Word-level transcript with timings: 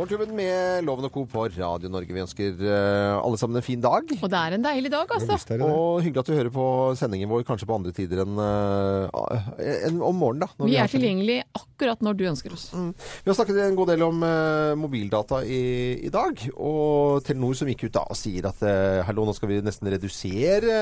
Morgenklubben 0.00 0.30
med 0.32 0.86
Loven 0.88 1.04
og 1.04 1.12
Co. 1.12 1.26
på 1.28 1.42
Radio 1.58 1.90
Norge. 1.92 2.14
Vi 2.16 2.22
ønsker 2.22 2.62
eh, 2.64 3.18
alle 3.20 3.36
sammen 3.36 3.60
en 3.60 3.64
fin 3.64 3.82
dag. 3.84 4.08
Og 4.16 4.30
det 4.32 4.38
er 4.38 4.54
en 4.56 4.62
deilig 4.64 4.88
dag, 4.94 5.10
altså. 5.12 5.36
Det 5.36 5.58
det. 5.60 5.66
Og 5.68 5.98
hyggelig 6.00 6.22
at 6.22 6.30
du 6.30 6.36
hører 6.38 6.52
på 6.54 6.68
sendingen 6.96 7.28
vår 7.28 7.42
kanskje 7.44 7.66
på 7.68 7.76
andre 7.76 7.92
tider 7.92 8.22
enn 8.24 8.40
enn 8.40 9.98
om 10.00 10.16
morgenen. 10.16 10.46
da. 10.46 10.56
når 10.56 10.70
Vi 10.70 10.78
har 10.78 10.88
er 10.88 10.94
tilgjengelig 10.94 11.36
akkurat 11.52 12.00
når 12.06 12.16
du 12.16 12.24
ønsker 12.30 12.54
oss. 12.56 12.64
Vi 12.72 13.28
har 13.28 13.36
snakket 13.36 13.60
en 13.66 13.76
god 13.76 13.92
del 13.92 14.06
om 14.06 14.24
uh, 14.24 14.72
mobildata 14.80 15.42
i, 15.44 15.60
i 16.08 16.12
dag. 16.14 16.46
Og 16.56 17.20
Telenor 17.28 17.60
som 17.60 17.68
gikk 17.68 17.90
ut 17.90 17.98
da 17.98 18.06
og 18.08 18.16
sier 18.16 18.48
at 18.48 18.64
hallo, 19.04 19.28
nå 19.28 19.36
skal 19.36 19.52
vi 19.52 19.60
nesten 19.60 19.92
redusere 19.92 20.80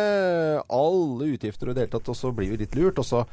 alle 0.62 1.32
utgifter 1.32 1.72
og 1.72 1.74
i 1.74 1.80
det 1.80 1.88
hele 1.88 1.94
tatt, 1.96 2.12
og 2.14 2.20
så 2.20 2.30
blir 2.30 2.54
vi 2.54 2.60
litt 2.62 2.78
lurt. 2.78 3.02
Og 3.02 3.10
så 3.10 3.24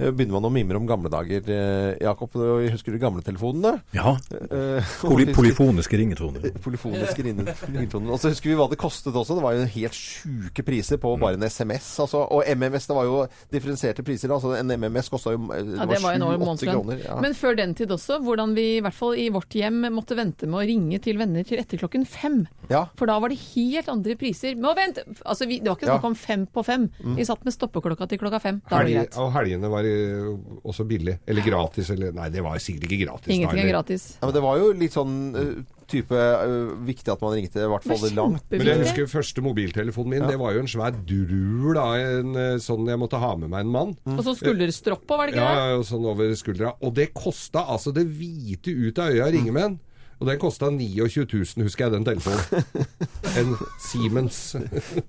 begynner 0.00 0.38
man 0.38 0.48
å 0.48 0.54
mimre 0.56 0.80
om 0.80 0.88
gamle 0.88 1.12
dager. 1.12 1.52
Jakob, 2.00 2.40
husker 2.72 2.96
du 2.96 3.02
gamle 3.04 3.26
telefonene? 3.26 3.76
Ja. 3.92 4.16
Eh, 4.32 4.96
Poly 5.34 5.56
polyfoniske 5.56 5.96
ringetoner. 5.96 6.50
Polyfoniske 6.64 7.22
ringetoner. 7.22 8.12
Og 8.12 8.20
så 8.20 8.30
husker 8.32 8.50
vi 8.50 8.56
hva 8.58 8.68
det 8.70 8.78
kostet 8.80 9.14
også. 9.16 9.36
Det 9.38 9.44
var 9.44 9.56
jo 9.56 9.66
helt 9.76 9.96
sjuke 9.96 10.64
priser 10.66 11.00
på 11.02 11.12
bare 11.20 11.38
en 11.38 11.46
SMS. 11.46 11.88
Altså, 12.04 12.22
og 12.24 12.44
MMS, 12.46 12.88
det 12.90 12.96
var 12.96 13.08
jo 13.08 13.20
differensierte 13.52 14.04
priser. 14.06 14.32
Altså, 14.34 14.54
en 14.58 14.72
MMS 14.76 15.10
kosta 15.12 15.34
jo 15.34 15.40
eh, 15.54 15.72
Ja, 15.76 15.86
det 15.88 16.00
var 16.04 16.18
7-8 16.20 16.70
kroner. 16.70 17.02
Ja. 17.04 17.18
Men 17.22 17.36
før 17.38 17.56
den 17.58 17.74
tid 17.78 17.92
også, 17.94 18.20
hvordan 18.24 18.54
vi 18.56 18.66
i 18.76 18.82
hvert 18.84 18.96
fall 18.96 19.16
i 19.20 19.28
vårt 19.34 19.56
hjem 19.56 19.86
måtte 19.94 20.18
vente 20.18 20.48
med 20.50 20.60
å 20.60 20.66
ringe 20.66 21.00
til 21.02 21.20
venner 21.20 21.46
til 21.46 21.60
etter 21.62 21.80
klokken 21.80 22.06
fem. 22.08 22.44
ja. 22.72 22.86
For 22.96 23.08
da 23.10 23.18
var 23.22 23.32
det 23.32 23.38
helt 23.54 23.88
andre 23.92 24.16
priser. 24.18 24.56
Men 24.56 24.76
vent! 24.78 25.00
Altså, 25.24 25.48
vi, 25.48 25.60
det 25.62 25.70
var 25.70 25.78
ikke 25.78 25.90
snakk 25.90 26.08
om 26.10 26.18
fem 26.18 26.46
på 26.52 26.64
fem. 26.66 26.88
Mm. 27.00 27.16
Vi 27.18 27.26
satt 27.28 27.44
med 27.46 27.54
stoppeklokka 27.54 28.08
til 28.10 28.20
klokka 28.22 28.40
fem. 28.42 28.60
Da 28.68 28.78
var 28.78 28.88
det 28.88 28.96
greit. 28.96 29.18
og 29.20 29.32
helgene 29.36 29.70
var 29.72 29.88
eh, 29.88 30.30
også 30.66 30.86
billig. 30.88 31.18
Eller 31.26 31.46
gratis. 31.46 31.90
Eller, 31.94 32.14
nei, 32.16 32.28
det 32.34 32.44
var 32.44 32.58
sikkert 32.62 32.88
ikke 32.88 33.00
gratis. 33.04 33.32
Ingenting 33.34 33.62
er 33.64 33.70
gratis. 33.70 34.06
Ja, 34.20 34.26
men 34.28 34.34
det 34.36 34.42
var 34.44 34.60
jo 34.60 34.70
litt 34.76 34.96
sånn 34.96 35.05
eh, 35.38 35.52
type 35.90 36.16
uh, 36.18 36.72
viktig 36.86 37.12
at 37.12 37.22
man 37.22 37.34
ringte 37.36 37.62
i 37.62 37.68
hvert 37.70 37.86
fall 37.86 38.00
Det 38.02 38.12
langt. 38.16 38.44
Men 38.50 38.70
jeg 38.70 38.82
husker 38.82 39.08
første 39.10 39.44
mobiltelefonen 39.44 40.14
min. 40.16 40.26
Det 40.28 40.38
var 40.40 40.56
jo 40.56 40.64
en 40.64 40.70
svær 40.70 40.96
drul 41.06 41.78
av 41.80 41.94
en 42.00 42.38
eh, 42.42 42.58
sånn 42.62 42.90
jeg 42.90 43.00
måtte 43.00 43.20
ha 43.22 43.32
med 43.38 43.52
meg 43.52 43.66
en 43.66 43.72
mann. 43.74 43.96
Og 44.16 44.22
så 44.26 44.36
skulderstroppa, 44.40 45.18
var 45.18 45.30
det 45.30 45.36
ikke 45.36 45.44
Ja, 45.46 45.54
det? 45.54 45.74
ja, 45.76 45.86
sånn 45.86 46.08
over 46.10 46.32
skuldra. 46.38 46.74
Og 46.82 46.96
det 46.98 47.10
kosta 47.16 47.66
altså 47.76 47.94
det 47.94 48.06
hvite 48.10 48.74
ut 48.74 49.02
av 49.02 49.14
øya 49.14 49.28
å 49.28 49.34
ringe 49.34 49.54
med 49.54 49.68
den. 49.68 49.78
Og 50.16 50.28
den 50.30 50.38
kosta 50.40 50.70
29 50.72 51.26
000, 51.28 51.66
husker 51.66 51.86
jeg, 51.86 51.92
den 51.92 52.06
telefonen. 52.06 52.64
En 53.36 53.50
Siemens. 53.82 54.38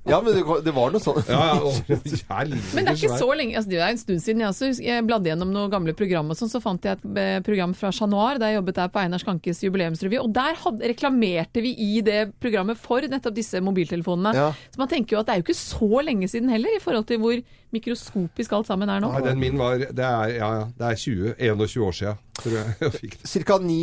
Ja, 0.03 0.17
men 0.19 0.33
det, 0.35 0.41
det 0.65 0.73
var 0.75 0.91
noe 0.91 0.99
sånn. 0.99 1.21
Ja, 1.29 1.53
ja, 1.53 1.59
og 1.63 1.77
Men 1.87 2.83
det 2.83 2.91
er 2.91 2.97
ikke 2.97 3.19
så 3.21 3.29
lenge, 3.39 3.55
altså 3.55 3.71
det 3.71 3.79
er 3.79 3.93
en 3.93 4.01
stund 4.01 4.23
siden 4.23 4.43
jeg 4.43 4.51
også 4.51 4.71
jeg 4.83 5.05
bladde 5.07 5.31
gjennom 5.31 5.53
noen 5.53 5.71
gamle 5.71 5.93
program 5.95 6.33
og 6.33 6.39
sånn, 6.39 6.51
så 6.51 6.59
fant 6.63 6.83
jeg 6.83 6.97
et 6.97 7.05
eh, 7.21 7.37
program 7.45 7.75
fra 7.77 7.93
Chat 7.95 8.11
Noir, 8.11 8.41
der 8.41 8.51
jeg 8.51 8.59
jobbet 8.59 8.81
der 8.81 8.91
på 8.91 8.99
Einar 8.99 9.23
Skankes 9.23 9.63
jubileumsrevy, 9.63 10.19
og 10.19 10.33
der 10.35 10.59
hadde, 10.59 10.91
reklamerte 10.91 11.63
vi 11.63 11.71
i 11.71 12.01
det 12.03 12.33
programmet 12.43 12.79
for 12.81 13.07
nettopp 13.07 13.37
disse 13.37 13.61
mobiltelefonene. 13.63 14.35
Ja. 14.35 14.49
Så 14.73 14.83
man 14.83 14.91
tenker 14.91 15.15
jo 15.15 15.21
at 15.23 15.29
det 15.29 15.37
er 15.37 15.39
jo 15.39 15.47
ikke 15.47 15.59
så 15.61 16.03
lenge 16.03 16.27
siden 16.31 16.51
heller, 16.51 16.75
i 16.75 16.83
forhold 16.83 17.07
til 17.07 17.23
hvor 17.23 17.39
mikroskopisk 17.75 18.53
alt 18.57 18.67
sammen 18.69 18.89
er 18.89 19.01
nå. 19.03 19.09
Nei, 19.11 19.23
den 19.25 19.39
min 19.41 19.57
var 19.59 19.77
Det 19.81 20.03
er, 20.03 20.31
ja, 20.37 20.49
ja, 20.61 20.65
det 20.77 20.85
er 20.91 20.99
20, 21.01 21.33
21 21.37 21.83
år 21.87 21.95
siden, 21.97 22.19
tror 22.37 22.53
jeg 22.55 22.75
jeg 22.85 22.93
fikk 22.95 23.15
det. 23.17 23.27
Cirka 23.31 23.57
ni, 23.63 23.79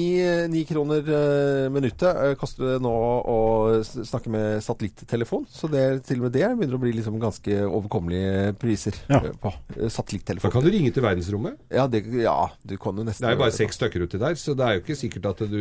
ni 0.52 0.62
kroner 0.68 1.10
eh, 1.18 1.66
minuttet 1.74 2.08
eh, 2.08 2.34
koster 2.40 2.74
det 2.74 2.78
nå 2.84 2.92
å 2.94 3.36
snakke 3.84 4.30
med 4.32 4.62
satellittelefon. 4.64 5.44
Så 5.50 5.68
det, 5.72 5.84
til 6.08 6.20
og 6.22 6.28
med 6.28 6.34
det 6.36 6.48
begynner 6.54 6.78
å 6.78 6.82
bli 6.82 6.94
liksom 6.96 7.18
ganske 7.22 7.58
overkommelige 7.66 8.54
priser 8.60 8.96
Ja. 9.10 9.20
eh, 9.20 9.34
på 9.42 9.52
satellittelefon. 9.90 10.48
Da 10.48 10.54
kan 10.56 10.64
du 10.64 10.70
ringe 10.72 10.92
til 10.94 11.04
verdensrommet. 11.04 11.58
Ja, 11.74 11.86
det, 11.90 12.04
ja, 12.22 12.36
du 12.64 12.76
kan 12.80 12.96
jo 12.96 13.04
nesten 13.06 13.26
Det 13.26 13.32
er 13.32 13.36
jo 13.38 13.42
bare 13.44 13.56
seks 13.56 13.78
stykker 13.80 14.06
uti 14.06 14.20
der, 14.22 14.38
så 14.40 14.54
det 14.56 14.64
er 14.68 14.78
jo 14.78 14.84
ikke 14.84 14.98
sikkert 14.98 15.30
at 15.34 15.44
du 15.50 15.60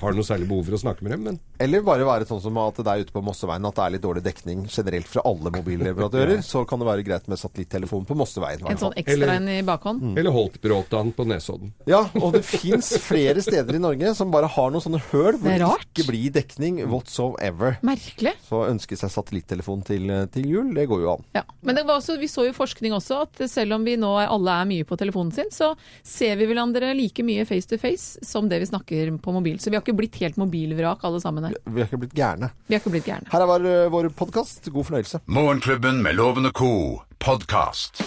har 0.00 0.16
noe 0.16 0.26
særlig 0.26 0.48
behov 0.50 0.64
for 0.70 0.78
å 0.78 0.82
snakke 0.86 1.04
med 1.06 1.14
dem. 1.16 1.26
Men 1.28 1.40
Eller 1.60 1.84
bare 1.86 2.06
være 2.08 2.28
sånn 2.30 2.42
som 2.42 2.56
at 2.62 2.80
det 2.80 2.88
er 2.94 3.04
ute 3.04 3.14
på 3.14 3.22
Mosseveien 3.26 3.68
at 3.68 3.76
det 3.76 3.84
er 3.86 3.94
litt 3.96 4.06
dårlig 4.06 4.24
dekning 4.24 4.64
generelt 4.70 5.08
fra 5.10 5.24
alle 5.28 5.52
mobilleverandører. 5.54 6.40
Så 6.46 6.64
kan 6.68 6.80
det 6.80 6.88
være 6.88 7.04
greit 7.06 7.28
med 7.30 7.40
satellittelefon 7.54 8.04
på 8.06 8.14
Mosseveien. 8.16 8.62
En 8.70 8.78
sånn 8.78 8.94
ekstra 8.96 9.34
en 9.36 9.48
i 9.48 9.62
bakhånd. 9.66 10.16
Eller 10.18 10.30
Holtbråtan 10.30 11.12
på 11.16 11.26
Nesodden. 11.26 11.72
Ja, 11.86 12.04
og 12.20 12.32
det 12.34 12.42
fins 12.44 12.92
flere 13.02 13.42
steder 13.42 13.74
i 13.76 13.82
Norge 13.82 14.14
som 14.14 14.30
bare 14.30 14.46
har 14.50 14.70
noen 14.70 14.82
sånne 14.84 15.00
høl 15.10 15.38
hvor 15.38 15.50
Det 15.50 15.58
det 15.60 15.70
ikke 15.86 16.06
blir 16.08 16.30
dekning 16.34 16.80
whatsoever. 16.90 17.78
Merkelig. 17.86 18.34
Så 18.46 18.62
ønske 18.68 18.96
seg 18.98 19.10
satellittelefon 19.12 19.82
til, 19.86 20.06
til 20.32 20.46
jul, 20.48 20.72
det 20.76 20.86
går 20.90 21.02
jo 21.04 21.12
an. 21.16 21.24
Ja. 21.36 21.42
Men 21.62 21.76
det 21.78 21.84
var 21.88 21.98
også, 22.00 22.18
vi 22.20 22.28
så 22.30 22.46
jo 22.46 22.54
forskning 22.56 22.94
også 22.96 23.22
at 23.26 23.42
selv 23.50 23.74
om 23.76 23.84
vi 23.84 23.96
nå 24.00 24.12
er- 24.22 24.30
alle 24.30 24.50
er 24.62 24.64
mye 24.70 24.84
på 24.88 24.96
telefonen 25.00 25.32
sin, 25.34 25.50
så 25.50 25.72
ser 26.02 26.36
vi 26.36 26.46
hverandre 26.46 26.94
like 26.96 27.22
mye 27.26 27.44
face 27.48 27.66
to 27.66 27.78
face 27.78 28.18
som 28.26 28.48
det 28.48 28.60
vi 28.62 28.66
snakker 28.70 29.12
på 29.20 29.32
mobil. 29.34 29.58
Så 29.58 29.70
vi 29.70 29.76
har 29.76 29.82
ikke 29.84 29.96
blitt 29.98 30.16
helt 30.22 30.36
mobilvrak 30.40 31.02
alle 31.04 31.20
sammen 31.20 31.44
her. 31.48 31.54
Vi 31.66 31.80
har 31.82 31.88
ikke 31.88 32.00
blitt 32.06 32.14
gærne. 32.16 32.50
Vi 32.68 32.74
har 32.76 32.80
ikke 32.82 32.94
blitt 32.94 33.08
gærne. 33.10 33.28
Her 33.30 33.42
er 33.44 33.90
vår, 33.90 34.04
eh, 34.06 34.10
podkast. 34.20 34.70
God 34.70 34.84
fornøyelse. 34.86 35.20
Morgenklubben 35.26 36.02
med 36.02 36.14
lovende 36.16 36.52
co. 36.52 37.02
podkast. 37.24 38.02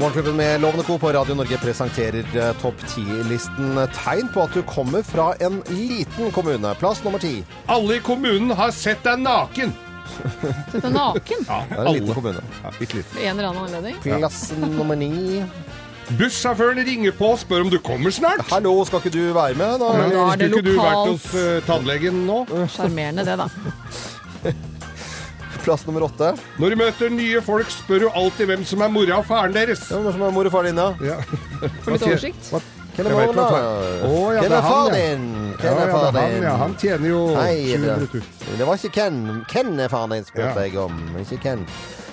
Morgenklubben 0.00 0.36
med 0.36 0.60
Lovende 0.60 0.84
Co. 0.84 0.98
på 0.98 1.12
Radio 1.12 1.34
Norge 1.34 1.58
presenterer 1.58 2.24
eh, 2.36 2.52
topp 2.60 2.74
10-listen 2.88 3.76
tegn 3.94 4.30
på 4.34 4.42
at 4.42 4.54
du 4.56 4.62
kommer 4.66 5.02
fra 5.06 5.34
en 5.44 5.60
liten 5.68 6.30
kommune. 6.32 6.74
Plass 6.80 7.04
nummer 7.04 7.18
ti. 7.22 7.44
Alle 7.66 8.00
i 8.00 8.02
kommunen 8.02 8.50
har 8.56 8.72
sett 8.74 9.04
deg 9.06 9.20
naken! 9.22 9.74
Sett 10.72 10.82
deg 10.82 10.92
naken. 10.94 11.44
Ja, 11.46 11.60
Det 11.68 11.78
er 11.78 11.84
en 11.86 11.94
liten 12.00 12.14
kommune. 12.16 12.42
Ja, 12.64 12.72
litt 12.80 12.94
liten. 12.98 13.20
En 13.22 13.38
eller 13.38 13.52
annen 13.52 13.68
anledning. 13.68 14.00
Plass 14.02 14.48
nummer 14.58 14.96
ni. 14.98 15.44
Bussjåføren 16.18 16.80
ringer 16.86 17.12
på 17.14 17.28
og 17.34 17.38
spør 17.38 17.62
om 17.66 17.70
du 17.70 17.78
kommer 17.84 18.10
snart. 18.14 18.42
Hallo, 18.50 18.72
skal 18.88 19.02
ikke 19.04 19.12
du 19.14 19.20
være 19.36 19.54
med? 19.58 19.76
Da? 19.82 19.90
Men, 19.94 20.10
da 20.14 20.24
er 20.32 20.40
det 20.40 20.48
Skulle 20.50 20.58
ikke 20.58 20.66
du 20.66 20.72
vært 20.80 20.96
lokalt. 20.96 21.12
hos 21.12 21.26
eh, 21.38 21.60
tannlegen 21.68 22.18
nå? 22.26 22.38
Sjarmerende 22.74 23.26
det, 23.28 23.36
da. 23.38 23.46
Plass 25.64 25.84
nummer 25.86 26.06
åtte. 26.08 26.32
Når 26.58 26.72
du 26.74 26.78
møter 26.80 27.12
nye 27.14 27.42
folk, 27.44 27.70
spør 27.70 28.06
du 28.06 28.08
alltid 28.16 28.48
hvem 28.50 28.62
som 28.66 28.82
er 28.86 28.90
mora 28.92 29.20
og 29.20 29.26
faren 29.28 29.54
deres. 29.54 29.82
Ja, 29.92 30.00
Hvem 30.00 30.16
som 30.16 30.26
er 30.26 30.34
mor 30.34 30.48
og 30.48 30.54
far 30.54 30.66
din, 30.66 30.78
da? 30.80 30.88
Ja. 31.04 31.18
For 31.84 31.94
litt 31.94 32.06
oversikt. 32.08 32.52
Hvem 33.02 33.12
er 33.12 33.20
vet 33.20 33.36
mor, 33.36 33.50
da? 33.50 34.34
ja, 34.34 34.40
Hvem 34.42 34.52
er 34.52 34.66
far 34.66 34.90
din? 34.94 35.24
Hvem 35.60 35.78
er 35.84 35.90
far 35.94 36.10
din? 36.16 36.42
ja. 36.42 36.54
Han 36.60 36.74
tjener 36.80 37.08
jo 37.08 37.22
700 37.36 38.08
000. 38.14 38.22
det 38.58 38.66
var 38.66 38.74
ikke 38.80 38.92
Ken. 39.00 39.20
Ken 39.48 39.80
er 39.80 39.88
faren 39.92 40.10
din, 40.16 40.24
spurte 40.28 40.64
jeg 40.66 40.78
om. 40.78 41.00
Ikke 41.20 41.40
Ken. 41.42 41.66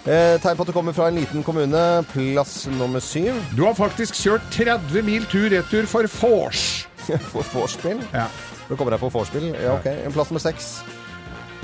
Eh, 0.08 0.38
tegn 0.40 0.56
på 0.56 0.64
at 0.64 0.70
du 0.70 0.72
kommer 0.76 0.94
fra 0.96 1.08
en 1.12 1.16
liten 1.20 1.44
kommune. 1.44 1.82
Plass 2.14 2.68
nummer 2.80 3.00
syv. 3.04 3.34
Du 3.58 3.66
har 3.66 3.74
faktisk 3.76 4.16
kjørt 4.16 4.46
30 4.56 5.02
mil 5.04 5.26
tur-retur 5.28 5.88
for 5.88 6.08
vors. 6.22 6.88
For 7.32 7.44
vorspiel. 7.54 8.02
Ja. 8.14 8.26
Du 8.68 8.76
kommer 8.76 8.92
deg 8.92 9.00
på 9.00 9.08
vorspiel. 9.14 9.54
Ja, 9.56 9.78
ok. 9.78 9.86
En 10.06 10.12
plass 10.16 10.28
nummer 10.32 10.44
seks. 10.44 10.82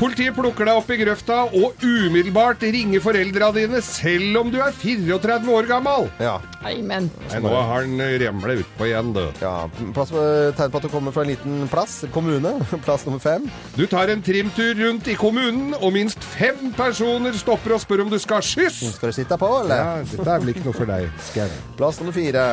Politiet 0.04 0.36
plukker 0.36 0.68
deg 0.68 0.76
opp 0.76 0.90
i 0.92 0.98
grøfta 1.00 1.36
og 1.56 1.80
umiddelbart 1.80 2.64
ringer 2.76 3.00
foreldra 3.00 3.54
dine 3.56 3.80
selv 3.88 4.36
om 4.42 4.50
du 4.52 4.58
er 4.60 4.74
34 4.76 5.54
år 5.56 5.70
gammel. 5.70 6.10
Ja. 6.20 6.34
Amen. 6.68 7.08
Nei, 7.30 7.40
nå 7.40 7.54
har 7.54 7.70
han 7.86 8.02
remlet 8.20 8.66
utpå 8.66 8.90
igjen, 8.90 9.14
du. 9.16 9.22
ja. 9.40 9.54
Plass, 9.96 10.12
eh, 10.12 10.50
tegn 10.58 10.74
på 10.74 10.82
at 10.82 10.88
du 10.88 10.92
kommer 10.92 11.16
fra 11.16 11.24
en 11.24 11.32
liten 11.32 11.70
plass. 11.72 12.02
Kommune. 12.12 12.52
Plass 12.88 13.08
nummer 13.08 13.24
fem. 13.24 13.48
Du 13.78 13.86
tar 13.88 14.12
en 14.12 14.24
trimtur 14.26 14.76
rundt 14.82 15.08
i 15.08 15.16
kommunen, 15.16 15.72
og 15.80 15.96
minst 15.96 16.28
fem 16.34 16.74
personer 16.76 17.40
stopper 17.40 17.78
og 17.78 17.86
spør 17.86 18.04
om 18.04 18.12
du 18.12 18.20
skal 18.20 18.42
ha 18.42 18.48
skyss. 18.50 18.82
Skal 18.98 19.14
du 19.14 19.20
sitte 19.22 19.40
på, 19.40 19.54
eller? 19.62 19.80
Ja, 19.80 19.96
dette 20.04 20.28
er 20.28 20.44
vel 20.44 20.52
ikke 20.52 20.66
noe 20.68 20.76
for 20.82 20.92
deg. 20.92 21.56
Plass 21.80 22.04
nummer 22.04 22.20
fire. 22.20 22.44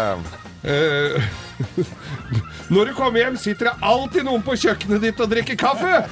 Eh, 0.61 1.23
når 2.75 2.91
du 2.91 2.93
kommer 2.97 3.23
hjem, 3.23 3.37
sitter 3.41 3.71
det 3.71 3.75
alltid 3.87 4.27
noen 4.27 4.43
på 4.45 4.57
kjøkkenet 4.61 5.05
ditt 5.07 5.23
og 5.23 5.31
drikker 5.33 5.57
kaffe. 5.61 6.03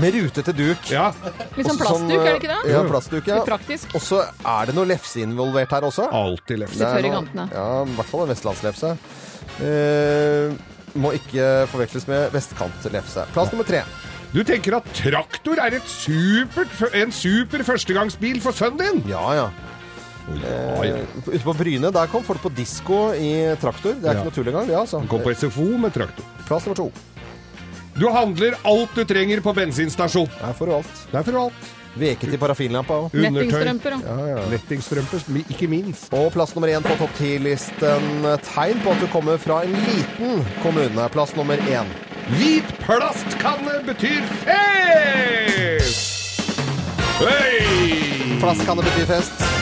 Med 0.00 0.18
rutete 0.18 0.54
duk. 0.56 0.90
Ja, 0.92 1.08
litt 1.56 1.66
sånn 1.68 1.78
Også 1.78 1.80
plastduk, 1.80 2.18
er 2.18 2.28
det 2.28 2.36
ikke 2.40 2.52
det? 2.52 2.60
Ja, 2.74 2.84
plastduk, 2.88 3.30
ja. 3.30 3.40
Litt 3.40 3.48
praktisk. 3.48 3.96
Og 3.96 4.04
så 4.04 4.22
er 4.26 4.70
det 4.70 4.76
noe 4.76 4.88
lefse 4.92 5.24
involvert 5.24 5.72
her 5.72 5.88
også. 5.88 6.08
alltid 6.12 6.64
lefse. 6.64 6.78
Litt 6.78 6.84
Det 6.84 6.90
er 6.90 7.00
tørr 7.00 7.10
i 7.10 7.16
kantene. 7.16 7.48
Ja, 7.54 7.66
i 7.86 7.98
hvert 7.98 8.12
fall 8.12 8.26
en 8.26 8.32
vestlandslefse. 8.34 8.94
Uh, 9.62 10.54
må 11.02 11.14
ikke 11.16 11.50
forveksles 11.72 12.08
med 12.10 12.32
vestkantlefse. 12.36 13.26
Plass 13.32 13.52
nummer 13.54 13.68
tre. 13.68 13.84
Du 14.32 14.40
tenker 14.48 14.78
at 14.78 14.86
traktor 14.96 15.60
er 15.60 15.74
et 15.76 15.88
supert, 15.92 16.72
en 16.96 17.12
super 17.12 17.64
førstegangsbil 17.68 18.40
for 18.40 18.56
sønnen 18.56 18.80
din? 18.80 19.02
Ja, 19.12 19.24
ja. 19.36 19.50
Ja, 20.42 20.84
ja. 20.84 20.96
Eh, 20.96 21.04
Ute 21.26 21.42
på 21.44 21.54
Bryne 21.58 21.90
der 21.92 22.06
kom 22.12 22.22
folk 22.24 22.40
på 22.42 22.52
disko 22.54 23.12
i 23.14 23.32
traktor. 23.60 23.94
Det 23.94 24.04
er 24.08 24.14
Ja. 24.14 24.20
ikke 24.20 24.30
noe 24.30 24.36
tull 24.38 24.48
engang. 24.48 24.66
det, 24.68 24.76
altså. 24.76 24.98
Han 24.98 25.08
kom 25.08 25.20
på 25.22 25.34
SFO 25.34 25.66
med 25.78 25.92
traktor. 25.92 26.24
Plass 26.46 26.66
nummer 26.66 26.76
to. 26.76 26.92
Du 27.98 28.08
handler 28.08 28.54
alt 28.64 28.94
du 28.94 29.04
trenger 29.04 29.40
på 29.44 29.52
bensinstasjon. 29.54 30.28
Der 30.40 30.52
får 30.56 30.66
du 30.66 30.72
alt. 30.74 31.06
Der 31.12 31.22
får 31.22 31.32
du 31.32 31.38
alt. 31.38 31.52
Veket 31.94 32.32
i 32.32 32.38
parafinlampa 32.40 32.94
òg. 32.94 33.10
Nettingstrømper, 33.12 33.90
ja. 34.00 34.46
Nettingstrømper, 34.48 35.20
ikke 35.50 35.68
minst. 35.68 36.08
Og 36.16 36.32
plass 36.32 36.54
nummer 36.54 36.68
én 36.72 36.80
på 36.80 36.96
topp 36.96 37.10
ti-listen. 37.18 38.24
Tegn 38.46 38.80
på 38.80 38.90
at 38.94 39.00
du 39.00 39.06
kommer 39.12 39.36
fra 39.38 39.60
en 39.66 39.72
liten 39.76 40.40
kommune. 40.62 41.08
Plass 41.12 41.36
nummer 41.36 41.56
én. 41.68 41.84
Hvit 42.38 42.64
plastkanne 42.80 43.82
betyr 43.84 44.22
fest! 44.46 46.08
Hey! 47.20 48.38
Plastkanne 48.40 48.82
betyr 48.82 49.06
fest. 49.06 49.61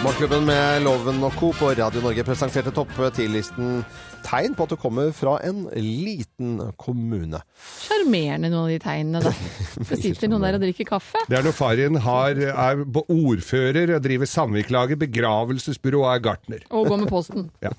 Morgenklubben 0.00 0.46
med 0.48 0.82
Loven 0.82 1.18
og 1.26 1.34
Co. 1.36 1.50
på 1.52 1.68
Radio 1.76 2.00
Norge 2.00 2.22
presenterte 2.24 2.72
topp 2.72 2.92
10-listen 2.96 3.82
tegn 4.24 4.54
på 4.56 4.64
at 4.64 4.72
du 4.72 4.76
kommer 4.80 5.10
fra 5.16 5.34
en 5.44 5.62
liten 5.76 6.58
kommune. 6.80 7.40
Sjarmerende 7.84 8.48
noen 8.52 8.62
av 8.64 8.70
de 8.72 8.78
tegnene, 8.80 9.20
da. 9.24 9.32
Det 9.90 9.98
sitter 10.00 10.30
noen 10.32 10.44
der 10.46 10.56
og 10.58 10.64
drikker 10.64 10.88
kaffe. 10.88 11.20
Det 11.28 11.38
er 11.40 11.44
når 11.44 11.56
faren 11.56 11.98
har, 12.04 12.40
er 12.48 12.82
ordfører, 13.04 13.94
driver 14.04 14.28
samvirkelaget, 14.28 15.00
begravelsesbyrå 15.04 16.02
og 16.04 16.10
er 16.14 16.24
gartner. 16.30 16.64
Og 16.72 16.88
går 16.92 17.02
med 17.04 17.12
posten. 17.12 17.48
Ja, 17.66 17.72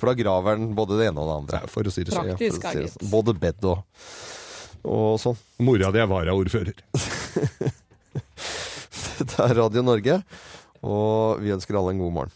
For 0.00 0.08
da 0.12 0.16
graver 0.22 0.56
den 0.60 0.72
både 0.78 1.00
det 1.00 1.10
ene 1.10 1.20
og 1.24 1.28
det 1.28 1.36
andre. 1.42 1.62
for 1.72 1.88
å 1.88 1.92
si 1.92 2.04
det 2.08 2.16
sånn. 2.16 2.32
Praktisk, 2.32 2.64
Ja, 2.64 2.72
si 2.76 2.84
det 2.86 2.94
sånn. 2.96 3.10
Både 3.12 3.36
bed 3.36 3.68
og, 3.68 3.84
og 4.88 5.18
sånn. 5.20 5.36
Mora 5.68 5.92
di 5.92 6.00
er 6.04 6.08
varaordfører. 6.10 6.80
Det 9.18 9.38
er 9.42 9.54
Radio 9.58 9.82
Norge, 9.82 10.20
og 10.86 11.40
vi 11.42 11.50
ønsker 11.54 11.78
alle 11.78 11.94
en 11.94 12.02
god 12.02 12.14
morgen. 12.14 12.32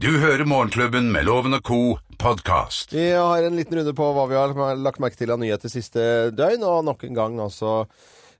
Du 0.00 0.08
hører 0.20 0.46
Morgenklubben 0.48 1.10
med 1.12 1.26
Loven 1.28 1.56
og 1.58 1.62
Co. 1.66 1.78
podkast. 2.20 2.92
Vi 2.96 3.10
har 3.12 3.44
en 3.46 3.56
liten 3.56 3.78
runde 3.80 3.92
på 3.96 4.06
hva 4.16 4.24
vi 4.30 4.36
har 4.38 4.76
lagt 4.80 5.00
merke 5.00 5.16
til 5.20 5.32
av 5.32 5.40
nyheter 5.40 5.72
siste 5.72 6.02
døgn, 6.36 6.64
og 6.64 6.84
nok 6.88 7.04
en 7.08 7.16
gang 7.16 7.38
altså 7.40 7.74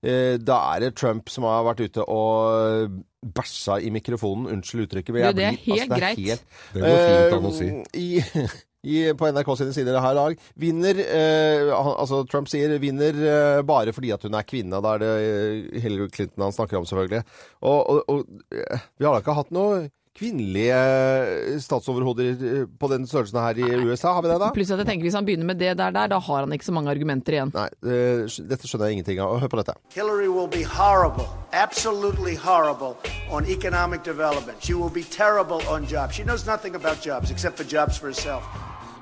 eh, 0.05 0.37
Da 0.41 0.57
er 0.75 0.87
det 0.87 0.95
Trump 1.01 1.29
som 1.33 1.45
har 1.49 1.65
vært 1.69 1.83
ute 1.85 2.05
og 2.05 2.99
bæsja 3.21 3.79
i 3.85 3.93
mikrofonen. 3.93 4.49
Unnskyld 4.57 4.87
uttrykket. 4.89 5.13
men 5.17 5.21
Du, 5.21 5.27
jeg 5.29 5.37
det 5.37 5.45
er 5.45 5.57
blir- 5.57 5.77
helt 5.77 5.97
greit. 6.01 6.45
Det 6.75 6.85
går 6.85 7.01
fint 7.05 7.37
an 7.39 7.49
å 7.49 7.55
si. 7.57 7.71
Eh, 7.71 8.01
I, 8.01 8.49
i, 8.83 9.13
på 9.13 9.29
NRK 9.29 9.51
sine 9.61 9.75
sider 9.77 10.01
her 10.01 10.17
i 10.17 10.19
dag 10.21 10.45
vinner 10.61 11.01
eh, 11.05 11.69
Altså 11.75 12.23
Trump 12.31 12.49
sier 12.49 12.79
vinner 12.81 13.17
eh, 13.21 13.61
bare 13.67 13.93
fordi 13.93 14.13
at 14.15 14.25
hun 14.25 14.37
er 14.39 14.47
kvinne. 14.49 14.81
Da 14.81 14.97
er 14.97 15.03
det 15.03 15.15
eh, 15.21 15.81
Hillary 15.85 16.09
Clinton 16.15 16.47
han 16.49 16.57
snakker 16.57 16.81
om, 16.81 16.87
selvfølgelig. 16.89 17.25
Og, 17.61 17.81
og, 17.81 18.05
og 18.09 18.55
eh, 18.57 18.87
vi 18.97 19.07
har 19.07 19.17
da 19.17 19.21
ikke 19.25 19.37
hatt 19.37 19.53
noe 19.55 19.89
kvinnelige 20.17 20.77
eh, 20.77 21.59
statsoverhoder 21.63 22.67
på 22.81 22.91
den 22.93 23.07
størrelsen 23.09 23.41
her 23.41 23.61
i 23.61 23.69
USA, 23.87 24.15
har 24.17 24.25
vi 24.25 24.33
det 24.33 24.39
da? 24.43 24.51
Pluss 24.57 24.73
at 24.75 24.83
jeg 24.83 24.89
tenker 24.89 25.07
hvis 25.07 25.17
han 25.17 25.29
begynner 25.29 25.49
med 25.53 25.61
det 25.61 25.75
der, 25.79 25.93
der, 25.95 26.11
da 26.13 26.19
har 26.19 26.45
han 26.45 26.57
ikke 26.57 26.67
så 26.67 26.75
mange 26.77 26.93
argumenter 26.93 27.37
igjen. 27.37 27.53
Nei, 27.57 27.69
eh, 27.85 28.25
dette 28.51 28.69
skjønner 28.69 28.91
jeg 28.91 28.99
ingenting 29.01 29.23
av. 29.25 29.37
Hør 29.45 29.53
på 29.53 29.61
dette. 29.61 29.77
Hillary 29.95 30.29
will 30.33 30.49
be 30.51 30.65
horrible, 30.65 31.29
absolutely 31.53 32.35
horrible 32.35 32.97
on 33.31 33.47
economic 33.47 34.03
development. 34.05 34.59
She 34.65 34.75
will 34.75 34.93
be 34.93 35.05
terrible 35.05 35.63
on 35.69 35.87
jobs. 35.87 36.17
She 36.17 36.25
knows 36.25 36.47
nothing 36.47 36.75
about 36.75 37.01
jobs 37.05 37.31
except 37.31 37.57
for 37.57 37.65
jobs 37.65 37.97
for 37.99 38.09
herself. 38.09 38.45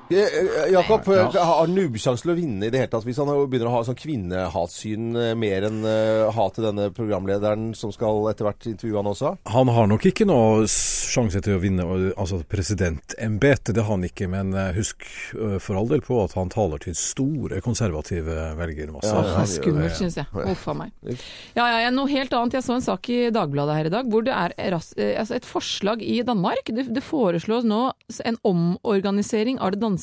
Eh, 0.09 0.17
eh, 0.17 0.71
Jakob, 0.73 1.05
har 1.05 1.67
Noob 1.69 1.97
sjanse 2.01 2.25
til 2.25 2.31
å 2.33 2.37
vinne 2.37 2.65
i 2.65 2.71
det 2.73 2.79
hele 2.81 2.89
tatt 2.89 3.05
hvis 3.05 3.19
han 3.21 3.29
begynner 3.45 3.69
å 3.69 3.73
ha 3.75 3.81
sånn 3.85 3.97
kvinnehatsyn 3.99 5.09
eh, 5.13 5.33
mer 5.37 5.67
enn 5.67 5.83
eh, 5.85 6.25
hat 6.33 6.55
til 6.57 6.65
denne 6.65 6.87
programlederen 6.97 7.67
som 7.77 7.93
skal 7.93 8.25
etter 8.31 8.47
hvert 8.47 8.65
intervjue 8.71 8.97
han 8.97 9.09
også? 9.11 9.35
Han 9.53 9.69
har 9.75 9.89
nok 9.91 10.07
ikke 10.09 10.25
noe 10.25 10.63
sjanse 10.65 11.43
til 11.45 11.59
å 11.59 11.61
vinne 11.61 11.85
altså 12.15 12.39
presidentembetet, 12.49 13.75
det 13.77 13.83
har 13.85 13.93
han 13.93 14.07
ikke. 14.07 14.31
Men 14.33 14.55
eh, 14.57 14.71
husk 14.79 15.05
eh, 15.37 15.59
for 15.61 15.77
all 15.77 15.91
del 15.91 16.01
på 16.05 16.17
at 16.23 16.33
han 16.39 16.49
taler 16.49 16.81
til 16.81 16.97
store 16.97 17.61
konservative 17.61 18.39
velgermasser. 18.57 19.13
Ja, 19.13 19.43
er 19.43 19.51
skummelt, 19.53 19.93
syns 19.99 20.17
jeg. 20.17 20.25
Huff 20.33 20.65
a 20.73 20.77
meg. 20.81 21.21
Ja, 21.53 21.69
ja, 21.83 21.93
noe 21.93 22.09
helt 22.09 22.33
annet. 22.33 22.57
Jeg 22.57 22.65
så 22.65 22.79
en 22.79 22.87
sak 22.87 23.11
i 23.13 23.19
Dagbladet 23.35 23.77
her 23.77 23.91
i 23.91 23.93
dag 23.93 24.09
hvor 24.09 24.25
det 24.25 24.33
er 24.33 24.57
eh, 24.57 25.13
altså 25.21 25.37
et 25.37 25.45
forslag 25.45 26.01
i 26.01 26.23
Danmark. 26.25 26.73
Det, 26.73 26.89
det 26.97 27.05
foreslås 27.05 27.69
nå 27.69 27.85
en 28.25 28.41
omorganisering 28.49 29.61
av 29.61 29.77
det 29.77 29.83
danske 29.85 29.98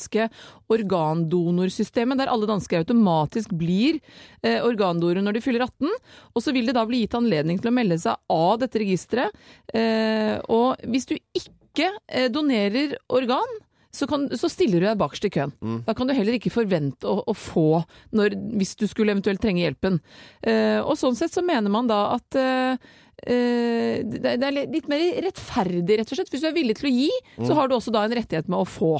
organdonorsystemet, 0.73 2.21
der 2.21 2.31
alle 2.31 2.49
dansker 2.49 2.81
automatisk 2.81 3.53
blir 3.57 3.99
eh, 4.43 4.59
organdonorer 4.63 5.23
når 5.25 5.37
de 5.37 5.43
fyller 5.45 5.67
18. 5.67 5.93
Og 6.35 6.43
så 6.43 6.55
vil 6.55 6.69
det 6.69 6.77
da 6.77 6.85
bli 6.87 7.03
gitt 7.05 7.17
anledning 7.17 7.61
til 7.61 7.71
å 7.71 7.77
melde 7.77 7.99
seg 8.01 8.19
av 8.33 8.57
dette 8.63 8.83
registeret. 8.83 9.47
Eh, 9.73 10.35
og 10.53 10.83
hvis 10.87 11.09
du 11.09 11.17
ikke 11.17 11.91
eh, 12.07 12.29
donerer 12.33 12.97
organ, 13.13 13.57
så, 13.97 14.07
kan, 14.07 14.27
så 14.37 14.49
stiller 14.51 14.81
du 14.81 14.87
deg 14.87 14.99
bakerst 14.99 15.27
i 15.27 15.31
køen. 15.33 15.53
Da 15.87 15.95
kan 15.97 16.09
du 16.09 16.13
heller 16.15 16.37
ikke 16.37 16.53
forvente 16.53 17.07
å, 17.09 17.21
å 17.25 17.33
få 17.37 17.81
når, 18.15 18.35
hvis 18.59 18.75
du 18.79 18.85
skulle 18.89 19.15
eventuelt 19.15 19.41
trenge 19.43 19.63
hjelpen. 19.63 19.99
Eh, 20.41 20.79
og 20.83 20.97
sånn 20.99 21.17
sett 21.17 21.33
så 21.33 21.43
mener 21.45 21.73
man 21.73 21.89
da 21.89 22.01
at 22.17 22.37
eh, 22.37 22.91
eh, 23.23 24.03
det, 24.05 24.37
er 24.37 24.57
litt 24.59 24.89
mer 24.91 25.05
rettferdig, 25.27 26.01
rett 26.01 26.13
og 26.13 26.19
slett. 26.19 26.31
Hvis 26.33 26.45
du 26.45 26.49
er 26.51 26.57
villig 26.57 26.77
til 26.79 26.91
å 26.91 26.93
gi, 26.93 27.09
så 27.41 27.57
har 27.57 27.69
du 27.69 27.77
også 27.77 27.93
da 27.95 28.05
en 28.05 28.17
rettighet 28.19 28.51
med 28.51 28.61
å 28.61 28.69
få. 28.69 28.95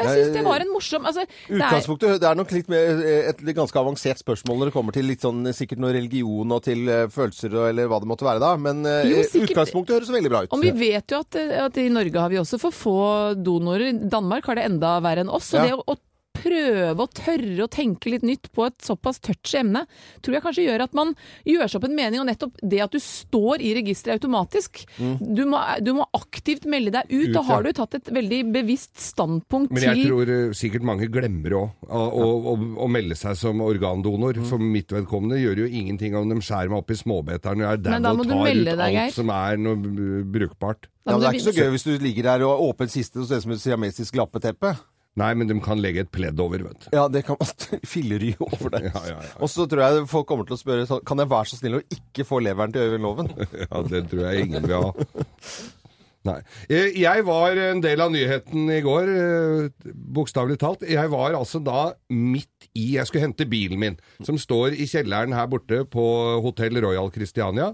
Og 0.00 0.08
jeg 0.08 0.24
syns 0.24 0.34
det 0.36 0.44
var 0.46 0.64
en 0.64 0.72
morsom 0.72 1.06
altså, 1.10 1.24
det 1.28 1.54
er, 1.54 1.60
Utgangspunktet 1.60 2.20
det 2.22 2.28
er 2.30 2.38
nok 2.40 2.54
litt 2.56 2.68
mer 2.72 3.02
eh, 3.04 3.28
et 3.30 3.42
litt 3.46 3.56
ganske 3.58 3.80
avansert 3.80 4.20
spørsmål 4.22 4.58
når 4.62 4.70
det 4.70 4.76
kommer 4.76 4.96
til 4.96 5.08
litt 5.10 5.24
sånn 5.24 5.44
sikkert 5.56 5.82
noe 5.84 5.92
religion 5.96 6.56
og 6.56 6.62
til 6.66 6.88
eh, 6.88 7.06
følelser 7.12 7.54
og, 7.56 7.68
eller 7.70 7.90
hva 7.90 8.00
det 8.02 8.10
måtte 8.10 8.26
være 8.28 8.42
da. 8.42 8.52
Men 8.56 8.84
eh, 8.88 9.08
Jo, 9.12 9.22
sikkert. 9.28 9.50
utgangspunktet 9.54 9.96
høres 9.98 10.12
veldig 10.16 10.32
bra 10.32 10.42
ut. 10.46 10.54
Og 10.56 10.64
vi 10.64 10.74
vet 10.80 11.14
jo 11.14 11.22
at, 11.24 11.40
at 11.70 11.80
i 11.82 11.88
Norge 11.92 12.24
har 12.26 12.32
vi 12.32 12.40
også 12.42 12.58
for 12.62 12.74
få 12.74 12.96
donorer. 13.38 13.92
Danmark 14.10 14.48
har 14.50 14.58
det 14.60 14.68
enda 14.70 14.96
verre 15.04 15.24
enn 15.26 15.32
oss. 15.32 15.52
Så 15.52 15.60
Ja. 15.60 15.68
det 15.70 15.76
å 15.84 15.96
prøve 16.40 17.04
å 17.06 17.10
tørre 17.14 17.66
å 17.66 17.70
tenke 17.70 18.12
litt 18.12 18.26
nytt 18.26 18.50
på 18.56 18.66
et 18.66 18.76
såpass 18.84 19.20
touchy 19.22 19.60
emne, 19.60 19.84
tror 20.24 20.36
jeg 20.36 20.44
kanskje 20.46 20.66
gjør 20.66 20.86
at 20.86 20.96
man 20.96 21.14
gjør 21.48 21.70
seg 21.70 21.80
opp 21.80 21.88
en 21.88 21.96
mening. 21.96 22.22
Og 22.22 22.28
nettopp 22.30 22.60
det 22.60 22.82
at 22.84 22.94
du 22.94 23.00
står 23.02 23.64
i 23.64 23.74
registeret 23.78 24.20
automatisk. 24.20 24.82
Du, 25.20 25.44
må, 25.48 25.60
du 25.84 25.92
må 25.96 26.06
aktivt 26.16 26.66
melde 26.70 26.94
deg 26.98 27.10
ut. 27.10 27.20
Ut, 27.20 27.34
Da 27.34 27.42
har 27.46 27.64
ja. 27.64 27.70
du 27.70 27.78
tatt 27.80 27.96
et 27.98 28.10
veldig 28.14 28.40
bevisst 28.54 29.00
standpunkt 29.02 29.72
Men 29.74 29.84
jeg 29.84 29.98
til 29.98 30.10
tror 30.10 30.32
eh, 30.32 30.54
sikkert 30.56 30.86
mange 30.86 31.08
glemmer 31.12 31.56
òg 31.58 31.88
å, 31.88 32.00
å, 32.00 32.28
å, 32.52 32.54
å 32.86 32.88
melde 32.92 33.18
seg 33.18 33.36
som 33.38 33.60
organdonor. 33.64 34.40
For 34.48 34.62
mitt 34.62 34.92
vedkommende 34.94 35.40
gjør 35.40 35.64
jo 35.64 35.68
ingenting 35.80 36.16
om 36.18 36.30
de 36.30 36.40
skjærer 36.44 36.72
meg 36.72 36.82
opp 36.82 36.94
i 36.94 36.98
småbeteren 37.00 37.60
når 37.60 37.66
jeg 37.66 37.80
er 37.80 38.06
må 38.06 38.14
og 38.14 38.30
tar 38.30 38.48
ut 38.48 38.70
deg, 38.70 39.00
alt 39.04 39.16
som 39.16 39.34
er 39.34 39.60
noe 39.60 40.22
brukbart. 40.30 40.88
Ja, 41.04 41.14
men 41.14 41.22
det 41.22 41.28
er 41.30 41.38
ikke 41.38 41.48
så 41.48 41.56
gøy 41.56 41.74
hvis 41.74 41.86
du 41.86 41.92
ligger 42.02 42.28
der 42.28 42.46
og 42.46 42.64
åpner 42.70 42.90
siste 42.92 43.22
og 43.22 43.28
ser 43.28 43.40
ut 43.40 43.46
som 43.46 43.54
et 43.54 43.62
siamesisk 43.62 44.18
lappeteppe. 44.20 44.74
Nei, 45.20 45.30
men 45.36 45.50
de 45.50 45.56
kan 45.64 45.80
legge 45.82 46.04
et 46.06 46.12
pledd 46.14 46.40
over, 46.42 46.62
vet 46.70 46.86
du. 46.86 46.88
Ja, 46.96 47.06
det 47.12 47.24
kan 47.28 47.36
man 47.40 47.50
fillery 47.94 48.32
over 48.42 48.72
det. 48.76 48.84
Ja, 48.88 49.02
ja, 49.12 49.18
ja. 49.26 49.34
Og 49.42 49.52
så 49.52 49.66
tror 49.70 49.84
jeg 49.84 50.06
folk 50.10 50.28
kommer 50.30 50.48
til 50.48 50.56
å 50.56 50.60
spørre 50.60 50.86
sånn, 50.88 51.04
kan 51.08 51.20
jeg 51.20 51.30
være 51.32 51.50
så 51.52 51.60
snill 51.60 51.80
å 51.80 51.84
ikke 51.98 52.26
få 52.28 52.40
leveren 52.44 52.72
til 52.74 52.88
Øyvind 52.88 53.06
Loven? 53.08 53.34
Ja, 53.66 53.82
det 53.86 54.06
tror 54.10 54.24
jeg 54.30 54.48
ingen 54.48 54.64
vil 54.66 54.80
ha. 54.80 54.90
Nei. 56.28 56.36
Eh, 56.68 56.90
Jeg 57.00 57.22
var 57.24 57.56
en 57.56 57.78
del 57.80 58.00
av 58.04 58.10
nyheten 58.12 58.66
i 58.68 58.80
går, 58.84 59.08
eh, 59.08 59.92
bokstavelig 60.12 60.58
talt. 60.60 60.82
Jeg 60.84 61.08
var 61.08 61.32
altså 61.32 61.62
da 61.64 61.94
midt 62.12 62.66
i 62.76 62.90
Jeg 62.98 63.06
skulle 63.08 63.22
hente 63.24 63.46
bilen 63.48 63.78
min, 63.80 63.96
som 64.22 64.36
står 64.36 64.76
i 64.76 64.84
kjelleren 64.84 65.32
her 65.32 65.46
borte 65.48 65.78
på 65.88 66.04
Hotell 66.44 66.76
Royal 66.84 67.08
Christiania. 67.10 67.70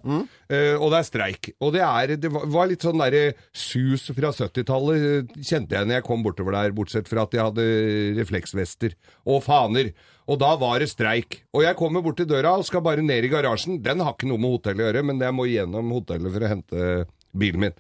Eh, 0.49 0.77
Og 0.79 0.93
det 0.93 0.99
er 1.01 1.09
streik. 1.11 1.51
Og 1.61 1.73
det, 1.75 1.83
er, 1.83 2.15
det 2.17 2.31
var- 2.31 2.69
litt 2.69 2.83
sånn 2.87 2.99
derre 3.03 3.35
sus 3.53 4.07
fra 4.15 4.31
70-tallet, 4.31 4.97
eh, 5.27 5.43
kjente 5.43 5.71
jeg 5.75 5.87
når 5.87 5.95
jeg 5.99 6.05
kom 6.05 6.23
bortover 6.23 6.53
der, 6.53 6.71
bortsett 6.71 7.09
fra 7.09 7.23
at 7.27 7.33
jeg 7.33 7.43
hadde 7.43 8.17
refleksvester 8.21 8.95
og 9.27 9.43
faner. 9.43 9.93
Og 10.29 10.39
da 10.39 10.55
var 10.57 10.79
det 10.79 10.89
streik. 10.91 11.43
Og 11.55 11.63
jeg 11.63 11.77
kommer 11.79 12.03
bort 12.03 12.17
til 12.17 12.27
døra 12.27 12.57
og 12.59 12.65
skal 12.65 12.81
bare 12.83 13.03
ned 13.03 13.25
i 13.25 13.29
garasjen. 13.29 13.83
Den 13.83 14.01
har 14.01 14.15
ikke 14.15 14.29
noe 14.31 14.39
med 14.39 14.55
hotellet 14.63 14.83
å 14.83 14.93
gjøre, 14.93 15.05
men 15.05 15.19
jeg 15.23 15.35
må 15.35 15.47
gjennom 15.51 15.91
hotellet 15.95 16.33
for 16.33 16.41
å 16.47 16.49
hente 16.49 17.07
bilen 17.37 17.61
min. 17.61 17.73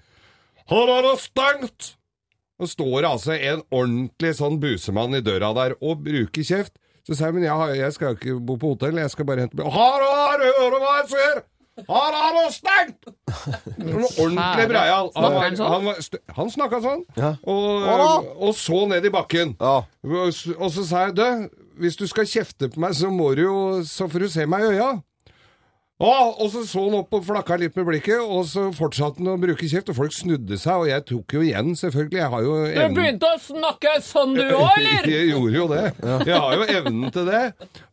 Her 0.70 0.90
er 0.96 1.04
det 1.06 1.14
stengt! 1.22 1.92
Og 2.56 2.70
står 2.72 2.94
det 3.04 3.08
altså 3.10 3.34
en 3.36 3.62
ordentlig 3.68 4.30
sånn 4.38 4.56
busemann 4.62 5.14
i 5.18 5.20
døra 5.24 5.50
der 5.58 5.74
og 5.84 6.00
bruker 6.06 6.46
kjeft. 6.46 6.72
Så 7.06 7.14
sier 7.14 7.28
jeg, 7.28 7.36
men 7.36 7.44
jeg, 7.46 7.74
jeg 7.78 7.92
skal 7.94 8.16
ikke 8.16 8.38
bo 8.42 8.56
på 8.58 8.72
hotell, 8.72 8.96
jeg 8.98 9.12
skal 9.12 9.28
bare 9.28 9.44
hente 9.44 9.58
bil. 9.58 9.68
Her 9.70 10.06
er 10.06 10.40
det, 10.40 10.48
hører 10.56 10.80
hva 10.82 10.94
jeg 11.02 11.10
sier! 11.12 11.42
Her 11.86 12.14
er 12.16 12.30
det 12.38 12.44
stengt! 12.54 13.10
Noe 13.76 14.08
ordentlig 14.08 14.64
breial. 14.72 15.10
Han, 15.12 15.26
Snakker 15.26 15.42
han 15.44 15.58
sånn? 15.60 15.74
han, 15.74 15.84
var 15.90 16.38
han 16.38 16.52
snakka 16.54 16.80
sånn. 16.86 17.04
Ja. 17.20 17.30
Og, 17.44 18.30
og 18.48 18.56
så 18.56 18.80
ned 18.88 19.04
i 19.04 19.12
bakken. 19.12 19.52
Og 19.60 20.32
så 20.72 20.86
sa 20.88 21.04
jeg, 21.06 21.18
du, 21.20 21.60
hvis 21.84 22.00
du 22.00 22.06
skal 22.08 22.26
kjefte 22.30 22.70
på 22.72 22.80
meg, 22.80 22.96
så 22.96 23.12
må 23.12 23.34
du 23.36 23.44
jo, 23.44 23.58
så 23.86 24.08
får 24.08 24.24
du 24.24 24.32
se 24.32 24.48
meg 24.48 24.64
i 24.64 24.72
øya. 24.78 24.88
Å, 25.96 26.08
og 26.44 26.50
så 26.52 26.60
så 26.68 26.82
han 26.84 26.94
opp 26.98 27.14
og 27.16 27.22
flakka 27.24 27.56
litt 27.56 27.76
med 27.78 27.86
blikket, 27.88 28.20
og 28.20 28.42
så 28.44 28.66
fortsatte 28.76 29.22
han 29.22 29.30
å 29.32 29.36
bruke 29.40 29.64
kjeft, 29.64 29.88
og 29.88 29.96
folk 29.96 30.12
snudde 30.12 30.58
seg, 30.60 30.82
og 30.82 30.90
jeg 30.90 31.04
tok 31.08 31.34
jo 31.38 31.40
igjen, 31.40 31.70
selvfølgelig. 31.80 32.18
Jeg 32.20 32.32
har 32.34 32.42
jo 32.44 32.56
evnen 32.68 33.22
å 33.24 33.30
snakke 33.40 33.94
sånn 34.04 34.34
du 34.36 34.42
òg, 34.44 34.84
Jeg 35.08 35.30
gjorde 35.30 35.54
jo 35.56 35.64
det. 35.70 35.84
Jeg 36.28 36.36
har 36.36 36.52
jo 36.52 36.66
evnen 36.68 37.14
til 37.14 37.30
det. 37.30 37.40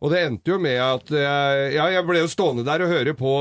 Og 0.04 0.12
det 0.12 0.20
endte 0.20 0.52
jo 0.52 0.58
med 0.60 0.76
at 0.84 1.12
jeg, 1.16 1.62
ja, 1.78 1.86
jeg 1.94 2.04
ble 2.10 2.20
jo 2.20 2.28
stående 2.28 2.66
der 2.66 2.84
og 2.84 2.92
høre 2.92 3.14
på, 3.16 3.32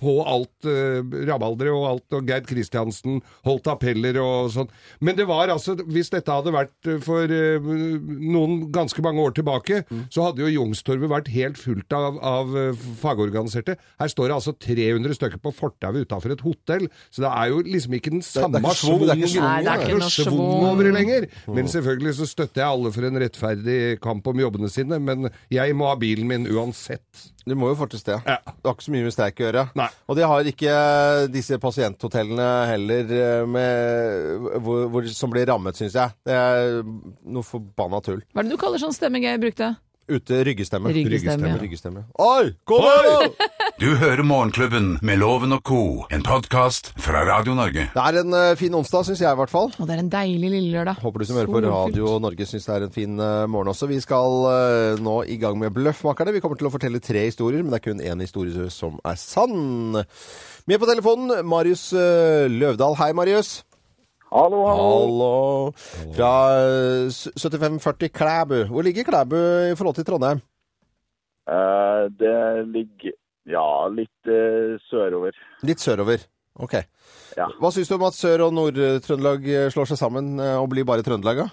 på 0.00 0.16
alt 0.26 0.66
uh, 0.66 0.98
rabalderet 1.30 1.70
og 1.76 1.86
alt, 1.92 2.18
og 2.18 2.26
Gerd 2.26 2.50
Kristiansen 2.50 3.22
holdt 3.46 3.70
appeller 3.70 4.18
og 4.24 4.50
sånn. 4.56 4.74
Men 4.98 5.20
det 5.20 5.28
var 5.30 5.54
altså, 5.54 5.76
hvis 5.86 6.10
dette 6.16 6.34
hadde 6.34 6.56
vært 6.56 6.90
for 7.06 7.30
uh, 7.30 7.70
noen 8.10 8.72
ganske 8.74 9.06
mange 9.06 9.22
år 9.22 9.38
tilbake, 9.38 9.84
så 10.10 10.26
hadde 10.26 10.42
jo 10.42 10.50
Youngstorget 10.56 11.14
vært 11.14 11.32
helt 11.36 11.62
fullt 11.62 11.94
av, 11.94 12.18
av 12.18 12.58
uh, 12.58 12.86
fagorganiserte. 13.68 13.76
Her 13.98 14.08
står 14.12 14.28
det 14.28 14.36
altså 14.36 14.54
300 14.58 15.16
stykker 15.18 15.40
på 15.42 15.52
fortauet 15.54 16.06
utafor 16.06 16.32
et 16.32 16.44
hotell, 16.44 16.88
så 17.10 17.24
det 17.24 17.30
er 17.30 17.48
jo 17.52 17.62
liksom 17.66 17.96
ikke 17.98 18.10
den 18.10 18.22
samme 18.22 18.60
schwung, 18.74 19.04
det 19.06 19.16
er 19.16 19.82
ikke 19.84 19.98
noe 19.98 20.10
svung 20.10 20.68
over 20.68 20.84
det 20.84 20.94
lenger. 20.94 21.28
Men 21.46 21.68
selvfølgelig 21.68 22.14
så 22.18 22.28
støtter 22.28 22.62
jeg 22.62 22.68
alle 22.68 22.92
for 22.92 23.08
en 23.08 23.22
rettferdig 23.22 23.80
kamp 24.00 24.26
om 24.26 24.40
jobbene 24.40 24.70
sine, 24.72 25.00
men 25.00 25.30
jeg 25.50 25.74
må 25.76 25.90
ha 25.90 25.98
bilen 25.98 26.28
min 26.28 26.46
uansett. 26.48 27.28
Du 27.48 27.54
må 27.56 27.70
jo 27.70 27.78
fortes 27.80 28.04
det. 28.04 28.18
Ja. 28.26 28.36
Det 28.44 28.66
har 28.66 28.74
ikke 28.74 28.84
så 28.84 28.92
mye 28.92 29.06
med 29.06 29.14
streik 29.14 29.38
å 29.40 29.46
gjøre. 29.46 29.62
Nei. 29.78 29.88
Og 30.04 30.18
det 30.18 30.26
har 30.28 30.50
ikke 30.50 30.72
disse 31.32 31.56
pasienthotellene 31.62 32.48
heller, 32.68 33.14
eh, 33.16 33.44
med, 33.48 34.58
hvor, 34.60 34.84
hvor, 34.92 35.08
som 35.16 35.32
blir 35.32 35.48
rammet, 35.48 35.78
syns 35.80 35.96
jeg. 35.96 36.12
Det 36.28 36.36
er 36.36 36.82
noe 36.84 37.46
forbanna 37.46 38.02
tull. 38.04 38.20
Hva 38.34 38.44
er 38.44 38.50
det 38.50 38.52
du 38.52 38.60
kaller 38.60 38.82
sånn 38.82 38.92
stemme 38.92 39.22
Geir 39.24 39.40
brukte? 39.40 39.72
Ute 40.08 40.38
ryggestemme. 40.44 40.88
Ryggestemme, 40.88 41.48
ja. 41.50 41.56
Ryggestemme. 41.60 42.02
Oi! 42.24 42.54
Kom 42.64 42.86
igjen! 42.88 43.34
Du 43.78 43.90
hører 44.00 44.22
Morgenklubben 44.24 44.86
med 45.04 45.20
Loven 45.20 45.52
og 45.52 45.60
co., 45.68 45.80
en 46.08 46.24
podkast 46.24 46.94
fra 46.96 47.20
Radio 47.28 47.52
Norge. 47.58 47.84
Det 47.92 48.04
er 48.06 48.18
en 48.22 48.32
eh, 48.32 48.54
fin 48.56 48.72
onsdag, 48.74 49.04
syns 49.04 49.20
jeg 49.20 49.36
i 49.36 49.38
hvert 49.38 49.52
fall. 49.52 49.68
Og 49.76 49.84
det 49.84 49.98
er 49.98 50.00
en 50.00 50.08
deilig 50.14 50.50
lille 50.54 50.72
lørdag. 50.72 51.02
Håper 51.04 51.20
du 51.20 51.28
som 51.28 51.36
hører 51.36 51.52
på 51.52 51.60
Solfylt. 51.60 52.00
Radio 52.00 52.16
Norge 52.24 52.48
syns 52.48 52.70
det 52.70 52.74
er 52.78 52.88
en 52.88 52.96
fin 52.96 53.20
eh, 53.20 53.44
morgen 53.52 53.74
også. 53.74 53.90
Vi 53.92 54.00
skal 54.00 54.40
eh, 54.54 55.04
nå 55.04 55.18
i 55.28 55.36
gang 55.44 55.60
med 55.60 55.76
Bløffmakerne. 55.76 56.32
Vi 56.32 56.40
kommer 56.40 56.56
til 56.56 56.70
å 56.70 56.74
fortelle 56.74 57.04
tre 57.04 57.28
historier, 57.28 57.60
men 57.60 57.76
det 57.76 57.82
er 57.82 57.86
kun 57.90 58.00
én 58.00 58.24
historie 58.24 58.72
som 58.72 58.96
er 59.04 59.20
sann. 59.20 60.00
Med 60.68 60.80
på 60.80 60.88
telefonen 60.88 61.44
Marius 61.44 61.90
eh, 61.92 62.48
Løvdahl. 62.48 62.96
Hei, 63.04 63.12
Marius. 63.12 63.58
Hallo, 64.30 64.58
hallo. 64.68 64.88
Hallo. 65.00 65.72
Fra 66.16 66.32
eh, 66.60 67.06
s- 67.08 67.30
7540 67.36 68.08
Klæbu. 68.12 68.58
Hvor 68.72 68.82
ligger 68.84 69.04
Klæbu 69.08 69.36
i 69.72 69.76
forhold 69.78 69.94
til 69.96 70.04
Trondheim? 70.04 70.40
Eh, 71.48 72.02
det 72.20 72.34
ligger 72.68 73.14
ja, 73.48 73.66
litt 73.88 74.28
eh, 74.28 74.76
sørover. 74.90 75.32
Litt 75.64 75.80
sørover. 75.80 76.26
Ok. 76.60 76.74
Ja. 77.38 77.46
Hva 77.60 77.70
syns 77.72 77.88
du 77.88 77.94
om 77.96 78.04
at 78.08 78.16
Sør- 78.18 78.44
og 78.48 78.52
Nord-Trøndelag 78.56 79.46
eh, 79.48 79.70
slår 79.72 79.88
seg 79.92 80.00
sammen 80.00 80.34
eh, 80.42 80.56
og 80.60 80.68
blir 80.74 80.84
bare 80.84 81.04
Trøndelag? 81.06 81.44
da? 81.44 81.48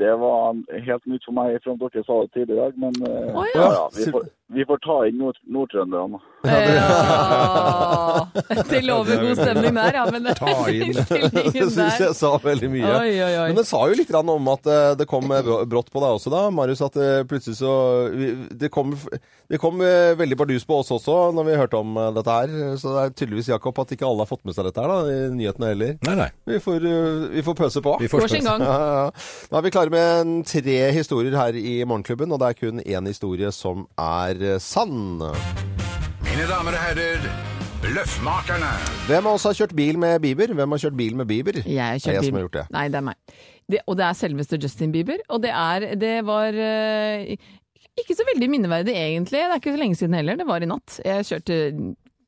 Det 0.00 0.10
var 0.18 0.56
helt 0.86 1.04
nytt 1.06 1.26
for 1.28 1.36
meg 1.36 1.58
fra 1.62 1.76
dere 1.78 2.02
sa 2.06 2.16
det 2.24 2.32
tidligere 2.34 2.56
i 2.56 2.62
dag, 2.64 2.78
men 2.86 2.96
eh, 3.06 3.34
Å, 3.36 3.44
ja. 3.52 3.66
ja. 3.76 3.84
vi, 3.98 4.06
får, 4.14 4.24
vi 4.54 4.64
får 4.66 4.78
ta 4.82 4.96
inn 5.06 5.18
nord 5.20 5.36
nordtrønderne. 5.46 6.18
Ja, 6.42 8.26
det 8.70 8.80
lover 8.82 9.20
god 9.20 9.36
stemning 9.36 9.74
der, 9.76 9.94
ja. 9.94 10.04
Men 10.10 10.28
Ta 10.40 10.54
inn. 10.72 10.94
Det 11.54 11.66
syns 11.74 12.00
jeg 12.00 12.14
sa 12.16 12.30
veldig 12.42 12.70
mye. 12.72 12.88
Oi, 12.88 13.12
oi, 13.20 13.34
oi. 13.42 13.48
Men 13.50 13.58
det 13.60 13.66
sa 13.68 13.82
jo 13.90 13.98
litt 13.98 14.12
om 14.16 14.50
at 14.52 14.70
eh, 14.70 14.92
det 14.98 15.06
kom 15.10 15.30
eh, 15.34 15.50
brått 15.68 15.90
på 15.92 16.02
deg 16.02 16.16
også 16.16 16.32
da, 16.32 16.42
Marius, 16.54 16.82
at 16.86 16.96
eh, 17.00 17.20
plutselig 17.28 17.58
så 17.60 17.74
Det 18.56 18.70
kom, 18.72 18.94
det 19.50 19.60
kom 19.60 19.80
veldig 19.80 20.38
bardus 20.38 20.66
på 20.66 20.80
oss 20.80 20.90
også 20.94 21.16
når 21.36 21.48
vi 21.48 21.58
hørte 21.60 21.80
om 21.80 21.98
dette 22.16 22.36
her. 22.40 22.56
Så 22.80 22.94
det 22.94 23.04
er 23.04 23.14
tydeligvis, 23.20 23.52
Jakob, 23.52 23.78
at 23.82 23.94
ikke 23.94 24.08
alle 24.08 24.24
har 24.24 24.30
fått 24.30 24.44
med 24.48 24.56
seg 24.56 24.68
dette 24.68 24.82
her 24.82 24.90
da, 24.90 24.98
i 25.06 25.30
nyhetene 25.36 25.72
heller. 25.74 25.94
Nei, 26.08 26.16
nei. 26.22 26.28
Vi 26.50 26.60
får, 26.64 26.88
vi 27.36 27.44
får 27.46 27.58
pøse 27.58 27.84
på. 27.84 27.96
Vi 28.00 28.10
får 28.10 28.26
sin 28.32 28.48
gang. 28.48 28.64
Ja, 28.64 28.78
ja, 28.80 29.06
Nå 29.50 29.60
er 29.60 29.66
vi 29.66 29.74
klare 29.74 29.94
med 29.94 30.34
tre 30.48 30.78
historier 30.96 31.36
her 31.38 31.58
i 31.58 31.80
Morgenklubben, 31.84 32.32
og 32.32 32.42
det 32.42 32.50
er 32.50 32.60
kun 32.60 32.82
én 32.84 33.10
historie 33.10 33.52
som 33.54 33.86
er 34.00 34.39
eh, 34.40 34.58
sann. 34.62 35.20
Mine 36.24 36.46
damer 36.50 36.76
og 36.76 36.82
herrer, 36.84 37.30
Bløffmakerne. 37.80 38.68
Hvem 39.08 39.26
av 39.30 39.38
oss 39.38 39.46
har 39.48 39.54
kjørt 39.56 39.72
bil 39.78 39.96
med 40.00 40.18
Bieber? 40.20 40.50
Hvem 40.52 40.74
har 40.74 40.82
kjørt 40.82 40.98
bil 40.98 41.14
med 41.16 41.28
Bieber? 41.30 41.60
Jeg 41.64 41.80
har 41.80 41.96
Det 41.96 42.10
er 42.10 42.18
jeg 42.18 42.20
bil. 42.20 42.28
som 42.28 42.36
har 42.38 42.44
gjort 42.44 42.58
det. 42.58 42.64
Nei, 42.76 42.82
det 42.92 42.98
er 43.00 43.06
meg. 43.06 43.38
Det, 43.70 43.80
og 43.86 43.96
det 43.96 44.04
er 44.04 44.18
selveste 44.18 44.58
Justin 44.60 44.92
Bieber. 44.92 45.22
Og 45.30 45.40
det 45.42 45.50
er 45.54 45.86
Det 45.96 46.12
var 46.28 46.52
eh, 46.52 47.32
ikke 48.00 48.16
så 48.18 48.26
veldig 48.28 48.50
minneverdig, 48.52 48.94
egentlig. 48.94 49.40
Det 49.40 49.48
er 49.48 49.62
ikke 49.62 49.74
så 49.76 49.80
lenge 49.80 49.96
siden 49.96 50.14
heller. 50.18 50.36
Det 50.36 50.46
var 50.50 50.60
i 50.62 50.68
natt. 50.68 51.00
Jeg 51.06 51.28
kjørte 51.30 51.58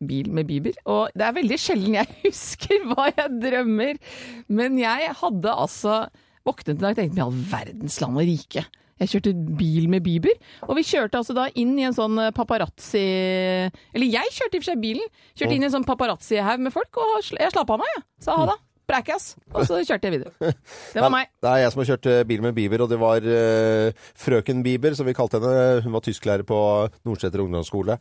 bil 0.09 0.33
med 0.35 0.49
Bieber. 0.49 0.75
Og 0.88 1.12
det 1.14 1.28
er 1.28 1.37
veldig 1.37 1.59
sjelden 1.61 1.99
jeg 2.00 2.16
husker 2.26 2.88
hva 2.90 3.11
jeg 3.12 3.28
drømmer. 3.45 4.00
Men 4.49 4.81
jeg 4.81 5.12
hadde 5.21 5.52
altså 5.52 6.07
våknet 6.49 6.78
i 6.78 6.81
dag 6.81 6.97
og 6.97 7.02
tenkte 7.02 7.21
i 7.21 7.26
all 7.28 7.42
verdens 7.52 8.00
land 8.02 8.16
og 8.19 8.25
rike. 8.26 8.64
Jeg 9.03 9.11
kjørte 9.17 9.35
bil 9.59 9.89
med 9.91 10.05
Bieber, 10.07 10.37
og 10.69 10.77
vi 10.79 10.87
kjørte 10.87 11.19
altså 11.19 11.35
da 11.37 11.49
inn 11.59 11.75
i 11.81 11.87
en 11.89 11.97
sånn 11.97 12.21
paparazzi 12.37 13.03
Eller 13.03 14.07
jeg 14.07 14.35
kjørte 14.37 14.59
i 14.59 14.61
og 14.61 14.63
for 14.63 14.71
seg 14.71 14.83
bilen. 14.83 15.09
Kjørte 15.35 15.57
inn 15.57 15.65
i 15.65 15.69
en 15.71 15.75
sånn 15.75 15.89
paparazzi-haug 15.89 16.63
med 16.63 16.75
folk, 16.75 17.03
og 17.03 17.19
jeg 17.35 17.51
slapp 17.55 17.73
av 17.75 17.83
meg, 17.83 17.97
jeg. 17.97 18.07
Sa 18.23 18.39
ha 18.39 18.53
det. 18.53 18.61
Prekkas. 18.89 19.33
Og 19.55 19.65
så 19.69 19.79
kjørte 19.87 20.09
jeg 20.09 20.19
videre. 20.19 20.53
Det 20.93 21.03
var 21.03 21.12
meg. 21.17 21.31
Det 21.43 21.49
er 21.49 21.62
jeg 21.62 21.73
som 21.73 21.83
har 21.83 21.89
kjørt 21.93 22.09
eh, 22.11 22.23
bil 22.29 22.43
med 22.45 22.55
Bieber, 22.57 22.85
og 22.85 22.91
det 22.91 22.99
var 23.01 23.25
uh, 23.25 24.05
frøken 24.19 24.62
Bieber, 24.67 24.97
som 24.99 25.09
vi 25.09 25.15
kalte 25.17 25.39
henne. 25.41 25.81
Hun 25.85 25.95
var 25.95 26.05
tysklærer 26.05 26.45
på 26.49 26.59
Nordseter 27.07 27.45
ungdomsskole. 27.45 27.97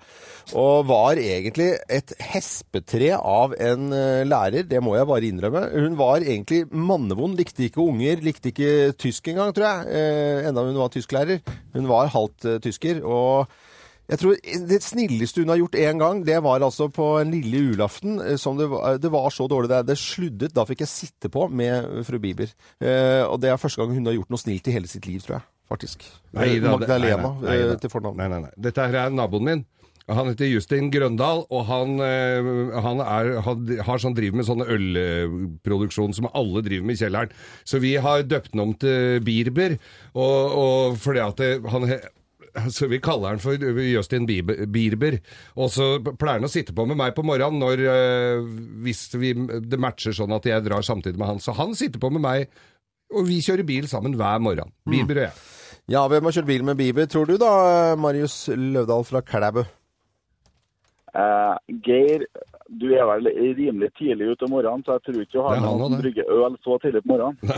Og 0.58 0.88
var 0.90 1.22
egentlig 1.22 1.70
et 1.86 2.16
hespetre 2.34 3.14
av 3.18 3.56
en 3.62 3.90
uh, 3.94 4.22
lærer, 4.28 4.68
det 4.68 4.84
må 4.84 4.98
jeg 4.98 5.10
bare 5.10 5.30
innrømme. 5.30 5.66
Hun 5.86 5.98
var 6.02 6.26
egentlig 6.26 6.64
mannevond, 6.74 7.38
likte 7.40 7.68
ikke 7.70 7.84
unger, 7.86 8.24
likte 8.26 8.52
ikke 8.52 8.94
tysk 9.00 9.32
engang, 9.32 9.54
tror 9.56 9.70
jeg. 9.70 9.92
Uh, 9.92 10.50
enda 10.50 10.66
hun 10.66 10.82
var 10.82 10.94
tysklærer. 10.94 11.44
Hun 11.78 11.92
var 11.92 12.12
halvt 12.12 12.56
tysker. 12.66 13.06
og 13.06 13.52
jeg 14.12 14.20
tror 14.20 14.36
Det 14.68 14.82
snilleste 14.84 15.42
hun 15.44 15.54
har 15.54 15.62
gjort 15.62 15.78
én 15.80 16.02
gang, 16.02 16.22
det 16.28 16.38
var 16.44 16.64
altså 16.66 16.90
på 16.92 17.08
en 17.22 17.32
lille 17.32 17.64
julaften. 17.72 18.20
eh, 18.20 18.36
Som 18.42 18.60
det, 18.60 18.68
var, 18.72 19.00
det 19.00 19.12
var 19.14 19.30
så 19.32 19.48
dårlig. 19.48 19.72
Det, 19.72 19.82
det 19.88 19.98
sluddet. 20.02 20.54
Da 20.56 20.66
fikk 20.68 20.84
jeg 20.84 20.92
sitte 20.92 21.32
på 21.32 21.48
med 21.50 22.04
fru 22.08 22.20
Bieber. 22.20 22.52
Eh, 22.84 23.24
og 23.24 23.40
det 23.42 23.52
er 23.54 23.62
første 23.62 23.82
gang 23.82 23.96
hun 23.96 24.12
har 24.12 24.18
gjort 24.20 24.34
noe 24.34 24.42
snilt 24.42 24.68
i 24.68 24.76
hele 24.76 24.92
sitt 24.92 25.08
liv, 25.08 25.24
tror 25.24 25.40
jeg. 25.40 25.48
Faktisk. 25.72 26.04
Nei 26.36 26.58
da, 26.60 26.74
Magdalena 26.76 27.30
nei, 27.40 27.46
nei, 27.48 27.60
eh, 27.72 27.78
til 27.80 27.94
fornavn. 27.94 28.20
Nei, 28.20 28.28
nei, 28.28 28.42
nei. 28.50 28.52
Dette 28.60 28.84
her 28.84 29.06
er 29.06 29.16
naboen 29.16 29.48
min. 29.48 29.64
Han 30.12 30.28
heter 30.28 30.50
Justin 30.50 30.90
Grøndal, 30.92 31.46
og 31.54 31.62
han, 31.70 31.94
eh, 32.04 32.48
han, 32.84 33.00
er, 33.06 33.30
har 33.46 34.02
sånn, 34.02 34.16
driver 34.18 34.42
med 34.42 34.48
sånn 34.48 34.66
ølproduksjon 34.66 36.16
som 36.18 36.28
alle 36.34 36.64
driver 36.66 36.88
med 36.90 36.98
i 36.98 37.04
kjelleren. 37.06 37.36
Så 37.64 37.80
vi 37.80 37.94
har 38.02 38.26
døpt 38.28 38.52
den 38.52 38.64
om 38.66 38.74
til 38.82 39.22
Birber, 39.24 39.78
og, 40.12 40.58
og 40.64 40.98
fordi 41.00 41.24
at 41.24 41.40
det, 41.40 41.52
han 41.72 41.88
så 42.76 42.88
Vi 42.92 43.00
kaller 43.04 43.36
han 43.36 43.42
for 43.44 43.56
Justin 43.82 44.28
Bieber. 44.28 45.18
Og 45.56 45.72
så 45.74 45.94
pleier 46.02 46.40
han 46.40 46.50
å 46.50 46.52
sitte 46.52 46.76
på 46.76 46.86
med 46.90 47.00
meg 47.00 47.16
på 47.18 47.26
morgenen 47.28 47.62
når, 47.62 47.86
eh, 47.92 48.52
hvis 48.86 49.08
vi, 49.16 49.34
det 49.36 49.80
matcher 49.82 50.16
sånn 50.16 50.36
at 50.36 50.48
jeg 50.48 50.66
drar 50.68 50.86
samtidig 50.86 51.20
med 51.22 51.34
han. 51.34 51.42
Så 51.44 51.56
han 51.58 51.76
sitter 51.78 52.02
på 52.02 52.12
med 52.14 52.24
meg, 52.26 52.62
og 53.12 53.28
vi 53.28 53.42
kjører 53.44 53.68
bil 53.68 53.90
sammen 53.92 54.16
hver 54.20 54.42
morgen. 54.44 54.72
Bieber 54.88 55.24
og 55.24 55.28
jeg. 55.30 55.44
Ja, 55.92 56.06
hvem 56.08 56.28
har 56.28 56.36
kjørt 56.36 56.48
bil 56.48 56.64
med 56.64 56.78
Bieber, 56.80 57.08
tror 57.10 57.28
du 57.28 57.38
da, 57.42 57.52
Marius 58.00 58.46
Løvdahl 58.54 59.04
fra 59.08 59.24
Klæbu? 59.26 59.64
Uh, 61.12 61.58
Geir, 61.84 62.24
du 62.80 62.88
er 62.96 63.04
vel 63.10 63.28
rimelig 63.58 63.90
tidlig 64.00 64.30
ute 64.32 64.48
om 64.48 64.54
morgenen, 64.56 64.84
så 64.86 64.96
jeg 64.96 65.08
tror 65.08 65.24
ikke 65.26 65.36
du 65.36 65.42
har 65.44 65.58
han 65.60 65.82
noen 65.82 65.98
brygger 66.00 66.30
øl 66.32 66.56
så 66.64 66.78
tidlig 66.84 67.02
på 67.04 67.12
morgenen. 67.12 67.58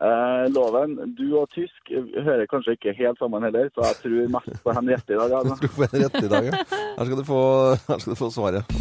Eh, 0.00 0.44
loven, 0.54 0.96
du 1.18 1.26
og 1.36 1.50
tysk 1.52 1.92
hører 2.24 2.46
kanskje 2.48 2.72
ikke 2.78 2.94
helt 2.96 3.18
sammen 3.20 3.44
heller, 3.44 3.68
så 3.74 3.84
jeg 3.90 3.98
tror 4.00 4.30
mest 4.38 4.62
på 4.64 4.72
Henriette 4.78 5.12
i 5.12 5.18
dag. 5.20 5.34
Altså. 5.40 5.56
Du 5.62 5.68
tror 5.68 5.84
en 5.84 5.92
Henriette 5.92 6.24
i 6.24 6.32
dag, 6.34 6.44
ja. 6.48 6.62
Her 6.96 7.04
skal 7.04 7.18
du 7.20 7.24
få, 7.28 7.42
her 7.88 7.98
skal 7.98 8.14
du 8.16 8.20
få 8.24 8.30
svaret. 8.32 8.78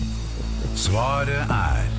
Svaret 0.79 1.43
er 1.59 1.98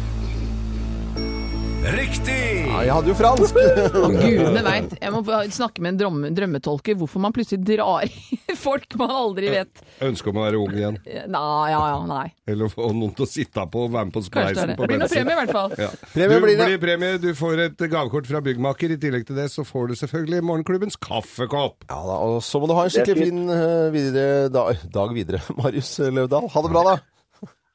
Riktig! 1.80 2.66
Ja, 2.68 2.80
jeg 2.84 2.92
hadde 2.92 3.08
jo 3.08 3.14
fransk! 3.16 3.56
Og 3.96 4.12
gudene 4.20 4.60
veit. 4.66 4.90
Jeg 5.00 5.12
må 5.14 5.22
snakke 5.48 5.80
med 5.80 5.94
en 5.94 6.00
drømme, 6.02 6.30
drømmetolker 6.36 6.98
hvorfor 7.00 7.22
man 7.24 7.32
plutselig 7.32 7.62
drar 7.64 8.04
i 8.04 8.56
folk 8.60 8.84
man 9.00 9.12
aldri 9.14 9.48
vet. 9.54 9.80
Ønske 10.04 10.28
om 10.28 10.40
å 10.42 10.44
være 10.44 10.60
ung 10.60 10.74
igjen. 10.76 10.98
Nei, 11.32 11.70
ja, 11.72 11.80
ja, 11.94 12.02
nei. 12.10 12.26
Eller 12.52 12.68
få 12.72 12.90
noen 12.92 13.14
til 13.16 13.24
å 13.24 13.28
sitte 13.30 13.64
på 13.72 13.86
og 13.86 13.94
være 13.94 14.10
med 14.10 14.16
på 14.18 14.22
spleisen 14.26 14.74
det. 14.74 14.76
på 14.76 14.84
Det 14.84 14.90
blir 14.92 15.00
noe 15.00 15.08
premie 15.14 15.36
i 15.36 15.38
hvert 15.40 15.54
fall. 15.56 15.76
Ja. 15.80 15.88
Premie 16.12 16.36
du 16.36 16.44
blir 16.44 16.60
det. 16.60 16.80
premie. 16.84 17.20
Du 17.22 17.30
får 17.38 17.64
et 17.70 17.86
gavekort 17.86 18.28
fra 18.28 18.42
byggmaker. 18.44 18.92
I 18.92 19.00
tillegg 19.00 19.24
til 19.30 19.40
det 19.40 19.48
så 19.54 19.64
får 19.64 19.88
du 19.88 19.96
selvfølgelig 20.02 20.42
morgenklubbens 20.50 21.00
kaffekopp. 21.00 21.88
Ja 21.88 22.02
da, 22.10 22.18
og 22.28 22.42
så 22.44 22.60
må 22.60 22.68
du 22.68 22.76
ha 22.76 22.84
en 22.84 22.92
skikkelig 22.92 23.24
fin 23.24 23.40
eh, 23.56 23.88
videre, 23.96 24.50
da, 24.52 24.66
dag 25.00 25.16
videre, 25.16 25.40
Marius 25.62 25.96
Løvdahl. 26.10 26.52
Ha 26.52 26.66
det 26.66 26.74
bra, 26.76 26.84
da. 26.92 26.98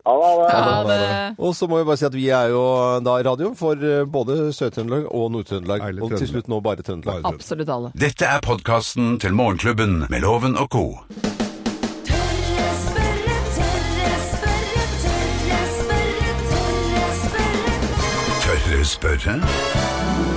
Ha 0.06 0.84
det. 0.86 1.36
Og 1.42 1.56
så 1.58 1.68
må 1.68 1.80
vi 1.82 1.86
bare 1.88 1.98
si 1.98 2.06
at 2.06 2.14
vi 2.16 2.28
er 2.30 2.52
jo 2.54 2.62
eh, 2.96 3.00
da 3.06 3.16
radio 3.26 3.54
for 3.58 3.74
eh, 3.82 4.04
både 4.06 4.52
Sør-Trøndelag 4.54 5.08
og 5.10 5.32
Nord-Trøndelag. 5.34 5.88
Og 6.06 6.14
til 6.18 6.28
slutt 6.30 6.50
nå 6.52 6.60
bare 6.66 6.86
Trøndelag. 6.86 7.26
Absolutt 7.26 7.70
alle. 7.74 7.92
Dette 7.98 8.30
er 8.30 8.44
podkasten 8.46 9.18
til 9.24 9.34
Morgenklubben 9.34 10.04
med 10.10 10.22
Loven 10.22 10.58
og 10.62 10.70
co. 10.70 10.86
Tørre 12.06 12.70
spørre, 12.86 13.40
tørre 13.58 14.22
spørre, 14.30 14.86
tørre 15.08 15.66
spørre, 15.82 16.32
tørre 16.54 17.10
spørre. 17.26 17.76
Tørre 18.46 18.86
spørre? 18.94 20.35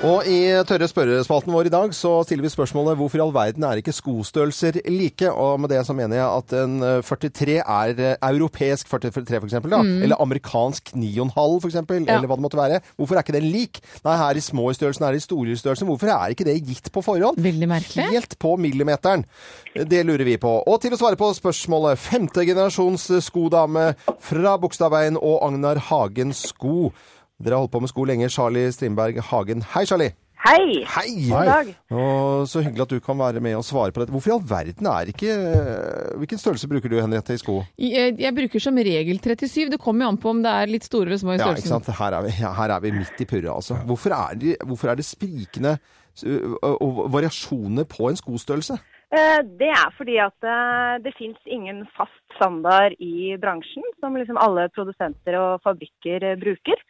Og 0.00 0.24
i 0.24 0.36
tørre 0.64 0.86
spørrespalten 0.88 1.52
vår 1.52 1.68
i 1.68 1.72
dag 1.74 1.90
så 1.92 2.08
stiller 2.24 2.46
vi 2.46 2.50
spørsmålet 2.54 2.96
hvorfor 2.96 3.18
i 3.18 3.20
all 3.20 3.34
verden 3.34 3.66
er 3.68 3.82
ikke 3.82 3.92
skostørrelser 3.92 4.78
like? 4.88 5.28
Og 5.28 5.58
med 5.60 5.68
det 5.74 5.82
så 5.84 5.92
mener 5.92 6.16
jeg 6.16 6.38
at 6.38 6.54
en 6.56 6.78
eh, 6.86 7.02
43 7.04 7.58
er 7.60 8.00
eh, 8.00 8.14
europeisk 8.30 8.88
43 8.88 9.42
for 9.42 9.44
eksempel, 9.50 9.74
da. 9.76 9.82
Eller 10.06 10.16
amerikansk 10.24 10.94
9,5 10.96 11.34
for 11.36 11.68
eksempel, 11.68 12.00
Ja. 12.08 12.16
eller 12.16 12.32
hva 12.32 12.38
det 12.40 12.46
måtte 12.46 12.60
være. 12.62 12.80
Hvorfor 12.96 13.20
er 13.20 13.26
ikke 13.26 13.36
den 13.36 13.50
lik? 13.52 13.82
Nei, 14.06 14.16
her 14.22 14.40
i 14.40 14.46
små 14.48 14.70
i 14.72 14.78
størrelsen, 14.80 15.04
her 15.04 15.20
i 15.20 15.22
store 15.26 15.52
i 15.52 15.60
størrelsen. 15.60 15.90
Hvorfor 15.92 16.14
er 16.16 16.32
ikke 16.32 16.48
det 16.48 16.56
gitt 16.64 16.88
på 16.96 17.04
forhånd? 17.04 17.36
Veldig 17.36 17.68
merkelig. 17.68 18.08
Helt 18.16 18.38
på 18.40 18.56
millimeteren. 18.56 19.26
Det 19.76 20.00
lurer 20.08 20.24
vi 20.24 20.38
på. 20.40 20.54
Og 20.64 20.80
til 20.80 20.96
å 20.96 21.02
svare 21.02 21.20
på 21.20 21.28
spørsmålet 21.36 22.00
femte 22.00 22.48
generasjons 22.48 23.10
skodame 23.28 23.90
fra 24.16 24.56
Bogstadveien 24.64 25.20
og 25.20 25.42
Agnar 25.44 25.84
Hagen 25.92 26.32
Sko. 26.32 26.88
Dere 27.40 27.56
har 27.56 27.62
holdt 27.64 27.72
på 27.72 27.80
med 27.80 27.88
sko 27.92 28.04
lenge. 28.08 28.28
Charlie 28.32 28.70
Strindberg 28.74 29.20
Hagen. 29.30 29.62
Hei, 29.74 29.86
Charlie. 29.88 30.12
Hei! 30.40 30.82
Hei! 30.88 31.10
God 31.28 31.48
dag. 31.50 31.70
Og 31.92 32.46
så 32.48 32.62
hyggelig 32.64 32.84
at 32.86 32.92
du 32.94 33.00
kan 33.04 33.18
være 33.20 33.40
med 33.44 33.58
og 33.58 33.64
svare 33.64 33.92
på 33.92 34.00
dette. 34.00 34.12
Hvorfor 34.14 34.30
i 34.30 34.34
all 34.38 34.44
verden 34.48 34.86
er 34.88 35.10
ikke 35.12 35.34
Hvilken 36.20 36.40
størrelse 36.40 36.68
bruker 36.70 36.88
du, 36.92 36.96
Henriette, 37.00 37.36
i 37.36 37.40
sko? 37.40 37.58
Jeg, 37.80 38.14
jeg 38.20 38.34
bruker 38.36 38.62
som 38.64 38.76
regel 38.80 39.20
37. 39.20 39.68
Det 39.74 39.80
kommer 39.80 40.06
jo 40.06 40.12
an 40.14 40.20
på 40.20 40.32
om 40.32 40.40
det 40.44 40.52
er 40.62 40.72
litt 40.72 40.86
store 40.88 41.10
eller 41.10 41.20
små 41.20 41.34
i 41.34 41.38
Ja, 41.38 41.50
ikke 41.52 41.64
størrelsen. 41.66 41.84
sant. 41.84 41.98
Her 42.00 42.16
er 42.18 42.24
vi, 42.28 42.32
ja, 42.40 42.52
her 42.56 42.74
er 42.76 42.84
vi 42.86 42.92
midt 42.96 43.20
i 43.20 43.28
purret, 43.28 43.50
altså. 43.52 43.76
Hvorfor 43.88 44.16
er 44.16 44.40
det, 44.40 44.56
hvorfor 44.64 44.92
er 44.94 45.00
det 45.00 45.04
sprikende 45.08 45.76
og 46.60 47.04
variasjoner 47.14 47.84
på 47.88 48.08
en 48.10 48.18
skostørrelse? 48.20 48.78
Eh, 49.12 49.40
Det 49.60 49.68
er 49.74 49.92
fordi 49.98 50.16
at 50.22 50.44
eh, 50.46 50.96
det 51.04 51.12
fins 51.18 51.38
ingen 51.46 51.84
fast 51.96 52.16
standard 52.36 52.96
i 53.00 53.34
bransjen 53.42 53.84
som 54.00 54.16
liksom 54.16 54.38
alle 54.40 54.68
produsenter 54.72 55.36
og 55.40 55.60
fabrikker 55.66 56.30
eh, 56.32 56.36
bruker. 56.40 56.80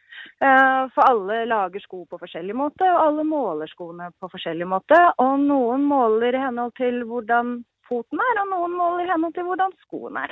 Eh, 0.41 0.83
For 0.95 1.07
alle 1.07 1.41
lager 1.49 1.83
sko 1.83 2.03
på 2.09 2.19
forskjellig 2.21 2.55
måte, 2.57 2.87
og 2.87 3.01
alle 3.07 3.25
måler 3.27 3.69
skoene 3.71 4.11
på 4.19 4.29
forskjellig 4.31 4.67
måte. 4.69 4.97
Og 5.21 5.39
noen 5.43 5.83
måler 5.87 6.37
i 6.37 6.41
henhold 6.45 6.73
til 6.79 7.03
hvordan 7.09 7.59
foten 7.91 8.21
er, 8.23 8.37
og 8.39 8.51
noen 8.53 8.75
måler 8.79 9.03
i 9.03 9.11
henhold 9.11 9.33
til 9.35 9.43
hvordan 9.49 9.73
skoen 9.83 10.15
er. 10.21 10.31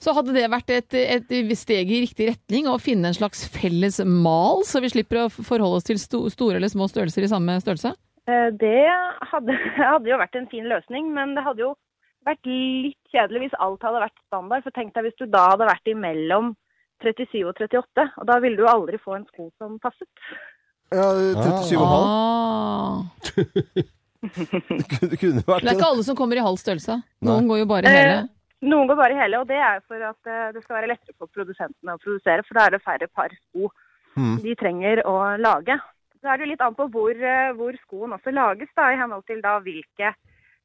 Så 0.00 0.14
hadde 0.16 0.32
det 0.32 0.46
vært 0.48 0.70
et, 0.72 0.96
et 0.96 1.34
steg 1.60 1.90
i 1.92 2.00
riktig 2.06 2.30
retning 2.30 2.70
å 2.70 2.78
finne 2.80 3.10
en 3.10 3.18
slags 3.18 3.44
felles 3.52 4.00
mal, 4.06 4.64
så 4.64 4.80
vi 4.80 4.88
slipper 4.92 5.26
å 5.26 5.28
forholde 5.32 5.82
oss 5.82 5.88
til 5.90 6.00
sto, 6.00 6.24
store 6.32 6.56
eller 6.56 6.72
små 6.72 6.88
størrelser 6.88 7.26
i 7.26 7.32
samme 7.32 7.58
størrelse? 7.60 7.92
Eh, 8.26 8.48
Det 8.56 8.88
hadde, 9.32 9.58
hadde 9.92 10.08
jo 10.08 10.20
vært 10.22 10.40
en 10.40 10.48
fin 10.48 10.66
løsning, 10.72 11.12
men 11.12 11.36
det 11.36 11.44
hadde 11.44 11.66
jo 11.66 11.74
vært 12.24 12.48
litt 12.48 13.12
kjedelig 13.12 13.46
hvis 13.46 13.60
alt 13.60 13.84
hadde 13.84 14.02
vært 14.06 14.18
standard. 14.26 14.64
For 14.64 14.76
tenk 14.76 14.96
deg 14.96 15.06
hvis 15.08 15.20
du 15.20 15.26
da 15.28 15.50
hadde 15.52 15.68
vært 15.68 15.88
imellom 15.92 16.54
37 17.02 17.44
og 17.44 17.54
38, 17.54 18.06
og 18.20 18.26
da 18.28 18.38
ville 18.44 18.60
du 18.60 18.66
aldri 18.70 19.00
få 19.00 19.16
en 19.18 19.26
sko 19.28 19.50
som 19.60 19.78
passet. 19.82 20.08
Ja, 20.90 21.06
37,5. 21.38 21.86
Ah. 21.86 23.04
Det 24.20 25.16
kunne 25.16 25.40
vært 25.46 25.64
Det 25.64 25.70
er 25.70 25.78
ikke 25.78 25.88
alle 25.94 26.04
som 26.04 26.16
kommer 26.18 26.36
i 26.36 26.44
halv 26.44 26.58
størrelse. 26.60 26.98
Noen 27.24 27.46
går 27.48 27.62
jo 27.62 27.68
bare 27.70 27.88
i 27.88 27.94
hele. 27.94 28.16
Eh, 28.18 28.66
Noen 28.68 28.90
går 28.90 28.98
bare 28.98 29.14
i 29.14 29.20
hele, 29.20 29.38
og 29.40 29.46
det 29.48 29.56
er 29.56 29.78
for 29.88 30.02
at 30.04 30.28
eh, 30.28 30.50
det 30.52 30.60
skal 30.64 30.76
være 30.76 30.90
lettere 30.90 31.16
for 31.16 31.32
produsentene 31.32 31.94
å 31.96 32.02
produsere, 32.02 32.44
for 32.44 32.58
da 32.58 32.66
er 32.66 32.76
det 32.76 32.82
færre 32.84 33.08
par 33.08 33.32
sko 33.32 33.70
de 34.44 34.54
trenger 34.58 35.00
å 35.08 35.14
lage. 35.40 35.78
Så 36.20 36.28
er 36.28 36.36
det 36.36 36.44
jo 36.44 36.50
litt 36.50 36.64
an 36.66 36.76
på 36.76 36.88
hvor, 36.92 37.14
eh, 37.14 37.52
hvor 37.56 37.76
skoen 37.86 38.12
også 38.12 38.34
lages, 38.34 38.68
da, 38.76 38.90
i 38.92 38.98
henhold 39.00 39.24
til 39.30 39.40
da 39.40 39.56
hvilke 39.64 40.12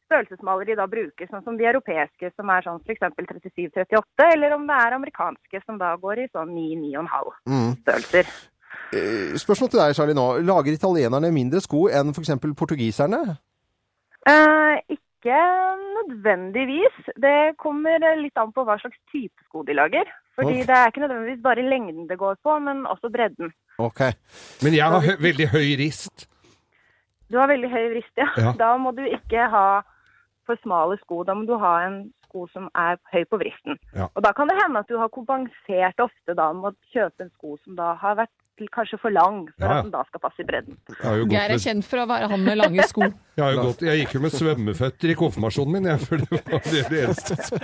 størrelsesmaler 0.06 0.70
de 0.70 0.76
da 0.80 0.88
bruker, 0.90 1.30
sånn 1.30 1.44
som 1.46 1.58
de 1.58 1.68
europeiske 1.70 2.32
som 2.36 2.50
er 2.54 2.66
sånn 2.66 2.82
f.eks. 2.86 3.06
37-38, 3.20 4.28
eller 4.34 4.56
om 4.58 4.68
det 4.70 4.82
er 4.82 4.98
amerikanske 4.98 5.62
som 5.66 5.80
da 5.82 5.96
går 6.02 6.26
i 6.26 6.28
sånn 6.34 6.54
9-9,5 6.56 7.34
Mm. 7.50 7.72
størrelser. 7.84 8.30
Mm. 8.94 9.38
Spørsmål 9.42 9.70
til 9.70 9.80
deg, 9.82 9.96
Charlie, 9.98 10.18
nå. 10.18 10.28
Lager 10.46 10.74
italienerne 10.74 11.32
mindre 11.34 11.62
sko 11.64 11.88
enn 11.90 12.14
f.eks. 12.14 12.36
portugiserne? 12.58 13.38
Eh, 14.26 14.76
ikke 14.90 15.40
nødvendigvis. 15.96 16.98
Det 17.22 17.56
kommer 17.58 18.04
litt 18.22 18.38
an 18.38 18.54
på 18.54 18.66
hva 18.66 18.78
slags 18.82 18.98
type 19.12 19.38
sko 19.48 19.64
de 19.66 19.74
lager. 19.74 20.10
Fordi 20.36 20.62
okay. 20.62 20.68
det 20.68 20.76
er 20.76 20.92
ikke 20.92 21.04
nødvendigvis 21.06 21.44
bare 21.44 21.64
lengden 21.70 22.08
det 22.10 22.18
går 22.20 22.38
på, 22.44 22.60
men 22.60 22.86
også 22.92 23.10
bredden. 23.10 23.54
Ok. 23.80 24.02
Men 24.64 24.76
jeg 24.76 24.92
har 24.92 25.02
hø 25.02 25.16
veldig 25.24 25.48
høy 25.54 25.68
rist. 25.80 26.28
Du 27.32 27.38
har 27.40 27.48
veldig 27.50 27.70
høy 27.72 27.86
rist, 27.96 28.12
ja. 28.20 28.28
Ja. 28.38 28.52
Da 28.60 28.76
må 28.78 28.92
du 28.92 29.02
ikke 29.08 29.48
ha 29.50 29.66
for 30.48 30.60
smale 30.64 30.98
sko. 31.04 31.24
Da 31.28 31.36
må 31.38 31.46
du 31.50 31.56
ha 31.62 31.74
en 31.86 32.00
sko 32.28 32.48
som 32.54 32.70
er 32.78 32.98
høy 33.14 33.24
på 33.30 33.40
vristen. 33.42 33.80
Ja. 33.96 34.10
Og 34.14 34.24
da 34.26 34.34
kan 34.36 34.50
det 34.52 34.58
hende 34.62 34.82
at 34.84 34.90
du 34.92 34.98
har 35.00 35.12
kompensert 35.14 36.02
ofte 36.04 36.36
da 36.38 36.52
med 36.56 36.74
å 36.74 36.96
kjøpe 36.96 37.28
en 37.28 37.32
sko 37.36 37.56
som 37.64 37.78
da 37.80 37.94
har 38.02 38.20
vært 38.22 38.34
kanskje 38.72 38.98
for 39.02 39.12
lang, 39.12 39.50
for 39.58 39.66
Ja, 39.66 39.72
ja. 39.72 39.78
at 39.80 39.84
den 39.84 39.92
da 39.92 40.04
skal 40.08 40.22
passe 40.24 40.40
i 40.40 40.48
bredden. 40.48 40.78
Geir 41.28 41.52
er 41.52 41.60
kjent 41.60 41.84
for 41.84 42.00
å 42.00 42.08
være 42.08 42.30
han 42.32 42.46
med 42.46 42.58
lange 42.58 42.88
sko. 42.88 43.04
jeg, 43.36 43.44
har 43.44 43.52
jo 43.52 43.66
gått, 43.68 43.84
jeg 43.84 44.00
gikk 44.04 44.16
jo 44.16 44.24
med 44.24 44.32
svømmeføtter 44.36 45.12
i 45.12 45.18
konfirmasjonen 45.20 45.76
min, 45.76 45.92
jeg, 45.92 46.00
for 46.08 46.24
det 46.24 46.32
var 46.32 46.64
det, 46.72 46.86
det 46.88 47.04
eneste 47.04 47.36
som 47.44 47.60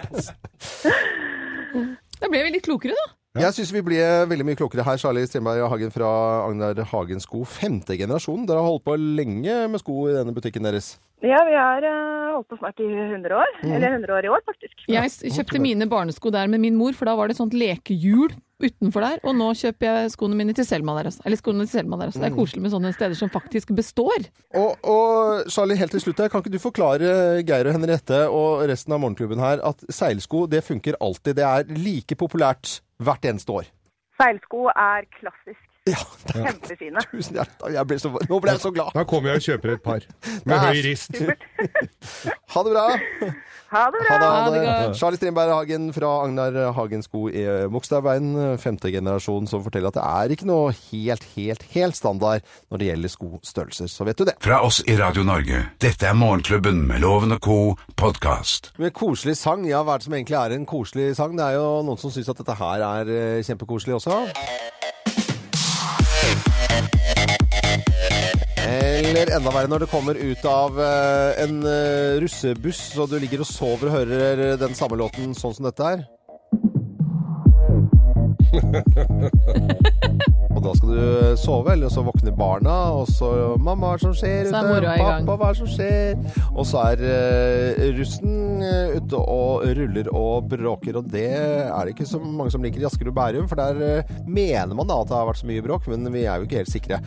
Da 2.20 2.28
ble 2.28 2.44
vi 2.44 2.56
litt 2.58 2.68
klokere, 2.68 2.98
da. 2.98 3.16
Jeg 3.40 3.56
syns 3.56 3.70
vi 3.72 3.80
ble 3.80 4.02
veldig 4.28 4.44
mye 4.44 4.60
klokere 4.60 4.84
her, 4.84 4.98
Charlie 5.00 5.24
Strindberg 5.24 5.64
Hagen 5.72 5.94
fra 5.96 6.10
Agnar 6.44 6.82
Hagen 6.92 7.24
Sko. 7.24 7.46
Femte 7.48 7.96
generasjon. 7.96 8.44
Dere 8.44 8.60
har 8.60 8.68
holdt 8.68 8.84
på 8.84 8.98
lenge 9.00 9.56
med 9.72 9.80
sko 9.80 10.10
i 10.10 10.18
denne 10.18 10.36
butikken 10.36 10.68
deres. 10.68 10.98
Ja, 11.22 11.44
vi 11.46 11.54
har 11.54 11.86
holdt 12.34 12.48
på 12.50 12.58
snart 12.58 12.80
i 12.82 12.88
100 12.90 13.36
år. 13.38 13.58
Eller 13.62 13.92
100 13.92 14.14
år 14.16 14.26
i 14.26 14.30
år, 14.34 14.42
faktisk. 14.48 14.88
Jeg 14.90 15.34
kjøpte 15.36 15.60
mine 15.62 15.86
barnesko 15.90 16.32
der 16.34 16.50
med 16.50 16.64
min 16.64 16.78
mor, 16.80 16.96
for 16.98 17.06
da 17.06 17.14
var 17.18 17.30
det 17.30 17.36
et 17.36 17.42
sånt 17.44 17.54
lekehjul 17.58 18.34
utenfor 18.62 19.06
der. 19.06 19.22
Og 19.26 19.36
nå 19.38 19.52
kjøper 19.58 19.88
jeg 19.88 20.12
skoene 20.16 20.38
mine 20.40 20.56
til 20.58 20.66
Selma 20.66 20.96
der 20.98 21.12
også. 21.12 21.22
Eller 21.26 21.40
skoene 21.40 21.66
til 21.68 21.74
Selma 21.76 22.00
der 22.02 22.12
også. 22.12 22.24
Det 22.24 22.30
er 22.32 22.38
koselig 22.38 22.64
med 22.66 22.74
sånne 22.74 22.94
steder 22.96 23.18
som 23.20 23.32
faktisk 23.34 23.74
består. 23.78 24.28
Og, 24.58 24.78
og 24.82 25.50
Charlie, 25.54 25.78
helt 25.78 25.94
til 25.94 26.04
slutt 26.06 26.22
her, 26.26 26.32
kan 26.34 26.42
ikke 26.44 26.56
du 26.56 26.62
forklare 26.62 27.42
Geir 27.46 27.70
og 27.70 27.78
Henriette 27.78 28.24
og 28.30 28.66
resten 28.72 28.98
av 28.98 29.04
morgenklubben 29.04 29.42
her 29.42 29.62
at 29.68 29.86
seilsko 29.94 30.48
det 30.50 30.64
funker 30.66 30.98
alltid. 31.02 31.38
Det 31.38 31.46
er 31.48 31.70
like 31.78 32.18
populært 32.18 32.80
hvert 33.02 33.30
eneste 33.30 33.62
år. 33.62 33.70
Seilsko 34.22 34.68
er 34.74 35.06
klassisk. 35.20 35.68
Ja, 35.90 35.98
Kjempefine. 36.30 37.02
tusen 37.10 37.40
hjertelig. 37.40 37.74
Jeg 37.74 37.88
ble 37.90 37.96
så, 37.98 38.10
nå 38.30 38.38
ble 38.44 38.52
jeg 38.54 38.62
så 38.62 38.70
glad. 38.76 38.92
Da 38.94 39.02
kommer 39.10 39.32
jeg 39.32 39.40
og 39.40 39.46
kjøper 39.48 39.72
et 39.74 39.82
par 39.82 40.04
med 40.46 40.60
høy 40.68 40.82
rist. 40.86 41.16
Ha 42.52 42.62
det 42.68 42.72
bra. 42.74 42.84
Ha 43.72 43.82
det 43.90 44.02
bra. 44.04 44.12
Ha 44.12 44.12
det. 44.12 44.12
Ha 44.12 44.16
Ha 44.20 44.50
det. 44.52 44.98
Charlie 45.00 45.18
Strindberg 45.18 45.54
Hagen 45.56 45.86
fra 45.96 46.10
Agnar 46.26 46.58
Hagen 46.76 47.02
Sko 47.06 47.22
i 47.32 47.46
Mokstadveien, 47.72 48.58
femte 48.60 48.92
generasjon, 48.92 49.48
som 49.48 49.64
forteller 49.64 49.88
at 49.90 49.98
det 49.98 50.04
er 50.04 50.34
ikke 50.36 50.50
noe 50.50 50.74
helt, 50.92 51.24
helt, 51.38 51.64
helt 51.72 51.96
standard 51.98 52.44
når 52.70 52.82
det 52.84 52.90
gjelder 52.92 53.14
skostørrelser. 53.16 53.88
Så 53.94 54.06
vet 54.10 54.20
du 54.20 54.26
det. 54.28 54.36
Fra 54.44 54.60
oss 54.68 54.82
i 54.86 54.98
Radio 55.00 55.24
Norge. 55.26 55.64
Dette 55.82 56.12
er 56.12 56.20
Morgenklubben 56.20 56.84
med 56.92 57.02
Loven 57.06 57.38
og 57.38 57.42
co. 57.48 57.58
podkast. 57.96 58.74
Med 58.78 58.92
koselig 58.94 59.38
sang, 59.40 59.64
ja, 59.70 59.82
hva 59.88 59.96
er 59.96 60.04
det 60.04 60.10
som 60.12 60.20
egentlig 60.20 60.42
er 60.44 60.58
en 60.60 60.68
koselig 60.70 61.14
sang? 61.18 61.40
Det 61.40 61.48
er 61.48 61.58
jo 61.58 61.70
noen 61.88 62.04
som 62.04 62.12
syns 62.14 62.30
at 62.36 62.44
dette 62.44 62.60
her 62.60 62.84
er 62.92 63.16
eh, 63.16 63.42
kjempekoselig 63.48 63.98
også. 64.02 64.20
Eller 68.72 69.36
enda 69.36 69.52
verre 69.52 69.70
når 69.72 69.80
det 69.84 69.92
kommer 69.92 70.16
ut 70.18 70.46
av 70.48 70.80
eh, 70.82 71.44
en 71.44 71.62
eh, 71.68 72.20
russebuss, 72.24 72.82
så 72.96 73.06
du 73.10 73.18
ligger 73.20 73.44
og 73.44 73.50
sover 73.50 73.90
og 73.90 73.96
hører 74.00 74.58
den 74.62 74.74
samme 74.78 74.96
låten 75.02 75.36
sånn 75.38 75.56
som 75.58 75.66
dette 75.68 75.84
her. 75.92 76.00
Og 80.62 80.68
da 80.68 80.74
skal 80.78 80.92
du 80.94 81.38
sove, 81.42 81.74
eller 81.74 81.90
så 81.90 82.04
våkner 82.06 82.36
barna, 82.38 82.74
og 82.94 83.08
så 83.10 83.58
'Mamma, 83.58 83.88
hva 83.88 83.94
er 83.94 83.98
det 83.98 84.06
som 84.06 84.14
skjer 84.14 84.46
er 84.46 84.78
ute?' 84.78 84.98
'Pappa, 85.02 85.38
hva 85.38 85.48
er 85.48 85.56
det 85.56 85.58
som 85.58 85.72
skjer?' 85.74 86.18
Og 86.54 86.66
så 86.70 86.84
er 86.92 87.02
uh, 87.02 87.88
russen 87.98 88.62
uh, 88.62 88.94
ute 88.94 89.18
og 89.18 89.66
ruller 89.80 90.12
og 90.14 90.50
bråker, 90.52 91.00
og 91.02 91.10
det 91.10 91.34
er 91.34 91.82
det 91.82 91.96
ikke 91.96 92.06
så 92.06 92.22
mange 92.22 92.52
som 92.54 92.62
liker 92.62 92.82
i 92.82 92.86
Asker 92.86 93.10
og 93.10 93.16
Bærum, 93.18 93.50
for 93.50 93.58
der 93.58 94.04
uh, 94.06 94.28
mener 94.28 94.78
man 94.78 94.86
da 94.86 95.02
at 95.02 95.10
det 95.10 95.18
har 95.18 95.26
vært 95.32 95.42
så 95.42 95.50
mye 95.50 95.66
bråk, 95.66 95.90
men 95.90 96.14
vi 96.14 96.28
er 96.30 96.38
jo 96.38 96.46
ikke 96.46 96.62
helt 96.62 96.76
sikre. 96.78 97.02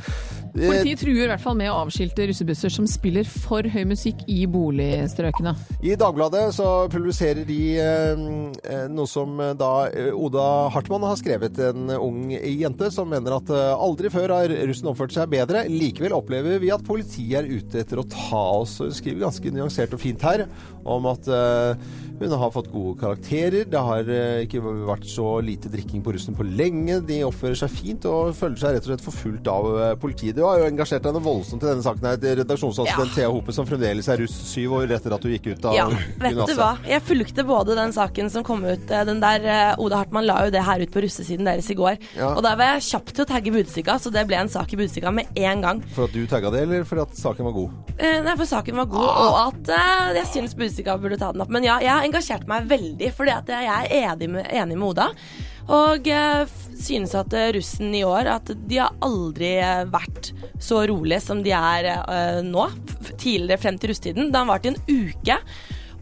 Eh, 0.55 0.69
Politiet 0.71 1.01
truer 1.03 1.25
i 1.25 1.31
hvert 1.33 1.43
fall 1.43 1.57
med 1.59 1.71
å 1.73 1.81
avskilte 1.83 2.29
russebusser 2.31 2.71
som 2.71 2.87
spiller 2.87 3.27
for 3.27 3.67
høy 3.67 3.83
musikk 3.91 4.21
i 4.31 4.45
boligstrøkene. 4.47 5.55
I 5.83 5.97
Dagbladet 5.99 6.45
så 6.55 6.69
publiserer 6.93 7.43
de 7.49 7.59
eh, 7.83 8.23
eh, 8.63 8.85
noe 8.93 9.11
som 9.11 9.41
da 9.59 9.73
Oda 10.15 10.47
Hartmann 10.75 11.07
har 11.09 11.19
skrevet, 11.19 11.59
en 11.59 11.91
ung 11.97 12.31
jente 12.31 12.93
som 12.95 13.11
mener 13.11 13.35
at 13.41 13.51
aldri 13.55 14.13
før 14.15 14.37
har 14.37 14.55
russen 14.71 14.93
oppført 14.93 15.17
seg 15.17 15.33
bedre. 15.35 15.65
Likevel 15.71 16.15
opplever 16.15 16.63
vi 16.63 16.71
at 16.75 16.87
politiet 16.87 17.43
er 17.43 17.51
ute 17.51 17.83
etter 17.83 17.99
å 17.99 18.07
ta 18.07 18.45
oss. 18.61 18.79
Hun 18.79 18.95
skriver 18.95 19.27
ganske 19.27 19.55
nyansert 19.55 19.97
og 19.97 20.03
fint 20.05 20.23
her 20.23 20.47
om 20.85 21.11
at 21.11 21.27
eh, 21.27 21.75
Hun 22.21 22.31
har 22.39 22.51
fått 22.55 22.69
gode 22.73 22.95
karakterer. 23.01 23.65
Det 23.71 23.81
har 23.89 24.09
eh, 24.11 24.45
ikke 24.47 24.61
vært 24.63 25.07
så 25.11 25.27
lite 25.45 25.69
drikking 25.73 26.03
på 26.05 26.13
russen 26.15 26.37
på 26.39 26.47
lenge. 26.47 27.01
De 27.09 27.19
oppfører 27.27 27.59
seg 27.59 27.73
fint 27.75 28.05
og 28.09 28.31
føler 28.39 28.61
seg 28.61 28.77
rett 28.77 28.87
og 28.87 28.93
slett 28.93 29.05
forfulgt 29.05 29.51
av 29.51 29.67
eh, 29.83 29.95
politiet. 30.01 30.37
Du 30.39 30.45
har 30.47 30.61
jo 30.63 30.69
engasjert 30.69 31.03
deg 31.05 31.17
noe 31.17 31.25
voldsomt 31.25 31.65
i 31.65 31.71
denne 31.73 31.85
saken. 31.85 32.07
her. 32.07 32.39
Redaksjonsassistent 32.45 33.11
Ja. 33.15 33.17
Thea 33.19 33.31
Hope, 33.35 33.53
som 33.57 33.67
fremdeles 33.69 34.09
er 34.09 34.23
russ 34.23 34.37
syv 34.53 34.77
år 34.79 34.95
etter 34.95 35.15
at 35.17 35.25
du 35.27 35.29
gikk 35.33 35.51
ut 35.55 35.67
av 35.71 35.75
Ja, 35.77 35.89
vet 36.23 36.39
du 36.49 36.55
hva? 36.59 36.71
Jeg 36.89 37.03
fulgte 37.07 37.45
både 37.49 37.77
den 37.79 37.93
saken 37.97 38.31
som 38.33 38.45
kom 38.47 38.63
ut 38.65 38.91
eh, 38.95 39.05
Den 39.09 39.21
der 39.23 39.75
Oda 39.83 40.01
Hartmann 40.03 40.27
la 40.29 40.39
jo 40.47 40.55
det 40.55 40.63
her 40.65 40.81
ut 40.85 40.93
på 40.95 41.03
russesiden 41.05 41.45
deres 41.51 41.69
i 41.71 41.77
går. 41.79 41.99
Ja. 42.17 42.31
Og 42.37 42.43
der 42.47 42.57
var 42.61 42.75
jeg 42.77 42.87
kjapp 42.93 43.11
til 43.15 43.25
å 43.27 43.29
tagge 43.29 43.53
Budstikka, 43.55 43.99
så 44.01 44.11
det 44.15 44.25
ble 44.31 44.39
en 44.41 44.51
sak 44.53 44.73
i 44.75 44.79
Budstikka 44.81 45.11
med 45.15 45.35
en 45.39 45.65
gang. 45.65 45.83
For 45.97 46.07
at 46.09 46.15
du 46.15 46.23
tagga 46.31 46.51
det, 46.55 46.63
eller 46.67 46.87
fordi 46.89 47.05
at 47.05 47.19
saken 47.19 47.47
var 47.51 47.55
god? 47.59 47.77
Eh, 47.99 48.19
nei, 48.25 48.35
for 48.39 48.49
saken 48.51 48.79
var 48.81 48.89
god, 48.91 49.11
og 49.25 49.37
at 49.49 49.71
eh, 49.77 50.15
jeg 50.21 50.31
syns 50.33 50.57
Budstikka 50.59 50.97
burde 51.03 51.19
ta 51.21 51.31
den 51.35 51.43
opp. 51.45 51.53
Men 51.55 51.67
ja, 51.67 51.77
jeg 51.83 51.91
har 51.93 52.05
engasjert 52.15 52.47
meg 52.51 52.71
veldig, 52.71 53.11
for 53.17 53.27
jeg 53.27 53.67
er 53.67 53.91
enig 54.05 54.31
med, 54.31 54.47
enig 54.55 54.79
med 54.79 54.89
Oda. 54.93 55.11
Og 55.75 56.09
eh, 56.13 56.55
synes 56.77 57.15
at 57.17 57.33
eh, 57.33 57.49
russen 57.57 57.95
i 57.97 58.03
år 58.05 58.29
At 58.29 58.51
de 58.69 58.83
har 58.83 58.93
aldri 59.01 59.55
vært 59.89 60.35
så 60.61 60.83
rolig 60.91 61.23
som 61.25 61.41
de 61.45 61.55
er 61.57 61.89
eh, 61.89 62.43
nå. 62.45 62.67
Tidligere 63.17 63.63
frem 63.63 63.79
til 63.81 63.95
russetiden. 63.95 64.29
Det 64.29 64.43
har 64.43 64.51
vart 64.51 64.69
i 64.69 64.75
en 64.75 64.83
uke. 64.85 65.39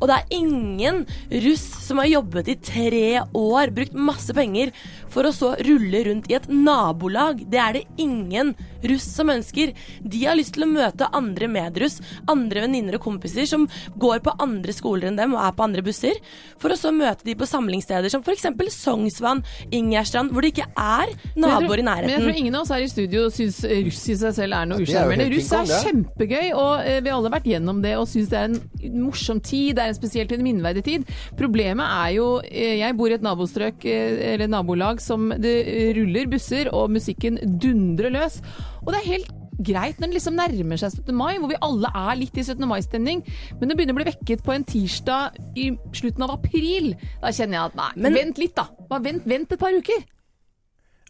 Og 0.02 0.10
det 0.10 0.18
er 0.18 0.34
ingen 0.34 1.04
russ 1.46 1.64
som 1.86 2.00
har 2.02 2.10
jobbet 2.10 2.50
i 2.50 2.58
tre 2.58 3.06
år, 3.22 3.72
brukt 3.74 3.94
masse 3.94 4.34
penger, 4.34 4.72
for 5.12 5.28
å 5.28 5.32
så 5.34 5.52
rulle 5.62 6.02
rundt 6.08 6.28
i 6.30 6.36
et 6.38 6.48
nabolag. 6.50 7.44
Det 7.52 7.60
er 7.60 7.78
det 7.78 7.84
ingen 8.00 8.54
russ 8.82 9.06
som 9.14 9.30
ønsker. 9.30 9.74
De 10.02 10.22
har 10.24 10.36
lyst 10.38 10.56
til 10.56 10.66
å 10.66 10.70
møte 10.70 11.08
andre 11.14 11.48
medruss, 11.52 12.00
andre 12.30 12.64
venninner 12.64 12.98
og 12.98 13.04
kompiser 13.04 13.46
som 13.46 13.68
går 14.00 14.22
på 14.24 14.34
andre 14.42 14.74
skoler 14.74 15.10
enn 15.10 15.20
dem 15.20 15.36
og 15.36 15.42
er 15.44 15.54
på 15.56 15.66
andre 15.66 15.84
busser, 15.86 16.18
for 16.60 16.74
å 16.74 16.78
så 16.78 16.90
møte 16.94 17.26
de 17.28 17.36
på 17.38 17.48
samlingssteder 17.48 18.12
som 18.12 18.24
f.eks. 18.24 18.48
Sognsvann, 18.72 19.42
Ingjerdstrand, 19.74 20.32
hvor 20.32 20.42
det 20.42 20.54
ikke 20.54 20.68
er 20.80 21.12
naboer 21.38 21.82
i 21.82 21.86
nærheten. 21.86 22.08
Men 22.08 22.16
jeg 22.16 22.24
tror 22.26 22.40
ingen 22.42 22.58
av 22.58 22.64
oss 22.64 22.72
her 22.74 22.82
i 22.82 22.90
studio 22.90 23.28
syns 23.32 23.60
russ 23.68 24.02
i 24.10 24.18
seg 24.18 24.36
selv 24.40 24.58
er 24.58 24.68
noe 24.70 24.80
er 24.80 24.84
jo 24.84 24.90
usjarmerende. 24.90 25.28
Russ 25.36 25.52
er 25.58 25.86
kjempegøy, 25.86 26.48
og 26.56 26.72
eh, 26.88 26.98
vi 27.04 27.12
har 27.12 27.18
alle 27.18 27.32
vært 27.36 27.48
gjennom 27.52 27.82
det 27.84 27.94
og 28.00 28.08
syns 28.10 28.32
det 28.32 28.40
er 28.40 28.50
en 28.50 28.98
morsom 29.04 29.42
tid. 29.44 29.76
Det 29.78 29.84
er 29.84 29.91
en 29.98 30.32
i 30.32 30.34
en 30.38 30.46
minneverdige 30.46 30.84
tid. 30.84 31.04
Problemet 31.36 31.84
er 31.86 32.14
jo 32.16 32.40
eh, 32.44 32.78
Jeg 32.80 32.96
bor 32.96 33.08
i 33.08 33.14
et 33.18 33.22
nabostrøk, 33.22 33.84
eh, 33.84 34.34
eller 34.34 34.48
nabolag, 34.48 35.00
som 35.00 35.30
det 35.30 35.54
eh, 35.66 35.92
ruller 35.96 36.26
busser, 36.30 36.72
og 36.72 36.90
musikken 36.90 37.38
dundrer 37.60 38.10
løs. 38.10 38.40
Og 38.82 38.92
det 38.92 39.00
er 39.02 39.12
helt 39.12 39.32
greit 39.62 40.00
når 40.00 40.10
det 40.10 40.16
liksom 40.16 40.38
nærmer 40.38 40.80
seg 40.80 40.96
17. 40.96 41.14
mai, 41.14 41.36
hvor 41.38 41.50
vi 41.52 41.60
alle 41.62 41.90
er 41.94 42.16
litt 42.18 42.38
i 42.38 42.44
17. 42.44 42.64
mai-stemning, 42.68 43.22
men 43.60 43.68
det 43.68 43.76
begynner 43.76 43.94
å 43.96 44.00
bli 44.00 44.08
vekket 44.08 44.42
på 44.46 44.54
en 44.54 44.64
tirsdag 44.66 45.38
i 45.60 45.68
slutten 45.94 46.24
av 46.26 46.34
april. 46.38 46.94
Da 47.22 47.30
kjenner 47.34 47.58
jeg 47.58 47.70
at 47.70 47.78
nei, 47.78 47.90
Men- 47.96 48.18
vent 48.18 48.38
litt, 48.42 48.56
da. 48.56 48.68
Bare 48.88 49.04
vent, 49.04 49.26
vent 49.26 49.52
et 49.52 49.60
par 49.60 49.70
uker. 49.72 50.02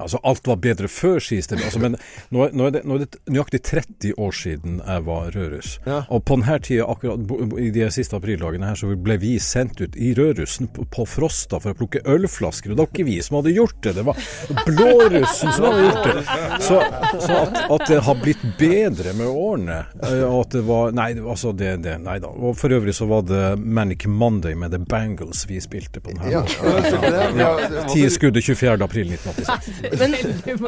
Altså, 0.00 0.18
alt 0.24 0.46
var 0.48 0.57
bedre 0.62 0.88
før, 0.88 1.20
sies 1.22 1.50
det. 1.50 1.59
Altså, 1.62 1.81
men 1.83 1.96
nå, 2.33 2.46
nå, 2.57 2.68
er 2.68 2.76
det, 2.76 2.83
nå 2.88 2.96
er 2.96 3.05
det 3.05 3.20
nøyaktig 3.28 3.61
30 3.68 4.14
år 4.16 4.33
siden 4.37 4.78
jeg 4.81 5.05
var 5.07 5.28
rødruss. 5.35 5.74
Ja. 5.87 5.98
Og 6.09 6.24
på 6.26 6.38
denne 6.38 6.59
tida, 6.64 6.87
akkurat 6.88 7.61
i 7.61 7.68
de 7.74 7.88
siste 7.94 8.16
aprildagene 8.16 8.70
her, 8.70 8.78
så 8.78 8.90
ble 8.96 9.18
vi 9.22 9.35
sendt 9.42 9.83
ut 9.83 9.96
i 9.96 10.12
rødrussen 10.16 10.70
på, 10.72 10.87
på 10.92 11.07
Frosta 11.09 11.61
for 11.62 11.74
å 11.74 11.78
plukke 11.78 12.02
ølflasker. 12.09 12.72
Og 12.72 12.78
det 12.78 12.87
var 12.87 12.90
ikke 12.90 13.07
vi 13.09 13.18
som 13.24 13.38
hadde 13.38 13.55
gjort 13.55 13.78
det, 13.85 13.94
det 13.98 14.07
var 14.09 14.22
blårussen 14.66 15.52
som 15.52 15.68
hadde 15.68 15.85
gjort 15.85 16.09
det. 16.09 16.24
Så, 16.62 16.81
så 17.26 17.38
at, 17.42 17.61
at 17.76 17.87
det 17.90 18.00
har 18.09 18.18
blitt 18.22 18.42
bedre 18.59 19.14
med 19.18 19.28
årene, 19.28 19.78
eh, 20.02 20.24
og 20.26 20.46
at 20.46 20.57
det 20.57 20.64
var 20.66 20.96
Nei, 20.96 21.09
altså 21.20 21.52
det, 21.57 21.76
det 21.85 21.96
Nei 22.02 22.18
da. 22.22 22.33
Og 22.33 22.57
for 22.59 22.72
øvrig 22.74 22.94
så 22.96 23.07
var 23.11 23.24
det 23.28 23.42
Manic 23.61 24.07
Monday 24.09 24.57
med 24.59 24.74
The 24.74 24.81
Bangles 24.81 25.44
vi 25.48 25.61
spilte 25.62 26.02
på 26.02 26.14
denne. 26.14 26.33
Ja, 26.33 26.42
Ti 27.92 28.07
skudd 28.12 28.40
24. 28.42 28.76
april 28.83 29.14
1986. 29.14 29.81
Men 30.00 30.14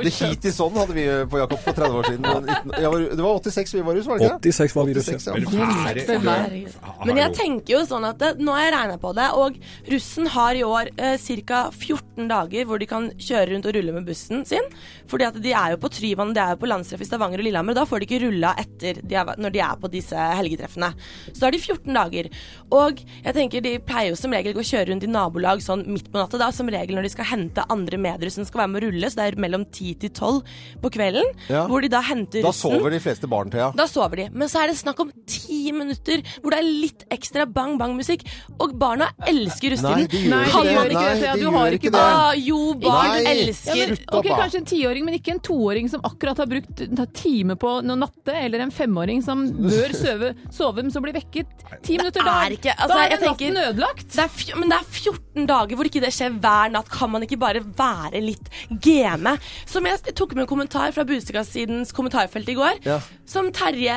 det 0.04 0.12
hit 0.14 0.48
i 0.48 0.52
sånn 0.54 0.74
hadde 0.78 0.96
vi 0.96 1.04
på 1.30 1.40
Jakob 1.40 1.60
for 1.64 1.76
30 1.76 1.98
år 2.00 2.08
siden. 2.10 2.24
Var, 2.94 3.04
det 3.14 3.22
var 3.22 3.38
86 3.40 3.74
vi 3.74 3.82
var 3.86 3.96
russ, 3.96 4.06
var 4.08 4.18
det 4.20 4.26
ikke? 4.28 4.52
86 4.52 4.74
var 4.76 4.88
vi 4.88 4.94
russ, 4.96 5.08
86, 5.08 5.26
ja. 5.26 6.94
Men 7.08 7.20
jeg 7.20 7.34
tenker 7.36 7.74
jo 7.76 7.80
sånn 7.88 8.06
at 8.08 8.18
det, 8.20 8.30
nå 8.44 8.54
har 8.54 8.66
jeg 8.66 8.74
regna 8.74 8.96
på 9.02 9.12
det, 9.16 9.28
og 9.38 9.58
russen 9.92 10.28
har 10.34 10.58
i 10.58 10.64
år 10.66 10.90
eh, 10.96 11.16
ca. 11.48 11.60
14 11.72 12.28
dager 12.30 12.68
hvor 12.68 12.80
de 12.82 12.88
kan 12.90 13.08
kjøre 13.18 13.48
rundt 13.52 13.68
og 13.70 13.76
rulle 13.76 13.94
med 13.96 14.08
bussen 14.08 14.44
sin. 14.48 14.68
Fordi 15.10 15.28
at 15.28 15.38
de 15.44 15.54
er 15.54 15.74
jo 15.74 15.80
på 15.82 15.90
Tryvann, 15.92 16.34
de 16.36 16.42
er 16.42 16.54
jo 16.54 16.60
på 16.62 16.70
landstreff 16.70 17.02
i 17.04 17.08
Stavanger 17.08 17.42
og 17.42 17.48
Lillehammer, 17.48 17.74
og 17.74 17.80
da 17.82 17.86
får 17.88 18.02
de 18.02 18.08
ikke 18.08 18.22
rulla 18.26 18.54
etter 18.60 19.00
de 19.02 19.18
er, 19.20 19.32
når 19.40 19.54
de 19.54 19.62
er 19.64 19.80
på 19.82 19.90
disse 19.92 20.28
helgetreffene. 20.38 20.92
Så 21.30 21.38
da 21.40 21.48
har 21.48 21.56
de 21.56 21.62
14 21.62 21.98
dager. 21.98 22.30
Og 22.74 23.02
jeg 23.04 23.36
tenker 23.36 23.64
de 23.64 23.76
pleier 23.84 24.12
jo 24.12 24.18
som 24.20 24.34
regel 24.34 24.56
å 24.58 24.64
kjøre 24.64 24.90
rundt 24.92 25.06
i 25.06 25.10
nabolag 25.10 25.62
sånn 25.64 25.84
midt 25.90 26.10
på 26.12 26.20
natta, 26.20 26.40
da, 26.40 26.50
som 26.54 26.70
regel 26.72 26.98
når 26.98 27.08
de 27.08 27.12
skal 27.14 27.30
hente 27.32 27.66
andre 27.72 28.00
medruss 28.00 28.38
som 28.38 28.46
skal 28.48 28.64
være 28.64 28.72
med 28.74 28.82
å 28.82 28.86
rulle, 28.88 29.03
så 29.10 29.16
det 29.20 29.26
er 29.34 29.40
mellom 29.40 29.64
10 29.70 29.94
til 30.00 30.10
12 30.10 30.42
på 30.82 30.90
kvelden, 30.94 31.24
Ja. 31.48 31.66
hvor 31.66 31.80
de 31.82 31.88
da 31.88 32.00
henter 32.02 32.42
Da 32.42 32.50
sover 32.52 32.90
de 32.90 33.00
fleste 33.00 33.28
barn, 33.28 33.50
Thea. 33.50 33.70
Da 33.76 33.86
sover 33.86 34.16
de. 34.16 34.28
Men 34.32 34.48
så 34.48 34.62
er 34.64 34.68
det 34.68 34.76
snakk 34.76 35.00
om 35.00 35.10
ti 35.26 35.72
minutter 35.72 36.22
hvor 36.42 36.50
det 36.50 36.58
er 36.60 36.68
litt 36.68 37.04
ekstra 37.10 37.46
bang-bang-musikk. 37.46 38.24
Og 38.60 38.74
barna 38.78 39.08
elsker 39.26 39.70
Nei, 39.70 39.76
russetiden. 39.76 40.08
de 40.10 40.18
gjør 40.18 40.30
Nei, 40.30 40.44
ikke 40.44 40.62
de 40.62 40.64
det. 40.64 40.74
gjør 40.74 40.84
ikke 40.84 40.94
Nei, 40.94 41.14
det, 41.14 41.32
de 41.34 41.40
Du 41.40 41.50
har 41.50 41.66
gjør 41.70 41.78
ikke 41.78 41.92
det. 41.94 42.00
Ah, 42.04 42.32
jo, 42.34 42.74
barn 42.74 43.08
Nei. 43.24 43.34
elsker 43.34 43.76
Ja, 43.76 43.86
men, 43.86 43.98
ok. 44.12 44.26
Kanskje 44.34 44.58
en 44.60 44.64
tiåring, 44.66 45.04
men 45.04 45.14
ikke 45.18 45.32
en 45.34 45.40
toåring 45.40 45.88
som 45.90 46.00
akkurat 46.04 46.36
har 46.38 46.46
brukt 46.46 46.80
en 46.80 47.06
time 47.14 47.56
på 47.56 47.82
noe 47.84 47.96
natte, 47.96 48.34
eller 48.34 48.60
en 48.60 48.70
femåring 48.70 49.22
som 49.24 49.44
bør 49.50 49.94
sove, 49.94 50.34
sove, 50.50 50.82
men 50.82 50.90
som 50.90 51.02
blir 51.02 51.14
vekket 51.14 51.46
ti 51.82 51.96
minutter 51.98 52.20
Det 52.20 52.26
da. 52.26 52.44
er 52.46 52.50
ikke- 52.56 52.74
altså, 52.76 52.88
da 52.88 53.04
er 53.04 53.08
den 53.16 53.28
natten 53.28 53.56
ødelagt. 53.56 54.08
det 54.14 54.18
er, 54.24 54.56
men 54.58 54.68
det 54.68 54.78
er 54.78 54.84
14 54.90 55.46
dager 55.46 55.76
hvor 55.76 55.84
ikke 55.84 56.00
det 56.00 56.12
skjer 56.12 56.38
hver 56.40 56.70
natt. 56.72 56.88
Kan 56.90 57.10
man 57.10 57.22
ikke 57.22 57.38
bare 57.38 57.60
være 57.60 58.20
litt 58.22 58.48
game? 58.94 59.34
Som 59.66 59.86
jeg 59.88 60.14
tok 60.14 60.34
med 60.38 60.44
en 60.46 60.50
kommentar 60.50 60.92
fra 60.94 61.04
Budstikkassidens 61.08 61.92
kommentarfelt 61.96 62.48
i 62.48 62.56
går. 62.58 62.80
Ja. 62.86 63.00
Som 63.26 63.50
Terje 63.56 63.94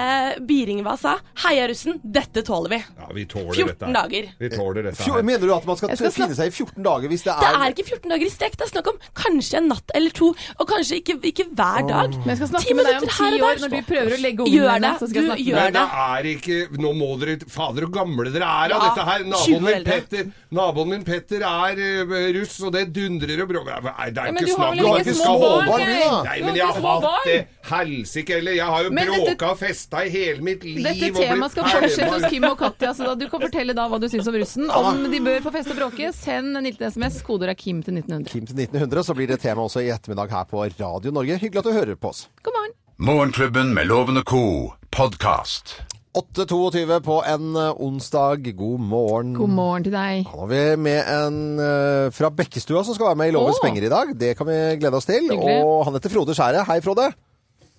Biringva 0.48 0.96
sa. 1.00 1.18
Heia 1.44 1.68
russen, 1.70 2.00
dette 2.04 2.44
tåler 2.48 2.70
vi. 2.76 2.80
Ja, 2.98 3.08
vi 3.14 3.26
tåler 3.30 3.54
14 3.54 3.68
dette. 3.74 3.92
dager. 3.98 4.30
Vi 4.40 4.50
tåler 4.54 4.88
dette 4.90 5.04
her. 5.04 5.24
mener 5.28 5.48
du 5.48 5.54
at 5.56 5.66
man 5.68 5.78
skal, 5.80 5.94
skal 6.00 6.14
finne 6.16 6.38
seg 6.38 6.52
i 6.52 6.56
14 6.56 6.84
dager 6.86 7.12
hvis 7.12 7.26
det 7.28 7.34
er 7.34 7.44
Det 7.44 7.52
er 7.62 7.76
ikke 7.76 7.86
14 7.92 8.14
dager 8.14 8.26
i 8.26 8.32
strekk. 8.34 8.58
Det 8.58 8.66
er 8.68 8.72
snakk 8.74 8.92
om 8.94 9.00
kanskje 9.22 9.60
en 9.62 9.68
natt 9.72 9.92
eller 9.98 10.16
to. 10.16 10.30
Og 10.58 10.70
kanskje 10.70 11.02
ikke, 11.02 11.18
ikke 11.32 11.48
hver 11.52 11.88
dag. 11.90 12.16
Men 12.24 12.32
jeg 12.34 12.40
skal 12.42 12.52
snakke 12.54 12.78
med 12.80 12.88
deg 12.90 13.02
om 13.02 13.08
ti 13.12 13.28
år, 13.28 13.48
der. 13.48 13.62
når 13.64 13.76
du 13.76 13.80
prøver 13.92 14.16
å 14.18 14.22
legge 14.24 14.48
ungene 14.48 14.78
dine. 14.78 14.80
det. 14.88 14.94
Så 15.02 15.10
skal 15.12 15.22
jeg 15.22 15.28
Du 15.28 15.32
snakke 15.32 15.48
gjør 15.48 15.58
det. 15.58 15.64
Men 15.68 15.78
det 15.78 15.88
er 16.08 16.32
ikke 16.34 16.82
Nå 16.88 16.94
må 16.98 17.10
dere 17.22 17.38
Fader, 17.52 17.88
så 17.88 17.92
gamle 17.98 18.32
dere 18.34 18.48
er 18.48 18.74
av 18.76 18.78
Ja, 18.78 18.80
dette 18.88 19.06
her. 19.08 19.24
Naboen 19.28 19.64
min. 19.68 19.84
Petter 19.88 20.32
Naboen 20.58 20.90
min 20.94 21.04
Petter 21.08 21.44
er 21.48 21.82
uh, 22.08 22.16
russ, 22.38 22.56
og 22.64 22.74
det 22.76 22.86
dundrer 22.96 23.44
og 23.44 23.50
bråker. 23.52 23.84
Nei, 23.88 24.10
det 24.16 24.24
er 24.24 24.32
Ja, 24.32 24.34
ikke 24.38 24.56
snakk 24.56 24.82
om 24.84 24.87
ikke 24.88 25.04
at 25.04 25.08
vi 25.08 25.15
små 25.17 25.23
skal 25.23 25.43
barn, 25.43 25.67
holde 25.71 25.86
du, 25.88 26.00
da? 26.02 26.19
Nei, 26.28 26.38
men 26.45 26.60
jeg 26.60 26.67
har 26.67 27.04
hatt 27.04 27.28
det 27.28 27.38
helsike 27.69 28.38
heller. 28.38 28.56
Jeg 28.58 28.73
har 28.73 28.88
jo 28.88 28.93
Men 28.97 29.12
bråka 29.12 29.50
og 29.52 29.60
festa 29.62 30.04
i 30.08 30.13
hele 30.13 30.45
mitt 30.47 30.63
liv. 30.67 30.80
Dette 30.86 31.12
temaet 31.17 31.56
skal 31.56 31.69
fortsette 31.73 32.10
hos 32.13 32.28
Kim 32.32 32.47
og 32.50 32.58
Katja, 32.62 32.93
så 32.97 33.10
da 33.10 33.15
du 33.19 33.28
kan 33.32 33.43
fortelle 33.43 33.76
da 33.78 33.88
hva 33.91 34.00
du 34.02 34.08
syns 34.12 34.30
om 34.32 34.39
russen. 34.39 34.69
Om 34.71 35.04
de 35.12 35.21
bør 35.28 35.43
få 35.47 35.54
feste 35.58 35.76
og 35.76 35.82
bråke, 35.82 36.13
send 36.15 36.58
en 36.58 36.69
liten 36.69 36.88
SMS. 36.91 37.21
Koder 37.28 37.54
er 37.54 37.60
Kim 37.60 37.84
til 37.86 38.00
1900. 38.00 38.32
Kim 38.32 38.47
til 38.47 38.63
1900, 38.67 39.04
så 39.10 39.17
blir 39.17 39.32
det 39.32 39.41
tema 39.43 39.67
også 39.67 39.84
i 39.86 39.91
ettermiddag 39.93 40.32
her 40.34 40.47
på 40.50 40.63
Radio 40.80 41.12
Norge. 41.12 41.39
Hyggelig 41.41 41.63
at 41.65 41.69
du 41.69 41.76
hører 41.78 42.00
på 42.00 42.13
oss. 42.13 42.28
God 42.43 42.58
morgen. 42.60 42.76
Morgenklubben 42.97 43.73
med 43.78 43.88
Lovende 43.91 44.23
Co. 44.23 44.73
podkast. 44.91 45.97
8.22 46.17 46.99
på 47.06 47.15
en 47.30 47.56
eh, 47.56 47.82
onsdag. 47.86 48.47
God 48.58 48.80
morgen. 48.82 49.36
God 49.38 49.51
morgen 49.53 49.84
til 49.86 49.93
deg. 49.93 50.23
Da 50.25 50.39
har 50.39 50.47
vi 50.49 50.62
med 50.82 51.10
en 51.13 51.36
eh, 51.62 52.08
fra 52.15 52.32
Bekkestua 52.34 52.82
som 52.88 52.95
skal 52.97 53.12
være 53.12 53.19
med 53.19 53.30
i 53.30 53.36
Lovens 53.36 53.60
penger 53.62 53.86
i 53.86 53.91
dag. 53.91 54.13
Det 54.17 54.32
kan 54.39 54.49
vi 54.49 54.56
glede 54.82 54.97
oss 54.97 55.06
til. 55.06 55.27
Hyggelig. 55.30 55.60
Og 55.62 55.84
han 55.86 55.97
heter 55.99 56.13
Frode 56.15 56.34
Skjære. 56.34 56.63
Hei, 56.71 56.80
Frode. 56.82 57.12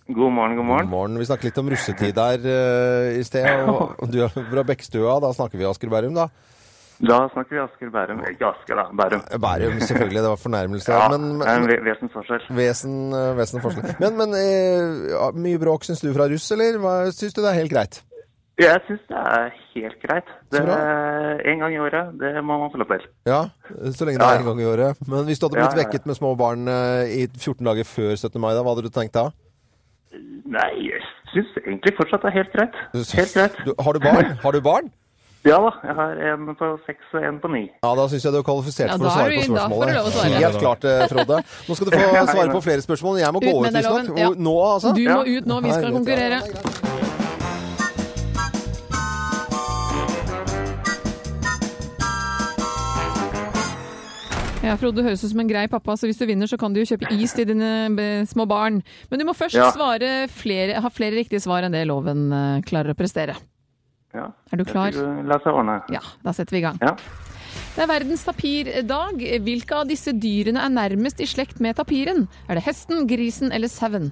God 0.07 0.31
morgen, 0.37 0.55
god 0.55 0.69
morgen. 0.71 0.87
God 0.87 0.95
morgen. 0.95 1.19
Vi 1.19 1.27
snakket 1.27 1.51
litt 1.51 1.59
om 1.65 1.73
russetid 1.73 2.15
der 2.15 2.47
uh, 2.47 3.19
i 3.19 3.25
sted. 3.27 3.49
Og 3.67 3.99
og 3.99 4.13
du 4.13 4.23
er 4.23 4.31
fra 4.31 4.65
Bekkestua. 4.71 5.19
Da 5.25 5.35
snakker 5.35 5.59
vi 5.59 5.67
Asker 5.67 5.91
Bærum, 5.91 6.15
da. 6.15 6.29
Da 7.11 7.19
snakker 7.35 7.57
vi 7.57 7.63
Asker 7.65 7.91
Bærum. 7.91 8.23
Ikke 8.31 8.53
Asker, 8.53 8.79
da. 8.79 8.87
Bærum. 9.03 9.25
Bærum, 9.43 9.81
selvfølgelig. 9.83 10.23
Det 10.23 10.31
var 10.31 10.45
fornærmelse. 10.47 10.93
Ja, 10.95 11.09
men, 11.11 11.43
men 11.43 11.67
vesensforskjell. 11.91 12.47
vesen, 12.57 13.01
vesensforskjell. 13.41 13.99
Men, 13.99 14.17
men 14.23 14.39
uh, 14.39 15.33
mye 15.35 15.59
bråk 15.59 15.91
syns 15.91 16.07
du 16.07 16.13
fra 16.15 16.31
russ, 16.31 16.53
eller 16.55 16.79
hva 16.79 17.01
syns 17.11 17.35
du 17.35 17.43
det 17.43 17.51
er 17.51 17.65
helt 17.65 17.75
greit? 17.75 18.05
Jeg 18.59 18.81
syns 18.89 19.03
det 19.07 19.19
er 19.23 19.51
helt 19.77 20.01
greit. 20.03 20.31
Det 20.51 20.63
er 20.67 21.43
En 21.53 21.61
gang 21.63 21.75
i 21.75 21.79
året, 21.79 22.15
det 22.19 22.33
må 22.43 22.57
man 22.59 22.73
få 22.73 22.81
lov 22.83 22.91
til. 22.91 23.05
Ja, 23.29 23.45
så 23.95 24.09
lenge 24.09 24.19
det 24.19 24.27
er 24.27 24.35
ja. 24.35 24.41
en 24.43 24.49
gang 24.51 24.63
i 24.63 24.67
året. 24.67 25.03
Men 25.07 25.29
hvis 25.29 25.39
du 25.39 25.47
hadde 25.47 25.61
blitt 25.61 25.77
ja, 25.77 25.77
ja. 25.77 25.83
vekket 25.85 26.09
med 26.11 26.19
små 26.19 26.35
barn 26.35 26.67
eh, 26.67 27.13
i 27.23 27.29
14 27.39 27.63
dager 27.71 27.87
før 27.87 28.17
17. 28.17 28.41
mai, 28.43 28.51
da, 28.57 28.65
hva 28.67 28.75
hadde 28.75 28.89
du 28.89 28.91
tenkt 28.95 29.15
da? 29.15 29.29
Nei, 30.49 30.71
jeg 30.89 31.05
syns 31.31 31.55
egentlig 31.63 31.95
fortsatt 32.01 32.25
det 32.25 32.33
er 32.33 32.39
helt 32.41 32.57
greit. 32.57 32.81
Helt 32.97 33.37
greit. 33.37 33.61
Du, 33.63 33.75
har 33.79 33.95
du 33.95 34.01
barn? 34.03 34.33
Har 34.43 34.57
du 34.57 34.65
barn? 34.65 34.91
Ja 35.47 35.61
da, 35.63 35.71
jeg 35.87 35.95
har 35.95 36.23
en 36.33 36.49
på 36.59 36.69
seks 36.83 37.13
og 37.15 37.23
en 37.25 37.39
på 37.39 37.51
ni. 37.53 37.63
Ja, 37.85 37.93
da 37.95 38.09
syns 38.11 38.27
jeg 38.27 38.35
du 38.35 38.41
er 38.41 38.47
kvalifisert 38.49 38.91
Ja, 38.91 38.97
for 38.99 39.07
å 39.07 39.13
svare 39.15 39.37
på 39.39 39.45
spørsmålet. 39.47 40.09
svare. 40.17 40.41
Helt 40.43 40.59
klart, 40.65 40.85
eh, 40.85 41.05
Frode. 41.13 41.39
Nå 41.69 41.79
skal 41.79 41.87
du 41.87 41.95
få 41.95 42.25
svare 42.33 42.51
på 42.57 42.65
flere 42.67 42.83
spørsmål. 42.83 43.21
Jeg 43.23 43.37
må 43.37 43.45
Ut 43.45 43.47
gå 43.47 43.55
ut 43.63 43.79
visstnok. 43.79 44.19
Ja. 44.19 44.33
Nå, 44.35 44.57
altså? 44.73 44.97
Du 44.99 45.05
må 45.07 45.23
ut 45.23 45.47
nå, 45.47 45.61
vi 45.63 45.77
skal 45.79 45.95
konkurrere. 45.95 47.07
Ja, 54.59 54.75
Frode, 54.75 55.05
høres 55.07 55.23
ut 55.23 55.31
som 55.31 55.39
en 55.39 55.49
grei 55.51 55.67
pappa, 55.71 55.95
så 55.95 56.09
hvis 56.09 56.19
du 56.19 56.25
vinner, 56.27 56.49
så 56.51 56.59
kan 56.59 56.73
du 56.75 56.81
jo 56.81 56.89
kjøpe 56.91 57.13
is 57.15 57.31
til 57.37 57.47
dine 57.47 57.69
små 58.27 58.43
barn. 58.51 58.81
Men 59.11 59.21
du 59.21 59.25
må 59.29 59.35
først 59.37 59.55
Ja. 59.55 59.71
svare 59.71 60.29
flere, 60.29 60.81
ha 60.83 60.89
flere 60.91 61.15
riktige 61.15 61.41
svar 61.41 61.63
enn 61.63 61.73
det 61.73 61.87
loven 61.87 62.33
eh, 62.33 62.61
klarer 62.67 62.91
å 62.91 62.99
prestere. 62.99 63.37
Ja. 64.13 64.33
Er 64.51 64.57
du 64.57 64.65
klar? 64.65 64.91
La 65.25 65.39
seg 65.39 65.55
ordne. 65.55 65.83
Ja, 65.95 66.01
da 66.25 66.33
setter 66.33 66.57
vi 66.57 66.59
i 66.59 66.67
gang. 66.67 66.79
Ja. 66.83 66.97
Det 67.77 67.85
er 67.85 67.87
verdens 67.87 68.25
tapirdag. 68.25 69.23
Hvilke 69.47 69.77
av 69.79 69.87
disse 69.87 70.11
dyrene 70.13 70.59
er 70.59 70.75
nærmest 70.75 71.21
i 71.21 71.27
slekt 71.31 71.61
med 71.61 71.77
tapiren? 71.77 72.27
Er 72.49 72.55
det 72.59 72.65
hesten, 72.65 73.07
grisen 73.07 73.53
eller 73.53 73.69
sauen? 73.69 74.11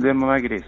Det 0.00 0.16
må 0.16 0.30
være 0.30 0.48
gris. 0.48 0.64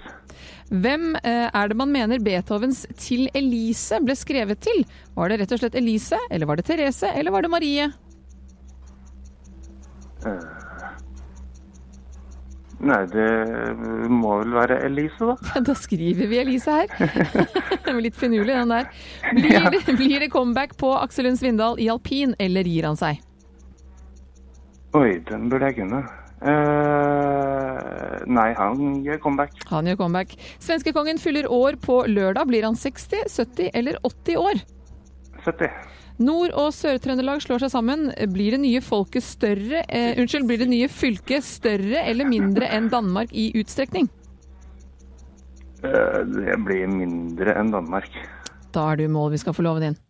Hvem 0.69 1.17
eh, 1.25 1.49
er 1.55 1.69
det 1.69 1.77
man 1.77 1.91
mener 1.93 2.19
Beethovens 2.19 2.85
'Til 2.99 3.31
Elise' 3.35 4.05
ble 4.05 4.13
skrevet 4.15 4.61
til? 4.61 4.85
Var 5.17 5.29
det 5.29 5.41
rett 5.41 5.53
og 5.53 5.59
slett 5.61 5.75
Elise, 5.75 6.19
eller 6.31 6.47
var 6.47 6.57
det 6.57 6.67
Therese, 6.67 7.09
eller 7.17 7.31
var 7.31 7.43
det 7.43 7.51
Marie? 7.51 7.93
Eh, 10.27 10.63
Nei, 12.83 13.05
det 13.07 13.27
må 14.11 14.41
vel 14.41 14.55
være 14.57 14.81
Elise, 14.89 15.29
da. 15.29 15.61
Da 15.69 15.75
skriver 15.79 16.27
vi 16.27 16.41
Elise 16.41 16.81
her. 16.81 16.89
den 17.85 17.95
var 17.95 18.01
litt 18.03 18.19
finurlig, 18.19 18.57
den 18.57 18.73
der. 18.75 18.89
Blir 19.37 19.69
det, 19.71 19.83
blir 20.01 20.25
det 20.25 20.33
comeback 20.33 20.75
på 20.81 20.91
Aksel 20.99 21.29
Lund 21.29 21.39
Svindal 21.39 21.79
i 21.79 21.87
alpin, 21.93 22.35
eller 22.43 22.67
gir 22.67 22.89
han 22.91 22.99
seg? 22.99 23.23
Oi, 24.99 25.23
den 25.31 25.47
burde 25.53 25.71
jeg 25.71 25.79
kunne. 25.79 26.03
Uh, 26.43 28.19
nei, 28.27 28.49
han 28.59 28.99
gjør 29.07 29.23
comeback. 29.29 29.55
Han 29.71 29.87
gjør 29.87 30.01
comeback. 30.03 30.35
Svenskekongen 30.59 31.23
fyller 31.23 31.47
år 31.55 31.79
på 31.87 32.03
lørdag. 32.11 32.51
Blir 32.51 32.67
han 32.67 32.75
60, 32.75 33.31
70 33.31 33.71
eller 33.79 34.03
80 34.03 34.43
år? 34.43 34.65
70. 35.47 35.71
Nord- 36.23 36.55
og 36.59 36.71
Sør-Trøndelag 36.77 37.43
slår 37.45 37.65
seg 37.65 37.73
sammen. 37.75 38.11
Blir 38.33 38.57
det 38.57 38.63
nye 38.63 38.83
folket 38.85 39.25
større 39.27 39.83
eh, 39.89 40.15
Unnskyld, 40.21 40.47
blir 40.49 40.63
det 40.63 40.71
nye 40.71 40.89
fylket 40.93 41.47
større 41.47 42.05
eller 42.07 42.29
mindre 42.29 42.69
enn 42.71 42.91
Danmark 42.93 43.33
i 43.35 43.51
utstrekning? 43.59 44.09
Eh, 45.83 46.23
det 46.37 46.57
blir 46.63 46.87
mindre 46.91 47.57
enn 47.59 47.75
Danmark. 47.75 48.11
Da 48.73 48.93
er 48.93 49.01
du 49.01 49.07
i 49.07 49.13
mål. 49.13 49.33
Vi 49.35 49.43
skal 49.43 49.57
få 49.57 49.67
loven 49.67 49.91
inn. 49.91 50.01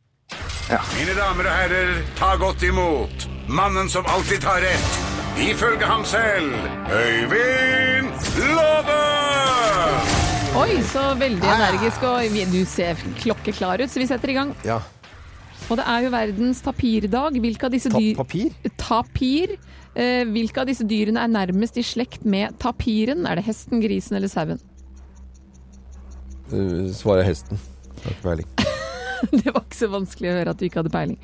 Mine 0.73 1.15
damer 1.19 1.49
og 1.49 1.57
herrer, 1.59 1.89
ta 2.17 2.31
godt 2.41 2.63
imot 2.65 3.27
mannen 3.51 3.91
som 3.93 4.07
alltid 4.09 4.41
tar 4.41 4.63
rett, 4.65 4.95
ifølge 5.43 5.85
ham 5.85 6.05
selv, 6.09 6.55
Øyvind 6.89 8.09
Låve! 8.55 9.01
Oi, 10.63 10.79
så 10.85 11.03
veldig 11.19 11.49
energisk, 11.49 12.03
og 12.05 12.41
du 12.53 12.59
ser 12.69 12.99
klokkeklar 13.21 13.83
ut, 13.83 13.91
så 13.91 14.01
vi 14.01 14.09
setter 14.09 14.33
i 14.33 14.37
gang. 14.37 14.55
Ja. 14.65 14.79
Og 15.71 15.79
det 15.79 15.85
er 15.89 16.05
jo 16.05 16.11
verdens 16.13 16.61
tapirdag. 16.65 17.39
Hvilke 17.41 17.69
av 17.69 17.73
disse 17.75 17.93
dyr... 17.93 18.17
Tapir? 18.19 18.53
Tapir. 18.81 19.55
Eh, 19.95 20.23
hvilke 20.33 20.63
av 20.63 20.69
disse 20.69 20.85
dyrene 20.89 21.23
er 21.23 21.33
nærmest 21.33 21.79
i 21.81 21.85
slekt 21.87 22.25
med 22.29 22.57
tapiren? 22.63 23.27
Er 23.29 23.39
det 23.41 23.47
hesten, 23.47 23.81
grisen 23.85 24.17
eller 24.19 24.33
sauen? 24.33 24.61
Uh, 26.53 26.91
svarer 26.93 27.25
hesten. 27.29 27.61
Har 28.03 28.13
ikke 28.17 28.27
peiling. 28.27 28.51
Det 29.31 29.53
var 29.55 29.63
ikke 29.63 29.79
så 29.79 29.87
vanskelig 29.93 30.33
å 30.33 30.35
høre 30.35 30.53
at 30.53 30.59
du 30.59 30.65
ikke 30.67 30.81
hadde 30.81 30.91
peiling. 30.93 31.19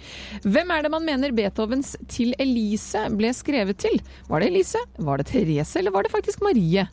Hvem 0.46 0.68
er 0.70 0.84
det 0.86 0.90
man 0.94 1.02
mener 1.04 1.32
Beethovens 1.34 1.96
'Til 2.06 2.30
Elise' 2.38 3.08
ble 3.18 3.32
skrevet 3.34 3.80
til? 3.82 3.98
Var 4.30 4.40
det 4.44 4.52
Elise, 4.52 4.78
var 5.02 5.18
det 5.18 5.26
Therese, 5.32 5.74
eller 5.80 5.90
var 5.96 6.06
det 6.06 6.12
faktisk 6.14 6.44
Marie? 6.46 6.86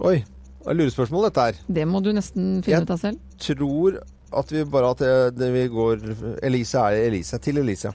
Oi. 0.00 0.22
Det 0.60 0.72
er 0.72 0.76
lurespørsmål, 0.76 1.26
dette 1.28 1.44
her. 1.44 1.60
Det 1.76 1.84
må 1.88 2.00
du 2.04 2.10
nesten 2.16 2.62
finne 2.64 2.80
Jeg- 2.80 2.88
ut 2.88 2.90
av 2.96 2.98
selv. 3.04 3.20
Tror 3.40 4.00
at 4.30 4.52
vi 4.52 4.62
bare 4.68 4.92
at 4.94 5.02
det, 5.02 5.12
det 5.38 5.48
vi 5.54 5.64
går 5.72 6.04
Elise 6.46 6.78
er 6.78 7.08
Elise. 7.08 7.38
Til 7.42 7.58
Elise. 7.62 7.92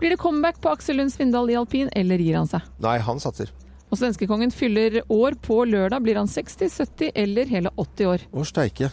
Blir 0.00 0.14
det 0.14 0.20
comeback 0.20 0.60
på 0.60 0.72
Aksel 0.72 1.00
Lund 1.00 1.12
Svindal 1.14 1.50
i 1.52 1.56
alpin, 1.58 1.90
eller 1.96 2.20
gir 2.20 2.36
han 2.40 2.50
seg? 2.50 2.66
Nei, 2.84 2.98
han 3.04 3.22
satser. 3.22 3.52
Og 3.90 3.98
svenskekongen 3.98 4.52
fyller 4.54 5.00
år 5.10 5.36
på 5.42 5.62
lørdag. 5.66 6.02
Blir 6.04 6.20
han 6.20 6.30
60, 6.30 6.70
70 6.70 7.10
eller 7.18 7.48
hele 7.50 7.72
80 7.74 8.10
år? 8.12 8.26
Å, 8.30 8.44
steike. 8.46 8.90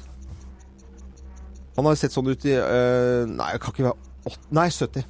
Han 1.77 1.85
har 1.85 1.99
sett 1.99 2.15
sånn 2.15 2.31
ut 2.31 2.47
i 2.49 2.55
eh, 2.57 3.27
Nei, 3.29 3.51
det 3.53 3.61
kan 3.61 3.75
ikke 3.75 3.85
være 3.91 4.31
80, 4.33 4.49
Nei, 4.57 4.67
70. 4.73 5.05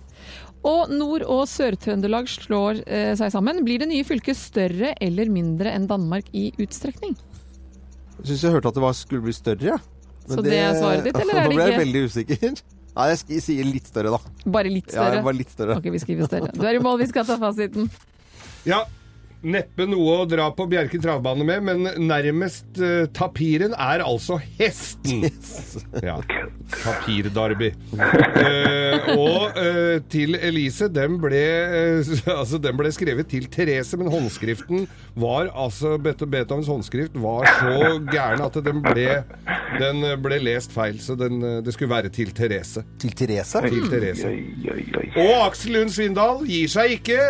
Og 0.67 0.91
Nord- 0.91 1.23
og 1.31 1.45
Sør-Trøndelag 1.47 2.27
slår 2.27 2.81
eh, 2.83 3.13
seg 3.15 3.31
sammen. 3.31 3.61
Blir 3.63 3.79
det 3.79 3.87
nye 3.93 4.03
fylket 4.07 4.35
større 4.35 4.91
eller 4.99 5.31
mindre 5.31 5.71
enn 5.71 5.87
Danmark 5.87 6.27
i 6.35 6.49
utstrekning? 6.59 7.15
Jeg 8.17 8.31
syns 8.31 8.43
jeg 8.43 8.57
hørte 8.57 8.73
at 8.73 8.75
det 8.75 8.83
var, 8.83 8.97
skulle 8.97 9.23
bli 9.23 9.35
større. 9.37 9.77
Men 10.27 10.39
Så 10.39 10.43
det 10.45 10.57
er 10.59 10.75
svaret 10.75 11.07
ditt, 11.07 11.19
eller 11.21 11.39
er 11.39 11.47
det 11.47 11.55
ikke? 11.55 11.57
Nå 11.57 11.61
ble 11.61 11.69
jeg 11.71 11.81
veldig 11.83 12.03
usikker. 12.11 12.61
Nei, 12.97 13.07
jeg 13.13 13.41
sier 13.45 13.67
litt 13.69 13.89
større, 13.91 14.15
da. 14.17 14.35
Bare 14.57 14.69
litt 14.73 14.87
større? 14.89 15.19
Ja, 15.19 15.25
bare 15.25 15.37
litt 15.37 15.51
større. 15.53 15.75
Ok, 15.77 15.89
vi 15.93 15.99
skriver 16.01 16.29
større. 16.29 16.49
Du 16.55 16.63
er 16.65 16.79
i 16.79 16.81
mål, 16.81 16.97
vi 17.03 17.09
skal 17.11 17.27
ta 17.27 17.37
fasiten. 17.41 17.91
Ja, 18.65 18.79
neppe 19.47 19.87
noe 19.89 20.21
å 20.21 20.27
dra 20.29 20.49
på 20.55 20.67
Bjerke 20.69 20.99
travbane 21.01 21.45
med, 21.47 21.63
men 21.67 22.07
nærmest 22.07 22.79
uh, 22.81 23.05
tapiren 23.15 23.73
er 23.73 24.03
altså 24.05 24.39
hesten. 24.59 25.27
Ja, 26.03 26.19
Tapirdarby. 26.73 27.71
uh, 27.97 29.11
og 29.15 29.57
uh, 29.57 29.97
til 30.11 30.35
Elise, 30.35 30.89
den 30.93 31.17
ble, 31.21 31.41
eh, 31.41 32.11
altså, 32.39 32.59
den 32.61 32.77
ble 32.79 32.91
skrevet 32.95 33.29
til 33.31 33.47
Therese, 33.51 33.97
men 33.99 34.11
håndskriften 34.11 34.85
var 35.17 35.51
altså 35.55 35.95
Beethovens 36.01 36.69
håndskrift 36.69 37.17
var 37.21 37.47
så 37.59 37.97
gæren 38.11 38.43
at 38.45 38.59
den 38.65 38.81
ble, 38.85 39.09
den 39.79 40.05
ble 40.23 40.39
lest 40.43 40.73
feil. 40.75 40.99
Så 41.03 41.17
den, 41.19 41.41
eh, 41.43 41.59
det 41.65 41.75
skulle 41.75 41.93
være 41.93 42.13
til 42.13 42.33
Therese. 42.35 42.83
Til 43.01 43.15
Therese? 43.17 43.63
Til 43.67 43.89
Therese. 43.91 44.31
Oi, 44.31 44.73
oi, 44.73 44.87
oi. 45.01 45.07
Og 45.23 45.47
Aksel 45.47 45.77
Lund 45.77 45.93
Svindal 45.95 46.43
gir 46.47 46.71
seg 46.71 46.99
ikke. 46.99 47.21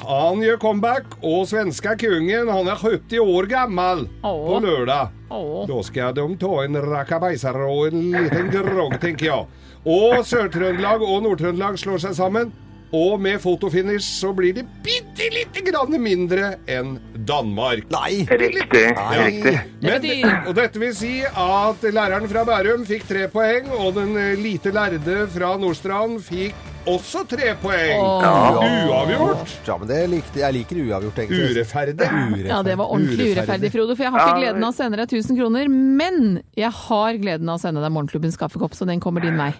Han 0.00 0.40
gjør 0.40 0.56
comeback, 0.58 1.18
og 1.20 1.44
svenska 1.50 1.92
kungen 2.00 2.48
han 2.48 2.70
er 2.72 2.80
70 2.80 3.20
år 3.20 3.48
gammel 3.50 4.06
på 4.22 4.60
lørdag. 4.64 5.12
Åh. 5.32 5.66
Da 5.68 5.82
skal 5.84 6.16
de 6.16 6.26
ta 6.40 6.52
en 6.64 6.80
rakabeiser 6.86 7.60
og 7.66 7.92
en 7.92 8.08
liten 8.14 8.50
grogg, 8.52 8.96
tenker 9.02 9.28
jeg. 9.28 9.46
Og 9.82 10.20
Sør-Trøndelag 10.26 11.02
og 11.04 11.24
Nord-Trøndelag 11.26 11.78
slår 11.80 12.04
seg 12.06 12.16
sammen. 12.18 12.52
Og 12.92 13.16
med 13.24 13.38
fotofinish 13.40 14.04
så 14.04 14.34
blir 14.36 14.52
de 14.52 14.66
bitte 14.84 15.30
lite 15.32 15.62
grann 15.64 15.94
mindre 15.96 16.58
enn 16.68 16.98
Danmark. 17.24 17.86
Nei! 17.94 18.26
Riktig. 18.28 18.82
Riktig. 19.16 19.54
Men, 19.80 20.04
og 20.44 20.52
dette 20.58 20.82
vil 20.82 20.92
si 20.96 21.14
at 21.24 21.86
læreren 21.88 22.28
fra 22.28 22.44
Bærum 22.48 22.84
fikk 22.88 23.08
tre 23.08 23.24
poeng, 23.32 23.72
og 23.78 23.96
den 23.96 24.12
eh, 24.20 24.36
lite 24.36 24.74
lærde 24.76 25.24
fra 25.32 25.54
Nordstrand 25.60 26.20
fikk 26.26 26.71
også 26.90 27.24
tre 27.30 27.54
poeng. 27.62 28.02
Uavgjort. 28.02 29.56
Ja, 29.66 29.76
men 29.80 29.90
det 29.90 30.00
likte, 30.12 30.42
jeg 30.42 30.56
liker 30.58 30.80
uavgjort, 30.84 31.18
egentlig. 31.24 31.50
Ureferdig. 31.56 32.12
Ja, 32.48 32.62
det 32.66 32.78
var 32.80 32.92
ordentlig 32.92 33.32
ureferdig, 33.36 33.72
Frode, 33.74 33.96
for 33.98 34.06
jeg 34.06 34.14
har 34.14 34.28
ikke 34.28 34.40
gleden 34.44 34.64
av 34.66 34.72
å 34.72 34.76
sende 34.76 35.02
deg 35.02 35.10
1000 35.18 35.38
kroner. 35.40 35.68
Men 35.72 36.40
jeg 36.58 36.72
har 36.84 37.20
gleden 37.22 37.52
av 37.52 37.60
å 37.60 37.62
sende 37.62 37.84
deg 37.84 37.94
Morgenklubbens 37.94 38.40
kaffekopp, 38.40 38.74
så 38.78 38.88
den 38.88 39.02
kommer 39.02 39.24
din 39.24 39.38
vei. 39.40 39.52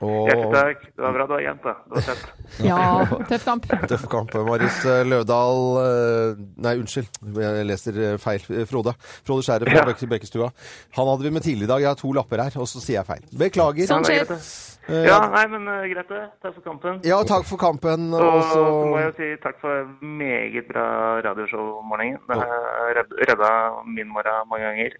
Hjertelig 0.00 0.52
takk. 0.54 0.84
Det 0.96 1.02
var 1.04 1.12
bra 1.12 1.24
du 1.28 1.32
var 1.34 1.42
jente. 1.44 1.72
Det 1.84 1.98
var 1.98 2.06
tøft. 2.06 2.30
Ja, 2.70 2.78
tøff 3.28 3.44
kamp. 3.44 3.66
Tøff 3.90 4.06
kamp. 4.08 4.32
Marius 4.48 4.78
eh, 4.88 5.02
Løvdahl 5.04 5.60
eh, 5.82 6.40
Nei, 6.64 6.72
unnskyld. 6.80 7.20
Jeg 7.36 7.66
leser 7.68 8.00
eh, 8.06 8.16
feil. 8.22 8.40
Frode. 8.70 8.94
Frode 9.28 9.44
Skjæret 9.44 9.68
fra 9.68 9.84
Ja. 9.84 10.08
Bekkestua. 10.14 10.48
Han 10.96 11.12
hadde 11.12 11.28
vi 11.28 11.34
med 11.36 11.44
tidligere 11.44 11.68
i 11.68 11.72
dag. 11.74 11.84
Jeg 11.84 11.92
har 11.92 12.00
to 12.00 12.14
lapper 12.16 12.46
her, 12.46 12.56
og 12.56 12.68
så 12.72 12.80
sier 12.80 13.02
jeg 13.02 13.08
feil. 13.12 13.28
Beklager. 13.44 13.90
Sånn 13.92 14.08
er 14.08 14.24
skjer. 14.24 14.69
Det. 14.90 15.00
Ja, 15.08 15.18
nei, 15.32 15.44
men 15.54 15.68
uh, 15.68 15.78
greit 15.92 16.08
det. 16.12 16.22
Takk 16.42 16.54
for 16.58 16.64
kampen. 16.66 17.00
Ja, 17.06 17.18
takk 17.28 17.46
for 17.48 17.56
kampen. 17.60 18.08
Og 18.14 18.26
Og 18.34 18.42
så 18.50 18.62
må 18.90 18.98
jeg 19.00 19.06
jo 19.10 19.14
si 19.20 19.30
takk 19.42 19.56
for 19.62 19.88
meget 20.02 20.68
bra 20.68 20.86
radioshow 21.26 21.78
om 21.80 21.88
morgenen. 21.92 22.18
Det 22.28 22.36
har 22.42 22.94
redd- 23.00 23.16
redda 23.30 23.50
min 23.86 24.08
morgen 24.08 24.46
mange 24.50 24.64
ganger. 24.68 24.90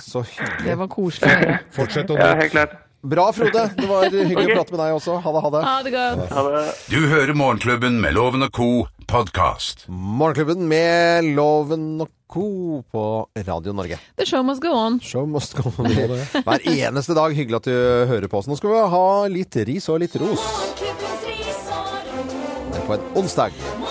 Så 0.00 0.22
hyggelig. 0.30 0.64
Det 0.66 0.78
var 0.78 0.86
koselig 0.96 1.30
å 1.30 1.38
høre. 1.44 1.58
Fortsett 1.78 2.10
å 2.10 2.18
ja, 2.20 2.34
helt 2.40 2.52
klart. 2.56 2.74
Bra, 3.04 3.32
Frode. 3.32 3.70
Det 3.76 3.86
var 3.86 4.06
hyggelig 4.08 4.46
okay. 4.46 4.54
å 4.54 4.56
prate 4.56 4.72
med 4.72 4.80
deg 4.80 4.94
også. 4.96 5.18
Ha 5.20 5.32
det, 5.34 5.40
ha 5.44 5.48
det. 5.52 5.60
Ha 5.66 5.72
det 5.84 5.90
godt. 5.92 6.22
Ha 6.32 6.44
det. 6.48 6.62
Du 6.88 6.96
hører 7.10 7.36
Morgenklubben 7.36 7.98
med 8.00 8.16
Loven 8.16 8.46
og 8.46 8.52
Co. 8.56 8.68
podkast. 9.04 9.84
Morgenklubben 9.92 10.64
med 10.70 11.28
Loven 11.36 12.00
og 12.00 12.08
Co. 12.32 12.80
på 12.88 13.04
Radio 13.44 13.76
Norge. 13.76 14.00
The 14.16 14.24
show 14.24 14.40
must 14.42 14.64
go 14.64 14.72
on. 14.72 14.96
Show 15.04 15.26
must 15.28 15.52
go 15.58 15.68
on. 15.76 15.92
Hver 15.92 16.64
eneste 16.64 17.12
dag. 17.12 17.36
Hyggelig 17.36 17.60
at 17.60 17.68
du 17.68 17.76
hører 18.08 18.30
på 18.32 18.40
oss. 18.40 18.48
Nå 18.48 18.56
skal 18.56 18.72
vi 18.72 18.82
ha 18.96 19.06
litt 19.36 19.60
ris 19.68 19.92
og 19.92 20.00
litt 20.00 20.16
ros. 20.16 20.40
Morgenklubbens 20.40 21.28
ris 21.28 21.64
og 21.76 22.08
ros. 22.08 22.84
på 22.88 22.96
en 22.96 23.10
onsdag. 23.20 23.83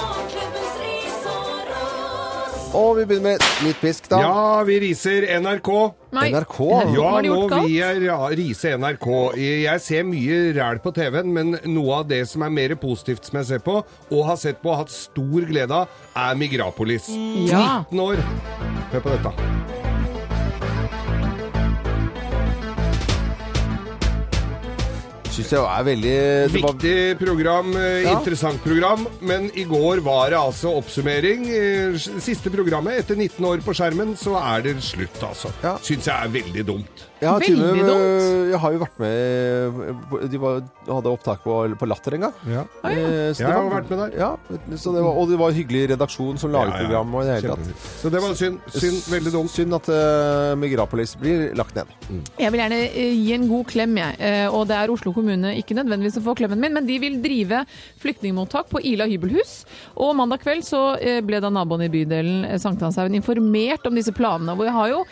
Og 2.74 2.96
vi 2.98 3.04
begynner 3.06 3.36
med 3.38 3.44
litt 3.68 3.78
pisk, 3.84 4.08
da. 4.10 4.20
Ja, 4.24 4.64
vi 4.66 4.80
riser 4.82 5.28
NRK. 5.44 5.70
Nei. 6.14 6.26
NRK. 6.34 6.58
Ja, 6.96 7.04
Har 7.14 7.22
de 7.26 7.30
nå 7.30 7.38
galt? 7.52 7.68
vil 7.68 7.76
jeg 7.78 8.02
ja, 8.08 8.18
rise 8.40 8.74
NRK. 8.82 9.08
Jeg 9.38 9.84
ser 9.86 10.08
mye 10.10 10.40
ræl 10.58 10.82
på 10.82 10.94
TV-en, 10.98 11.30
men 11.36 11.56
noe 11.70 12.00
av 12.02 12.10
det 12.10 12.24
som 12.30 12.46
er 12.48 12.54
mer 12.54 12.76
positivt 12.82 13.30
som 13.30 13.38
jeg 13.42 13.52
ser 13.54 13.64
på, 13.66 13.80
og 14.10 14.26
har 14.30 14.42
sett 14.42 14.62
på 14.64 14.74
og 14.74 14.82
hatt 14.84 14.94
stor 14.94 15.46
glede 15.50 15.84
av, 15.84 16.04
er 16.18 16.38
Migrapolis. 16.42 17.12
Ja. 17.46 17.84
19 17.94 18.06
år. 18.10 18.26
Hør 18.94 19.06
på 19.06 19.18
dette. 19.18 19.83
Syns 25.34 25.50
jeg 25.50 25.64
er 25.66 25.86
veldig 25.88 26.10
det 26.14 26.62
var, 26.62 26.74
Viktig 26.76 26.98
program, 27.18 27.72
eh, 27.76 28.04
Ja. 28.04 28.12
interessant 28.20 28.62
program, 28.64 29.08
men 29.22 29.50
i 29.58 29.64
går 29.66 30.02
var 30.06 30.30
det 30.30 30.38
altså 30.38 30.76
oppsummering. 30.78 31.48
Eh, 31.50 31.98
Siste 32.22 32.52
programmet, 32.54 33.00
etter 33.02 33.18
19 33.18 33.44
år 33.50 33.64
på 33.66 33.74
skjermen, 33.74 34.14
så 34.16 34.36
er 34.38 34.62
det 34.62 34.76
slutt, 34.86 35.18
altså. 35.26 35.50
Ja. 35.64 35.78
Syns 35.82 36.06
jeg 36.06 36.14
er 36.14 36.30
veldig 36.30 36.66
dumt. 36.70 37.08
Jeg 37.24 37.30
har, 37.32 37.40
Veldig 37.40 37.70
med- 37.78 37.88
dumt. 37.88 38.50
jeg 38.52 38.60
har 38.64 38.74
jo 38.76 38.80
vært 38.84 38.98
med 39.00 40.30
De 40.34 40.40
var, 40.44 40.58
hadde 40.90 41.12
opptak 41.14 41.44
på, 41.46 41.56
på 41.80 41.88
Latter 41.88 42.18
en 42.18 42.26
gang. 42.28 42.34
Ja. 42.52 42.64
Eh, 42.84 43.32
så 43.34 43.44
Jeg 43.44 43.48
det 43.48 43.54
har 43.56 43.70
vært 43.72 43.90
med 43.94 44.00
der. 44.04 44.18
Ja, 44.20 44.30
så 44.76 44.92
det 44.94 45.04
var, 45.06 45.16
og 45.22 45.30
det 45.32 45.40
var 45.40 45.54
en 45.54 45.58
hyggelig 45.58 45.84
redaksjon 45.94 46.38
som 46.42 46.52
laget 46.54 46.74
Ja, 46.74 46.82
ja. 46.82 46.84
program. 46.88 47.16
Og 47.16 47.24
det 47.24 47.38
hele 47.38 47.56
tatt. 47.56 47.88
Så 48.04 48.12
det 48.14 48.22
var 48.26 48.36
synd. 48.40 48.60
Synd. 48.76 49.00
Veldig 49.14 49.34
dumt. 49.38 49.52
Synd 49.54 49.78
at 49.80 49.90
uh, 49.90 50.54
Migrapolis 50.60 51.16
blir 51.20 51.54
lagt 51.56 51.76
ned. 51.80 51.88
Jeg 52.40 52.52
vil 52.54 52.60
gjerne 52.64 52.80
eh, 52.92 53.14
gi 53.24 53.34
en 53.38 53.48
god 53.50 53.66
klem, 53.72 53.96
jeg. 54.04 54.20
Eh, 54.20 54.48
Og 54.54 54.68
det 54.70 54.76
er 54.78 54.92
Oslo 54.94 55.14
kommune 55.16 55.56
ikke 55.58 55.76
nødvendigvis 55.80 56.18
som 56.20 56.24
får 56.28 56.36
klemmen 56.44 56.60
min, 56.60 56.74
men 56.76 56.86
de 56.90 57.00
vil 57.02 57.22
drive 57.24 57.64
flyktningmottak 58.04 58.70
på 58.74 58.82
Ila 58.94 59.08
hybelhus. 59.10 59.64
Og 59.96 60.16
mandag 60.20 60.44
kveld 60.44 60.66
så 60.68 60.84
eh, 61.00 61.22
ble 61.26 61.40
da 61.44 61.50
naboen 61.54 61.86
i 61.88 61.92
bydelen 61.94 62.44
eh, 62.50 62.60
Sankthanshaugen 62.62 63.16
informert 63.18 63.88
om 63.90 63.96
disse 63.96 64.14
planene. 64.16 64.56
Hvor 64.58 64.68
jeg 64.68 64.76
har 64.78 64.92
jo 64.94 65.04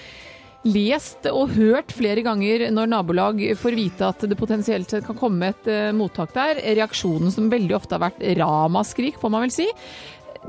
lest 0.68 1.26
og 1.32 1.56
hørt 1.56 1.94
flere 1.96 2.22
ganger 2.26 2.68
når 2.74 2.90
nabolag 2.92 3.42
får 3.58 3.78
vite 3.78 4.08
at 4.12 4.26
det 4.30 4.38
potensielt 4.38 4.94
kan 5.08 5.18
komme 5.18 5.52
et 5.52 5.70
eh, 5.72 5.92
mottak 5.96 6.34
der. 6.36 6.62
Reaksjonen 6.78 7.34
som 7.34 7.50
veldig 7.52 7.78
ofte 7.78 7.98
har 7.98 8.06
vært 8.10 8.22
ramaskrik, 8.38 9.18
får 9.22 9.34
man 9.34 9.48
vel 9.48 9.56
si. 9.56 9.70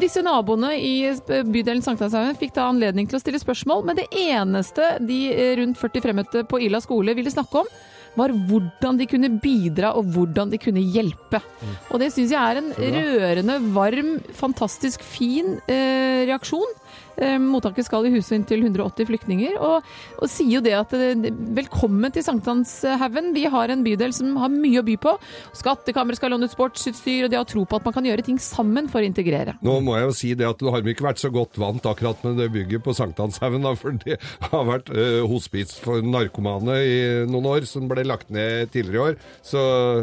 Disse 0.01 0.23
naboene 0.25 0.73
i 0.81 1.13
bydelen 1.29 1.83
Sankthanshaugen 1.85 2.39
fikk 2.41 2.55
da 2.57 2.71
anledning 2.71 3.09
til 3.09 3.19
å 3.19 3.23
stille 3.23 3.41
spørsmål, 3.41 3.85
men 3.89 3.99
det 3.99 4.09
eneste 4.17 4.95
de 5.05 5.23
eh, 5.33 5.57
rundt 5.61 5.81
40 5.81 6.05
fremmøtte 6.05 6.45
på 6.49 6.61
Ila 6.65 6.81
skole 6.85 7.17
ville 7.17 7.33
snakke 7.33 7.65
om, 7.65 7.73
var 8.17 8.33
hvordan 8.49 8.99
de 9.01 9.07
kunne 9.09 9.31
bidra 9.41 9.95
og 9.97 10.11
hvordan 10.13 10.53
de 10.53 10.61
kunne 10.61 10.83
hjelpe. 10.85 11.41
Og 11.89 12.01
det 12.03 12.11
syns 12.13 12.35
jeg 12.35 12.41
er 12.41 12.61
en 12.61 12.73
rørende, 12.77 13.57
varm, 13.73 14.19
fantastisk 14.37 15.05
fin 15.05 15.57
eh, 15.65 16.29
reaksjon. 16.29 16.77
Eh, 17.21 17.37
mottaket 17.39 17.87
skal 17.87 18.07
i 18.09 18.13
huset 18.15 18.39
inn 18.39 18.45
til 18.49 18.63
180 18.65 19.09
flyktninger, 19.11 19.59
og, 19.61 19.89
og 20.19 20.31
sier 20.31 20.57
jo 20.57 20.63
det 20.65 20.75
at 20.79 20.95
eh, 20.97 21.29
velkommen 21.57 22.13
til 22.15 22.25
Sankthanshaugen. 22.25 23.33
Vi 23.37 23.45
har 23.53 23.73
en 23.73 23.85
bydel 23.85 24.15
som 24.17 24.37
har 24.41 24.53
mye 24.53 24.81
å 24.81 24.87
by 24.87 24.97
på. 25.03 25.15
Skattkammeret 25.59 26.21
skal 26.21 26.33
låne 26.33 26.49
ut 26.49 26.55
sportsutstyr, 26.55 27.27
og 27.27 27.33
de 27.33 27.41
har 27.41 27.49
tro 27.49 27.67
på 27.69 27.79
at 27.79 27.89
man 27.89 27.97
kan 27.97 28.09
gjøre 28.09 28.25
ting 28.27 28.41
sammen 28.43 28.89
for 28.93 29.03
å 29.03 29.09
integrere. 29.09 29.57
Nå 29.65 29.79
må 29.85 29.99
jeg 29.99 30.09
jo 30.09 30.17
si 30.17 30.33
det 30.39 30.49
at 30.49 30.63
du 30.63 30.71
har 30.73 30.93
ikke 30.93 31.09
vært 31.11 31.21
så 31.23 31.33
godt 31.33 31.61
vant 31.61 31.85
akkurat 31.89 32.25
med 32.25 32.41
det 32.41 32.49
bygget 32.55 32.85
på 32.87 32.97
Sankthanshaugen, 32.97 33.69
for 33.83 33.97
det 34.05 34.19
har 34.49 34.65
vært 34.69 34.89
uh, 34.95 35.23
hospits 35.29 35.77
for 35.83 36.05
narkomane 36.05 36.79
i 36.87 36.99
noen 37.29 37.51
år, 37.53 37.69
som 37.69 37.89
ble 37.91 38.07
lagt 38.09 38.33
ned 38.33 38.73
tidligere 38.73 38.97
i 38.97 39.05
år. 39.13 39.21
Så 39.45 39.61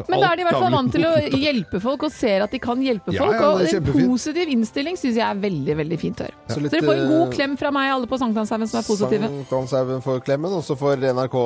Men 0.10 0.22
da 0.22 0.32
er 0.32 0.40
de 0.40 0.46
i 0.46 0.50
hvert 0.50 0.62
fall 0.62 0.78
vant 0.78 0.94
til 0.94 1.08
å 1.10 1.14
hjelpe 1.46 1.82
folk 1.84 2.06
og 2.08 2.14
ser 2.14 2.46
at 2.46 2.54
de 2.54 2.62
kan 2.62 2.82
hjelpe 2.84 3.14
folk. 3.16 3.34
ja, 3.34 3.52
det 3.60 3.74
er 3.74 3.82
og 3.82 3.92
en 3.98 4.08
positiv 4.10 4.54
innstilling 4.54 5.00
syns 5.00 5.18
jeg 5.18 5.26
er 5.26 5.42
veldig 5.42 5.78
veldig 5.82 6.00
fint 6.02 6.22
å 6.22 6.30
høre. 6.30 6.38
Så 6.50 6.60
Så 6.60 6.66
litt, 6.66 6.74
dere 6.76 6.88
får 6.90 6.99
en 7.02 7.10
god 7.14 7.34
klem 7.34 7.56
fra 7.60 7.72
meg, 7.72 7.92
alle 7.94 8.08
på 8.12 8.20
Sankthanshaugen 8.22 8.68
som 8.72 8.80
er 8.80 8.88
positive. 8.88 9.30
Sankthanshaugen 9.30 10.04
for 10.06 10.20
klemmen, 10.26 10.54
og 10.60 10.64
så 10.68 10.78
får 10.80 11.04
NRK 11.14 11.38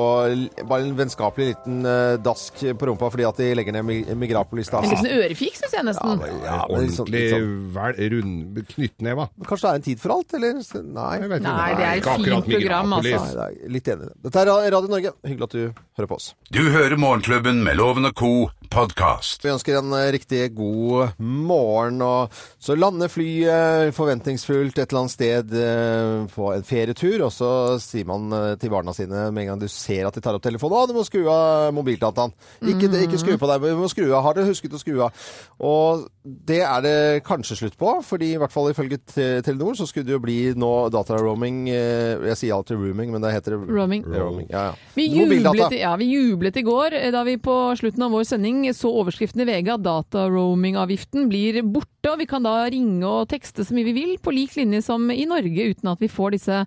bare 0.68 0.80
en 0.88 0.96
vennskapelig 0.98 1.46
liten 1.52 1.84
eh, 1.86 2.16
dask 2.24 2.54
på 2.78 2.88
rumpa 2.90 3.10
fordi 3.14 3.26
at 3.28 3.36
de 3.40 3.50
legger 3.54 3.72
ned 3.78 3.84
Mi- 3.88 4.14
Migrapolis. 4.24 4.70
Da. 4.72 4.82
En 4.84 4.90
liten 4.94 5.10
ørefik, 5.18 5.56
syns 5.60 5.76
jeg 5.78 5.84
nesten. 5.88 6.24
Ja, 6.44 6.66
men 6.70 6.84
litt 6.84 6.94
sånn- 6.96 7.06
Ordentlig 7.06 7.20
litt 7.20 7.34
sånn- 7.34 7.72
vel, 7.74 8.02
rund 8.14 8.62
knyttneva. 8.74 9.28
Kanskje 9.44 9.64
det 9.64 9.70
er 9.72 9.80
en 9.82 9.86
tid 9.88 10.00
for 10.00 10.16
alt, 10.16 10.34
eller? 10.34 10.60
Nei. 10.84 11.18
Nei, 11.38 11.74
det 11.74 11.84
er 11.84 11.96
et 11.98 12.04
fint 12.04 12.50
program, 12.50 12.92
altså. 12.98 13.20
Nei, 13.24 13.34
det 13.34 13.64
er 13.64 13.74
litt 13.78 13.88
enig. 13.94 14.10
Dette 14.24 14.36
er 14.44 14.70
Radio 14.74 14.88
Norge. 14.88 15.12
Hyggelig 15.24 15.42
at 15.48 15.50
du 15.50 15.72
hører 15.98 16.08
på 16.10 16.16
oss. 16.18 16.34
Du 16.50 16.60
hører 16.70 16.96
Morgenklubben 16.96 17.62
med 17.64 17.76
Loven 17.76 18.04
og 18.06 18.14
Co. 18.14 18.50
podkast. 18.72 19.42
Vi 19.44 19.50
ønsker 19.52 19.76
en 19.78 19.92
eh, 19.96 20.08
riktig 20.14 20.40
god 20.56 21.14
morgen. 21.20 22.00
Og 22.04 22.32
så 22.62 22.76
lander 22.78 23.10
flyet 23.12 23.94
forventningsfullt 23.96 24.78
et 24.80 24.86
eller 24.88 25.00
annet 25.04 25.14
sted 25.14 25.54
eh, 25.58 26.24
på 26.32 26.48
en 26.54 26.64
ferietur, 26.66 27.26
og 27.26 27.32
så 27.34 27.50
sier 27.82 28.08
man 28.08 28.32
eh, 28.34 28.54
til 28.60 28.72
barna 28.72 28.94
sine 28.96 29.28
med 29.34 29.44
en 29.44 29.52
gang 29.52 29.62
du 29.62 29.68
ser 29.70 30.08
at 30.08 30.16
de 30.16 30.22
tar 30.24 30.38
opp 30.38 30.44
telefonen 30.44 30.78
Å, 30.80 30.88
du 30.90 30.94
må 30.96 31.04
skru 31.06 31.22
av 31.30 31.70
mobildataen. 31.76 32.34
Ikke, 32.72 32.90
ikke 33.04 33.20
skru 33.20 33.36
på 33.40 33.50
deg, 33.50 33.62
men 33.62 33.76
du 33.76 33.82
må 33.84 33.90
skru 33.92 34.06
av. 34.12 34.22
Har 34.26 34.38
dere 34.38 34.50
husket 34.50 34.74
å 34.74 34.80
skru 34.82 34.98
av? 35.06 35.24
Og 35.64 36.06
det 36.24 36.62
er 36.64 36.84
det 36.84 36.96
kanskje 37.26 37.58
slutt 37.60 37.78
på, 37.80 37.90
fordi 38.06 38.32
i 38.34 38.40
hvert 38.40 38.54
fall 38.54 38.70
ifølge 38.72 38.96
Telenor 39.44 39.76
så 39.76 39.86
skulle 39.88 40.08
det 40.08 40.16
jo 40.16 40.22
bli 40.24 40.38
nå 40.56 40.72
dataroaming 40.94 41.66
eh, 41.68 42.22
Jeg 42.30 42.40
sier 42.40 42.56
alltid 42.56 42.80
rooming, 42.80 43.12
men 43.12 43.22
det 43.24 43.34
heter 43.34 43.58
Roaming. 43.60 44.06
roaming. 44.08 44.48
Ja, 44.50 44.70
ja. 44.70 44.92
Vi 44.96 45.08
jublet, 45.12 45.76
ja, 45.76 45.92
vi 46.00 46.08
jublet 46.14 46.56
i 46.60 46.64
går 46.64 46.96
da 47.14 47.24
vi 47.26 47.36
på 47.42 47.54
slutten 47.78 48.06
av 48.06 48.14
vår 48.14 48.24
sending 48.28 48.53
så 48.76 48.90
overskriften 48.92 49.42
i 49.42 49.46
VG 49.48 49.72
at 49.74 49.82
dataroamingavgiften 49.84 51.28
blir 51.30 51.60
borte, 51.64 52.10
og 52.12 52.18
vi 52.20 52.26
kan 52.28 52.44
da 52.44 52.52
ringe 52.70 53.04
og 53.08 53.28
tekste 53.30 53.64
så 53.64 53.74
mye 53.76 53.86
vi 53.88 53.94
vil, 53.96 54.12
på 54.22 54.32
lik 54.34 54.54
linje 54.58 54.82
som 54.84 55.06
i 55.10 55.24
Norge, 55.28 55.68
uten 55.72 55.88
at 55.90 56.02
vi 56.02 56.10
får 56.12 56.34
disse 56.36 56.58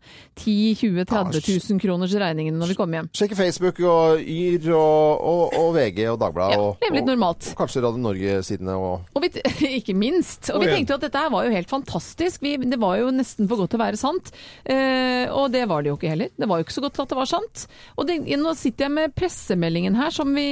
10 0.41 0.55
20 0.81 1.05
30 1.07 1.41
000 1.45 1.81
kroners 1.83 2.15
regningene 2.17 2.57
når 2.57 2.71
vi 2.73 2.77
kommer 2.79 2.99
hjem. 3.01 3.09
Sjekke 3.17 3.37
Facebook 3.37 3.81
og 3.85 4.21
Yr 4.23 4.69
og, 4.73 5.21
og, 5.31 5.57
og 5.61 5.69
VG 5.77 6.01
og 6.11 6.19
Dagbladet. 6.23 6.57
Ja, 6.57 6.63
og, 6.71 6.81
leve 6.83 6.99
litt 6.99 7.09
normalt. 7.11 7.51
og 7.53 7.61
kanskje 7.61 7.83
Radio 7.85 8.01
Norge-sidene 8.03 8.77
og 8.77 9.15
Og 9.17 9.23
vi, 9.25 9.31
ikke 9.79 9.95
minst. 9.97 10.49
Og 10.49 10.57
Og 10.57 10.63
vi 10.65 10.69
igjen. 10.71 10.81
tenkte 10.81 10.95
jo 10.95 10.99
at 11.01 11.05
dette 11.07 11.23
her 11.23 11.33
var 11.33 11.45
jo 11.47 11.53
helt 11.53 11.69
fantastisk. 11.71 12.41
Vi, 12.43 12.55
det 12.65 12.79
var 12.81 12.97
jo 13.01 13.11
nesten 13.13 13.47
for 13.49 13.61
godt 13.61 13.75
til 13.75 13.79
å 13.81 13.85
være 13.85 14.01
sant. 14.01 14.33
Eh, 14.65 15.29
og 15.29 15.51
det 15.53 15.63
var 15.69 15.85
det 15.85 15.93
jo 15.93 15.97
ikke 15.99 16.11
heller. 16.15 16.33
Det 16.33 16.49
var 16.49 16.59
jo 16.59 16.67
ikke 16.67 16.77
så 16.77 16.83
godt 16.87 16.97
til 16.97 17.05
at 17.05 17.13
det 17.13 17.19
var 17.21 17.29
sant. 17.29 17.65
Og 17.97 18.09
det, 18.09 18.17
nå 18.41 18.53
sitter 18.57 18.87
jeg 18.87 18.95
med 18.97 19.15
pressemeldingen 19.17 19.97
her 19.97 20.13
som 20.13 20.33
vi 20.35 20.47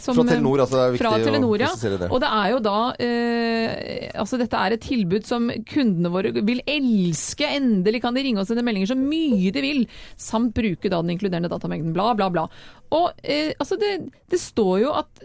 som, 0.00 0.14
Fra 0.18 0.26
Telenor, 0.28 0.59
altså 0.64 0.76
det 0.76 0.82
er 0.82 0.94
viktig 0.94 1.06
fra 1.06 1.18
Telenor, 1.22 1.62
ja. 1.62 1.70
det. 1.74 2.08
Og 2.10 2.20
det 2.22 2.30
er 2.30 2.50
jo 2.52 2.60
da 2.64 2.76
eh, 3.02 4.08
Altså 4.20 4.38
dette 4.40 4.58
er 4.58 4.74
et 4.76 4.84
tilbud 4.84 5.26
som 5.28 5.48
kundene 5.68 6.12
våre 6.12 6.32
vil 6.34 6.62
elske. 6.68 7.48
Endelig 7.58 8.02
kan 8.04 8.16
de 8.16 8.24
ringe 8.24 8.42
og 8.42 8.48
sende 8.48 8.64
meldinger 8.66 8.92
så 8.92 8.98
mye 8.98 9.52
de 9.54 9.64
vil, 9.64 9.82
samt 10.20 10.54
bruke 10.56 10.90
da 10.90 11.00
den 11.02 11.14
inkluderende 11.14 11.50
datamengden. 11.52 11.94
Bla, 11.96 12.12
bla, 12.18 12.30
bla. 12.32 12.46
Og 12.96 13.12
eh, 13.22 13.52
altså 13.60 13.78
det, 13.80 13.92
det 14.30 14.40
står 14.42 14.72
jo 14.82 14.94
at 14.98 15.22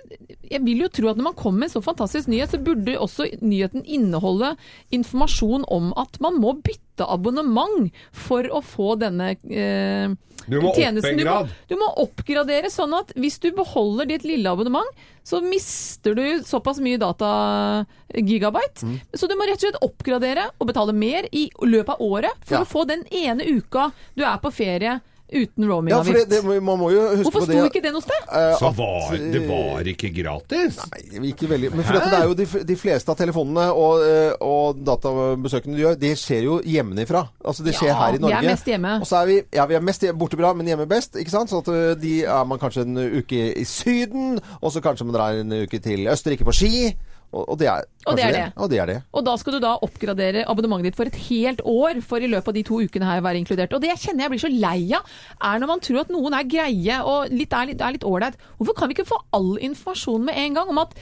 Jeg 0.52 0.62
vil 0.66 0.84
jo 0.86 0.92
tro 0.94 1.10
at 1.10 1.18
når 1.18 1.30
man 1.32 1.38
kommer 1.40 1.64
med 1.64 1.72
en 1.72 1.76
så 1.78 1.84
fantastisk 1.86 2.30
nyhet, 2.32 2.54
så 2.54 2.62
burde 2.62 2.98
også 3.02 3.30
nyheten 3.42 3.86
inneholde 3.86 4.54
informasjon 4.94 5.66
om 5.74 5.92
at 5.98 6.20
man 6.24 6.38
må 6.42 6.56
bytte 6.62 7.08
abonnement 7.10 7.90
for 8.14 8.48
å 8.54 8.62
få 8.64 8.94
denne 9.02 9.34
eh, 9.50 10.14
Du 10.48 10.60
må 10.62 10.74
tjenesten. 10.76 11.18
Du 11.18 11.26
må, 11.26 11.38
du 11.70 11.76
må 11.80 11.88
oppgradere 12.04 12.70
sånn 12.74 12.94
at 12.98 13.12
hvis 13.18 13.40
du 13.42 13.52
beholder 13.58 14.06
ditt 14.10 14.24
lille 14.28 14.50
abonnement, 14.52 14.90
så 15.26 15.40
mister 15.42 16.14
du 16.14 16.44
såpass 16.46 16.78
mye 16.86 17.00
datagigabyte. 17.02 18.86
Mm. 18.86 19.00
Så 19.18 19.28
du 19.30 19.36
må 19.40 19.48
rett 19.48 19.58
og 19.58 19.66
slett 19.68 19.82
oppgradere 19.86 20.50
og 20.60 20.70
betale 20.70 20.94
mer 20.94 21.28
i 21.32 21.48
løpet 21.64 21.96
av 21.96 22.02
året 22.06 22.32
for 22.46 22.60
Ja. 22.60 22.62
å 22.62 22.70
få 22.70 22.86
den 22.88 23.06
ene 23.12 23.44
uka 23.46 23.92
du 24.16 24.24
er 24.24 24.38
på 24.38 24.52
ferie 24.54 25.00
uten 25.26 25.64
Ja, 25.64 25.66
for 25.66 25.72
roamingavgift. 25.74 26.30
det, 26.30 26.42
det, 26.46 26.62
man 26.64 26.78
må 26.80 26.92
jo 26.94 27.02
huske 27.10 27.24
Hvorfor 27.26 27.40
på 27.40 27.46
det 27.50 27.56
sto 27.58 27.66
ikke 27.72 27.82
det 27.82 27.92
noe 27.96 28.02
sted? 28.06 28.28
eh, 28.30 28.58
Så 28.60 28.68
at, 28.70 28.78
var, 28.78 29.16
det 29.18 29.42
eh, 29.42 29.48
var 29.50 29.90
ikke 29.92 30.12
gratis? 30.14 30.78
Nei, 30.92 31.30
ikke 31.32 31.50
veldig. 31.50 31.72
Men 31.76 31.84
for 31.88 31.98
det 31.98 32.20
er 32.20 32.28
jo 32.30 32.36
de, 32.38 32.46
de 32.70 32.76
fleste 32.78 33.12
av 33.12 33.18
telefonene 33.20 33.66
og, 33.74 34.04
eh, 34.06 34.36
og 34.46 34.84
databesøkene 34.86 35.76
du 35.76 35.82
gjør, 35.82 35.98
det 36.06 36.14
skjer 36.22 36.44
jo 36.46 36.60
hjemmefra. 36.62 37.24
Altså 37.46 37.66
det 37.66 37.74
skjer 37.78 37.90
Ja, 37.94 37.98
her 38.04 38.20
i 38.20 38.22
Norge. 38.22 38.40
vi 38.42 38.46
er 38.46 38.52
mest 38.54 38.70
hjemme. 38.70 38.94
Og 39.02 39.10
så 39.10 39.22
er 39.24 39.32
vi, 39.32 39.40
ja, 39.58 39.66
vi 39.66 39.76
er 39.80 39.82
mest 39.90 40.06
hjemme- 40.06 40.20
borte 40.22 40.38
bra, 40.40 40.54
men 40.54 40.68
hjemme 40.70 40.86
best. 40.88 41.16
ikke 41.20 41.34
sant? 41.34 41.50
Så 41.50 41.64
at 41.66 42.00
de 42.02 42.14
er 42.24 42.46
man 42.46 42.60
kanskje 42.62 42.86
en 42.86 42.98
uke 43.20 43.42
i 43.58 43.66
Syden, 43.66 44.40
og 44.62 44.72
så 44.72 44.82
kanskje 44.86 45.06
man 45.10 45.16
drar 45.18 45.42
en 45.42 45.52
uke 45.66 45.80
til 45.82 46.06
Østerrike 46.08 46.46
på 46.46 46.54
ski. 46.54 46.94
Og, 47.36 47.44
og 47.52 47.60
det 47.60 47.68
er 47.68 47.84
Og 48.08 48.18
det 48.18 48.24
er 48.24 48.34
det. 48.36 48.44
Og 48.56 48.70
det 48.72 48.80
er 48.80 48.90
det. 48.90 48.98
Og 49.12 49.26
da 49.28 49.36
skal 49.42 49.58
du 49.58 49.60
da 49.64 49.74
oppgradere 49.84 50.46
abonnementet 50.48 50.92
ditt 50.92 51.00
for 51.00 51.10
et 51.10 51.20
helt 51.28 51.62
år 51.68 52.00
for 52.06 52.24
i 52.24 52.30
løpet 52.32 52.52
av 52.52 52.58
de 52.58 52.64
to 52.68 52.80
ukene 52.80 53.10
her 53.10 53.24
være 53.26 53.42
inkludert. 53.42 53.76
Og 53.76 53.84
det 53.84 53.92
jeg 53.92 54.04
kjenner 54.06 54.26
jeg 54.26 54.34
blir 54.36 54.44
så 54.46 54.52
lei 54.54 54.80
av, 54.96 55.16
er 55.52 55.62
når 55.62 55.72
man 55.74 55.84
tror 55.84 56.04
at 56.06 56.14
noen 56.14 56.38
er 56.38 56.50
greie 56.50 57.00
og 57.04 57.28
er 57.28 57.36
litt 57.36 57.56
er 57.56 57.96
litt 57.98 58.08
ålreit. 58.08 58.40
Hvorfor 58.58 58.78
kan 58.80 58.92
vi 58.92 58.98
ikke 58.98 59.10
få 59.12 59.20
all 59.36 59.56
informasjon 59.60 60.28
med 60.30 60.40
en 60.46 60.60
gang 60.60 60.72
om 60.72 60.84
at 60.86 60.96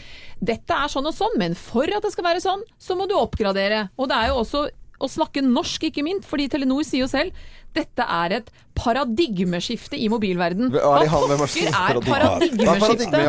dette 0.43 0.75
er 0.75 0.91
sånn 0.91 1.07
og 1.07 1.15
sånn, 1.15 1.37
men 1.39 1.57
for 1.59 1.87
at 1.87 2.03
det 2.03 2.13
skal 2.15 2.27
være 2.27 2.43
sånn, 2.43 2.63
så 2.81 2.97
må 2.99 3.07
du 3.07 3.15
oppgradere. 3.15 3.87
Og 3.95 4.09
det 4.11 4.17
er 4.17 4.33
jo 4.33 4.41
også 4.41 4.65
å 5.03 5.09
snakke 5.11 5.43
norsk, 5.43 5.89
ikke 5.89 6.03
minst, 6.05 6.27
fordi 6.29 6.49
Telenor 6.51 6.85
sier 6.87 7.03
jo 7.03 7.11
selv 7.11 7.35
dette 7.75 8.05
er 8.05 8.37
et 8.39 8.51
paradigmeskifte 8.73 9.97
i 10.01 10.07
mobilverden. 10.09 10.71
Hva 10.73 11.03
er 11.03 11.05
er 11.05 11.09
pokker 11.09 11.67
er 11.69 11.99
paradigmeskifte? 12.07 13.21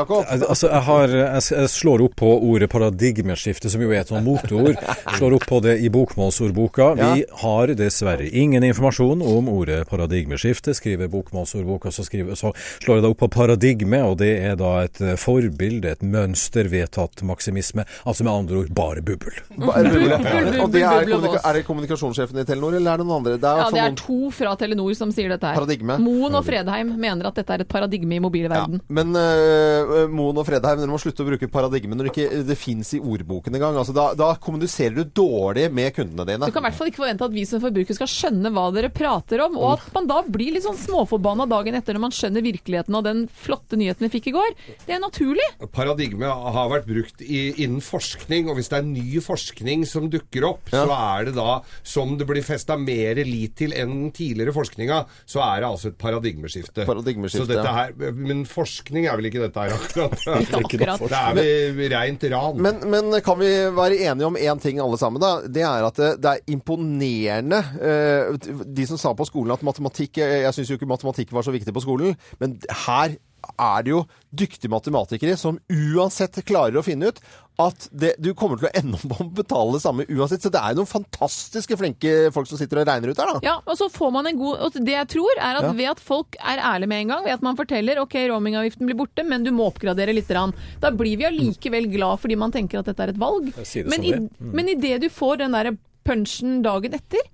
Altså, 0.49 0.69
jeg, 0.71 0.83
har, 0.89 1.15
jeg, 1.15 1.69
slår 1.73 2.05
opp 2.07 2.17
på 2.21 2.31
ordet 2.49 2.71
paradigmeskifte, 2.73 3.71
som 3.73 3.83
jo 3.85 3.93
er 3.93 4.03
et 4.03 4.13
sånt 4.13 4.25
moteord. 4.27 4.79
Slår 5.19 5.37
opp 5.39 5.47
på 5.51 5.61
det 5.65 5.77
i 5.85 5.91
bokmålsordboka. 5.93 6.91
Vi 7.01 7.25
har 7.43 7.75
dessverre 7.79 8.29
ingen 8.31 8.65
informasjon 8.65 9.23
om 9.25 9.51
ordet 9.53 9.83
paradigmeskifte, 9.91 10.75
skriver 10.77 11.13
bokmålsordboka. 11.13 11.93
Så, 11.95 12.07
skriver, 12.09 12.39
så 12.41 12.55
slår 12.83 13.01
jeg 13.01 13.07
da 13.07 13.13
opp 13.13 13.23
på 13.25 13.31
paradigme, 13.37 14.01
og 14.09 14.19
det 14.23 14.33
er 14.49 14.59
da 14.61 14.73
et 14.87 15.01
eh, 15.05 15.15
forbilde, 15.21 15.93
et 15.93 16.05
mønster 16.05 16.71
vedtatt 16.73 17.23
maksimisme. 17.27 17.85
Altså 18.09 18.27
med 18.27 18.33
andre 18.33 18.63
ord 18.65 18.73
bare 18.75 19.05
bubbel. 19.05 19.37
Bare 19.61 19.85
det- 19.85 20.61
Og 20.65 20.73
det 20.73 20.83
er, 20.83 21.11
er 21.45 21.53
det 21.59 21.65
kommunikasjonssjefen 21.67 22.41
i 22.41 22.45
Telenor, 22.49 22.75
eller 22.79 22.95
er 22.95 23.03
det 23.03 23.07
noen 23.07 23.21
andre? 23.21 23.37
Det 23.39 23.51
er, 23.51 23.63
Ja, 23.65 23.71
det 23.71 23.83
er 23.85 23.97
to 23.99 24.31
fra 24.35 24.55
Telenor 24.59 24.95
som 24.99 25.13
sier 25.15 25.33
dette 25.33 25.49
her. 25.49 25.59
Paradigme. 25.59 25.97
Moen 26.03 26.35
og 26.37 26.45
Fredheim 26.47 26.93
mener 27.01 27.29
at 27.29 27.39
dette 27.39 27.55
er 27.57 27.65
et 27.65 27.71
paradigme 27.71 28.17
i 28.17 28.23
mobilverden. 28.23 28.81
Men 28.95 29.15
uh, 29.17 30.05
Moen 30.11 30.41
og 30.41 30.47
Fredheim, 30.49 30.81
dere 30.83 30.91
må 30.91 31.01
slutte 31.01 31.25
å 31.25 31.29
bruke 31.29 31.49
paradigme 31.53 31.97
når 31.97 32.09
det 32.09 32.15
ikke 32.15 32.43
det 32.49 32.59
fins 32.59 32.95
i 32.97 33.01
ordboken 33.01 33.57
engang. 33.57 33.79
Altså, 33.81 33.95
da, 33.97 34.11
da 34.19 34.33
kommuniserer 34.43 34.97
du 34.99 35.15
dårlig 35.23 35.69
med 35.75 35.95
kundene 35.97 36.27
dine. 36.29 36.51
Du 36.51 36.55
kan 36.55 36.65
i 36.65 36.69
hvert 36.69 36.79
fall 36.79 36.91
ikke 36.91 37.03
forvente 37.03 37.29
at 37.29 37.35
vi 37.35 37.47
som 37.49 37.63
forbrukere 37.63 37.99
skal 37.99 38.11
skjønne 38.11 38.53
hva 38.55 38.67
dere 38.75 38.93
prater 38.95 39.45
om, 39.47 39.59
og 39.61 39.79
at 39.79 39.89
man 39.97 40.11
da 40.11 40.21
blir 40.27 40.57
litt 40.57 40.67
sånn 40.67 40.79
småforbanna 40.81 41.49
dagen 41.51 41.79
etter 41.79 41.97
når 41.97 42.07
man 42.07 42.17
skjønner 42.17 42.45
virkeligheten 42.45 42.99
og 42.99 43.07
den 43.07 43.25
flotte 43.31 43.79
nyheten 43.81 44.07
vi 44.07 44.13
fikk 44.17 44.31
i 44.33 44.37
går. 44.37 44.55
Det 44.87 44.97
er 44.97 45.03
naturlig. 45.03 45.47
Paradigme 45.75 46.29
har 46.29 46.71
vært 46.73 46.89
brukt 46.89 47.25
i, 47.25 47.47
innen 47.65 47.83
forskning, 47.85 48.51
og 48.51 48.59
hvis 48.59 48.71
det 48.73 48.81
er 48.81 48.89
ny 48.89 49.23
forskning 49.25 49.87
som 49.89 50.11
dukker 50.13 50.47
opp, 50.49 50.73
så 50.73 50.89
er 50.95 51.31
det 51.31 51.37
da, 51.39 51.61
som 51.87 52.17
det 52.19 52.29
blir 52.29 52.45
festa 52.45 52.77
mer 52.81 53.21
lit 53.25 53.57
til 53.59 53.75
enn 53.77 53.95
den 53.95 54.11
tidligere 54.25 54.55
forskninga, 54.57 55.01
så 55.29 55.43
er 55.45 55.63
det 55.63 55.71
altså 55.71 55.91
et 55.93 55.99
paradigmeskifte. 56.01 56.87
Paradigmeskifte, 56.89 57.47
så 57.47 57.51
dette 57.53 57.75
her, 57.77 58.15
Men 58.15 58.45
forskning 58.49 59.09
er 59.11 59.19
vel 59.21 59.31
ikke 59.31 59.43
dette 59.45 59.67
her 59.67 59.75
akkurat? 59.77 60.17
Ikke 60.45 60.61
akkurat. 60.61 61.05
Det 61.09 61.49
er 61.49 61.77
vel 61.77 61.95
reint 61.95 62.25
ran. 62.33 62.63
Men, 62.65 62.81
men 62.91 63.19
kan 63.25 63.39
vi 63.41 63.51
være 63.75 64.01
enige 64.09 64.31
om 64.31 64.39
én 64.41 64.63
ting 64.63 64.81
alle 64.83 64.99
sammen, 65.01 65.23
da? 65.23 65.37
Det 65.45 65.65
er 65.67 65.89
at 65.89 66.01
det, 66.01 66.11
det 66.25 66.33
er 66.33 66.55
imponerende 66.55 67.61
eh, 67.81 68.51
De 68.65 68.87
som 68.89 69.01
sa 69.01 69.13
på 69.17 69.27
skolen 69.29 69.55
at 69.55 69.65
matematikk 69.67 70.21
jeg 70.23 70.55
syns 70.55 70.71
jo 70.71 70.79
ikke 70.79 70.89
matematikk 70.89 71.33
var 71.35 71.45
så 71.47 71.55
viktig 71.55 71.75
på 71.75 71.83
skolen, 71.85 72.15
men 72.41 72.57
her 72.87 73.17
er 73.61 73.83
det 73.87 73.93
jo 73.95 74.05
dyktige 74.35 74.71
matematikere 74.73 75.37
som 75.39 75.59
uansett 75.71 76.41
klarer 76.47 76.81
å 76.81 76.85
finne 76.87 77.13
ut 77.13 77.21
at 77.63 77.85
det, 77.95 78.17
du 78.19 78.33
kommer 78.35 78.59
til 78.59 78.67
å 78.67 78.73
ende 78.75 78.99
opp 78.99 79.05
med 79.07 79.21
å 79.23 79.27
betale 79.39 79.77
det 79.77 79.83
samme 79.85 80.07
uansett. 80.11 80.43
Så 80.43 80.51
det 80.51 80.59
er 80.59 80.73
jo 80.75 80.81
noen 80.81 80.91
fantastiske 80.91 81.77
flinke 81.79 82.15
folk 82.35 82.49
som 82.51 82.59
sitter 82.59 82.81
og 82.83 82.89
regner 82.89 83.13
ut 83.15 83.21
her, 83.23 83.31
da. 83.31 83.43
Ja, 83.47 83.55
og 83.63 83.79
så 83.79 83.87
får 83.95 84.11
man 84.17 84.27
en 84.27 84.41
god 84.41 84.65
og 84.67 84.75
Det 84.75 84.97
jeg 84.97 85.11
tror, 85.15 85.39
er 85.39 85.61
at 85.61 85.69
Ja. 85.69 85.73
ved 85.73 85.91
at 85.93 86.03
folk 86.03 86.35
er 86.43 86.59
ærlige 86.59 86.91
med 86.91 87.05
en 87.05 87.13
gang, 87.15 87.25
ved 87.25 87.37
at 87.39 87.47
man 87.47 87.57
forteller 87.57 88.01
ok, 88.03 88.17
roamingavgiften 88.33 88.91
blir 88.91 88.99
borte, 88.99 89.23
men 89.23 89.45
du 89.47 89.53
må 89.55 89.71
oppgradere 89.71 90.13
litt. 90.17 90.27
Da 90.27 90.91
blir 90.91 91.17
vi 91.17 91.29
allikevel 91.31 91.87
glad 91.93 92.19
fordi 92.19 92.37
man 92.37 92.51
tenker 92.51 92.81
at 92.81 92.87
dette 92.91 93.03
er 93.07 93.15
et 93.15 93.21
valg. 93.23 93.53
Det 93.55 93.87
Men 93.87 94.03
i, 94.03 94.11
det. 94.11 94.21
Mm. 94.41 94.51
men 94.53 94.69
idet 94.75 95.01
du 95.03 95.09
får 95.09 95.39
den 95.45 95.53
derre 95.53 95.77
punchen 96.05 96.61
dagen 96.65 96.95
etter, 96.97 97.25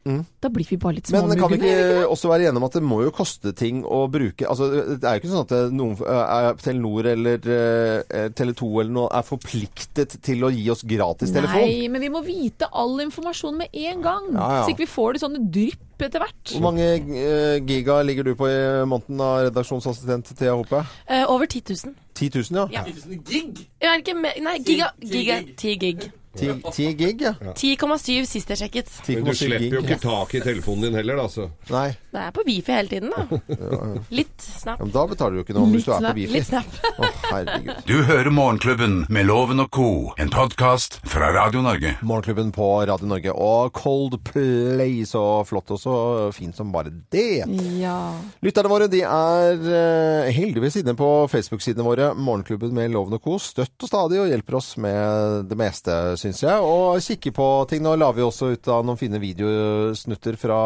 da 0.40 0.50
blir 0.52 0.66
vi 0.68 0.78
bare 0.80 0.98
litt 0.98 1.10
Men 1.12 1.34
kan 1.38 1.50
vi 1.52 1.58
ikke 1.60 2.06
også 2.06 2.30
være 2.30 2.48
enige 2.48 2.62
om 2.62 2.66
at 2.68 2.78
det 2.78 2.82
må 2.86 3.00
jo 3.04 3.12
koste 3.14 3.52
ting 3.56 3.82
å 3.84 4.04
bruke 4.12 4.46
Altså, 4.48 4.68
Det 4.70 5.04
er 5.04 5.16
jo 5.16 5.22
ikke 5.22 5.32
sånn 5.32 5.44
at 5.44 5.74
noen, 5.74 5.96
uh, 6.06 6.52
Telenor 6.60 7.10
eller 7.12 7.50
uh, 7.50 8.30
Tele2 8.36 8.70
eller 8.84 8.94
noe 8.94 9.10
er 9.10 9.26
forpliktet 9.26 10.18
til 10.24 10.46
å 10.46 10.52
gi 10.54 10.64
oss 10.72 10.84
gratistelefon. 10.86 11.66
Nei, 11.66 11.88
men 11.92 12.02
vi 12.04 12.10
må 12.12 12.22
vite 12.24 12.68
all 12.70 12.98
informasjon 13.04 13.58
med 13.60 13.74
en 13.74 14.04
gang. 14.04 14.28
Ja, 14.34 14.50
ja. 14.60 14.64
Så 14.64 14.74
ikke 14.74 14.86
vi 14.86 14.92
får 14.94 15.16
det 15.16 15.24
sånne 15.24 15.42
drypp 15.52 16.06
etter 16.06 16.22
hvert. 16.24 16.54
Hvor 16.54 16.64
mange 16.64 16.86
uh, 17.10 17.56
giga 17.66 17.98
ligger 18.06 18.30
du 18.30 18.34
på 18.38 18.48
i 18.48 18.60
måneden 18.88 19.20
av 19.24 19.48
redaksjonsassistent 19.48 20.32
Thea 20.38 20.54
Hope? 20.56 20.84
Eh, 21.06 21.26
over 21.26 21.50
10 21.50 21.74
000. 21.74 21.98
10 22.14 22.30
000, 22.52 22.70
ja. 22.72 22.80
Ja. 22.80 22.86
Jeg 22.86 23.90
er 23.90 24.00
ikke 24.02 24.16
med 24.16 24.40
Nei, 24.44 24.56
giga. 24.64 24.90
giga 25.00 25.42
10 25.56 25.76
gig. 25.84 26.08
10, 26.08 26.19
10 26.38 26.92
gig, 26.94 27.22
ja. 27.24 27.32
10,7 27.42 28.24
sist 28.28 28.50
jeg 28.52 28.60
sjekket. 28.60 28.90
Men 29.08 29.24
du 29.26 29.32
slipper 29.34 29.74
jo 29.74 29.80
ikke 29.82 29.96
tak 29.98 30.34
i 30.38 30.42
telefonen 30.44 30.86
din 30.86 30.98
heller, 31.00 31.18
da. 31.18 31.26
Så. 31.32 31.48
Nei. 31.72 31.88
Det 32.10 32.20
er 32.22 32.34
på 32.34 32.44
Wifi 32.46 32.74
hele 32.74 32.90
tiden, 32.90 33.10
da. 33.10 33.24
Litt 34.18 34.44
snap. 34.44 34.78
Ja, 34.78 34.86
men 34.86 34.92
da 34.94 35.04
betaler 35.10 35.38
du 35.38 35.42
ikke 35.42 35.56
noe 35.56 35.70
hvis 35.74 35.88
du 35.88 35.92
er 35.94 36.06
på 36.06 36.12
Wifi. 36.20 36.36
Litt 36.38 36.46
snap. 36.46 36.78
Å, 37.02 37.10
herregud. 37.32 37.82
Du 37.88 37.96
hører 38.06 38.30
Morgenklubben 38.34 38.94
med 39.10 39.26
Loven 39.26 39.62
og 39.64 39.70
co., 39.74 39.88
en 40.22 40.30
podkast 40.30 41.00
fra 41.10 41.32
Radio 41.34 41.64
Norge. 41.66 41.96
Morgenklubben 42.06 42.54
på 42.54 42.68
Radio 42.86 43.10
Norge. 43.10 43.34
Og 43.34 43.74
Coldplay, 43.74 45.02
så 45.10 45.24
flott 45.48 45.74
og 45.74 45.82
så 45.82 45.96
fint 46.36 46.54
som 46.58 46.70
bare 46.74 46.94
det. 47.10 47.42
Ja. 47.80 47.96
Lytterne 48.44 48.70
våre 48.70 48.90
de 48.90 49.02
er 49.06 49.66
eh, 49.66 50.30
heldigvis 50.34 50.78
inne 50.84 50.94
på 50.98 51.10
Facebook-sidene 51.32 51.86
våre, 51.86 52.12
Morgenklubben 52.14 52.74
med 52.76 52.94
Loven 52.94 53.18
og 53.18 53.26
Co. 53.26 53.38
Støtt 53.42 53.74
og 53.82 53.90
stadig 53.90 54.22
og 54.22 54.30
hjelper 54.30 54.60
oss 54.62 54.72
med 54.80 55.50
det 55.50 55.58
meste, 55.58 55.98
syns 56.20 56.44
jeg. 56.44 56.60
Og 56.62 57.00
kikke 57.04 57.32
på 57.36 57.50
ting. 57.72 57.82
Nå 57.84 57.96
la 57.98 58.12
vi 58.16 58.22
også 58.26 58.52
ut 58.54 58.68
av 58.72 58.84
noen 58.86 59.00
fine 59.00 59.18
videosnutter 59.22 60.36
fra 60.40 60.58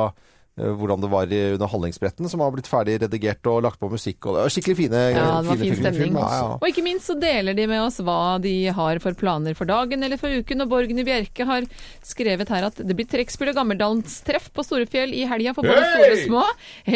eh, 0.58 0.70
hvordan 0.78 1.02
det 1.02 1.10
var 1.12 1.30
under 1.54 1.70
Hallingsbretten, 1.72 2.28
som 2.30 2.42
har 2.44 2.52
blitt 2.54 2.68
ferdig 2.70 2.96
redigert 3.02 3.46
og 3.50 3.62
lagt 3.66 3.80
på 3.82 3.88
musikk. 3.92 4.20
Og 4.28 4.36
det 4.36 4.44
var 4.46 4.54
skikkelig 4.54 4.76
fine, 4.78 5.02
Ja, 5.14 5.24
det 5.42 5.48
var 5.50 5.58
fine 5.58 5.70
fin 5.74 5.80
stemning. 5.82 6.02
film, 6.12 6.18
Ja, 6.22 6.30
ja. 6.40 6.48
Og 6.60 6.68
ikke 6.70 6.84
minst 6.86 7.10
så 7.10 7.16
deler 7.20 7.56
de 7.58 7.66
med 7.70 7.82
oss 7.82 7.98
hva 8.04 8.18
de 8.42 8.54
har 8.76 9.00
for 9.02 9.18
planer 9.18 9.54
for 9.58 9.70
dagen 9.70 10.02
eller 10.06 10.20
for 10.20 10.28
uken. 10.34 10.62
Og 10.66 10.70
Borgen 10.74 10.98
i 11.02 11.06
Bjerke 11.06 11.46
har 11.48 11.66
skrevet 12.06 12.48
her 12.54 12.68
at 12.70 12.76
det 12.82 12.94
blir 12.98 13.08
trekkspill 13.10 13.50
og 13.54 13.58
gammeldalstreff 13.62 14.50
på 14.54 14.66
Storefjell 14.66 15.14
i 15.14 15.24
helga 15.30 15.54
for 15.56 15.62
både 15.66 15.82
Hey! 15.82 15.94
store 15.98 16.16
og 16.18 16.24
små. 16.28 16.44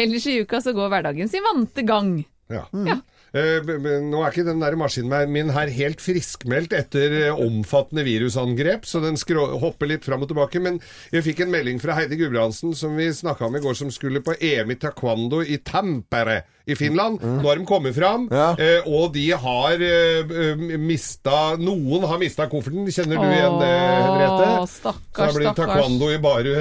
Ellers 0.05 0.27
i 0.31 0.39
uka 0.43 0.61
så 0.63 0.75
går 0.77 0.91
hverdagen 0.95 1.29
sin 1.31 1.43
vante 1.45 1.83
gang. 1.87 2.13
Ja. 2.49 2.65
Ja. 2.73 2.99
Eh, 3.29 3.61
nå 4.01 4.21
er 4.23 4.33
ikke 4.33 4.47
den 4.47 4.61
der 4.63 4.77
maskinen 4.79 5.33
min 5.33 5.51
her 5.53 5.69
helt 5.73 6.01
friskmeldt 6.01 6.73
etter 6.73 7.15
eh, 7.19 7.41
omfattende 7.45 8.05
virusangrep, 8.07 8.87
så 8.89 9.03
den 9.03 9.19
hopper 9.61 9.91
litt 9.91 10.07
fram 10.07 10.25
og 10.25 10.31
tilbake. 10.31 10.61
Men 10.63 10.79
jeg 11.13 11.25
fikk 11.27 11.43
en 11.45 11.53
melding 11.53 11.81
fra 11.81 11.97
Heidi 11.99 12.17
Gudbrandsen 12.19 12.73
som 12.77 12.97
vi 12.97 13.11
snakka 13.13 13.45
om 13.47 13.59
i 13.59 13.63
går, 13.63 13.77
som 13.77 13.93
skulle 13.93 14.23
på 14.25 14.37
EM 14.39 14.73
i 14.73 14.79
taekwondo 14.81 15.43
i 15.45 15.61
Tampere 15.65 16.41
i 16.69 16.77
Finland. 16.79 17.23
Nå 17.23 17.45
har 17.47 17.59
de 17.59 17.65
kommet 17.69 17.95
fram, 17.95 18.27
eh, 18.31 18.87
og 18.87 19.13
de 19.15 19.25
har 19.43 19.83
eh, 19.85 20.65
mista 20.79 21.55
Noen 21.59 22.05
har 22.09 22.21
mista 22.21 22.47
kofferten. 22.51 22.87
Kjenner 22.89 23.19
du 23.19 23.27
igjen 23.27 23.57
det, 23.61 23.71
Henriette? 24.05 24.49
Stakkars, 24.73 25.33
Så 25.33 25.39
det 25.39 25.39
blir 25.39 25.57
taekwondo 25.57 26.11
i 26.13 26.19
bare 26.23 26.55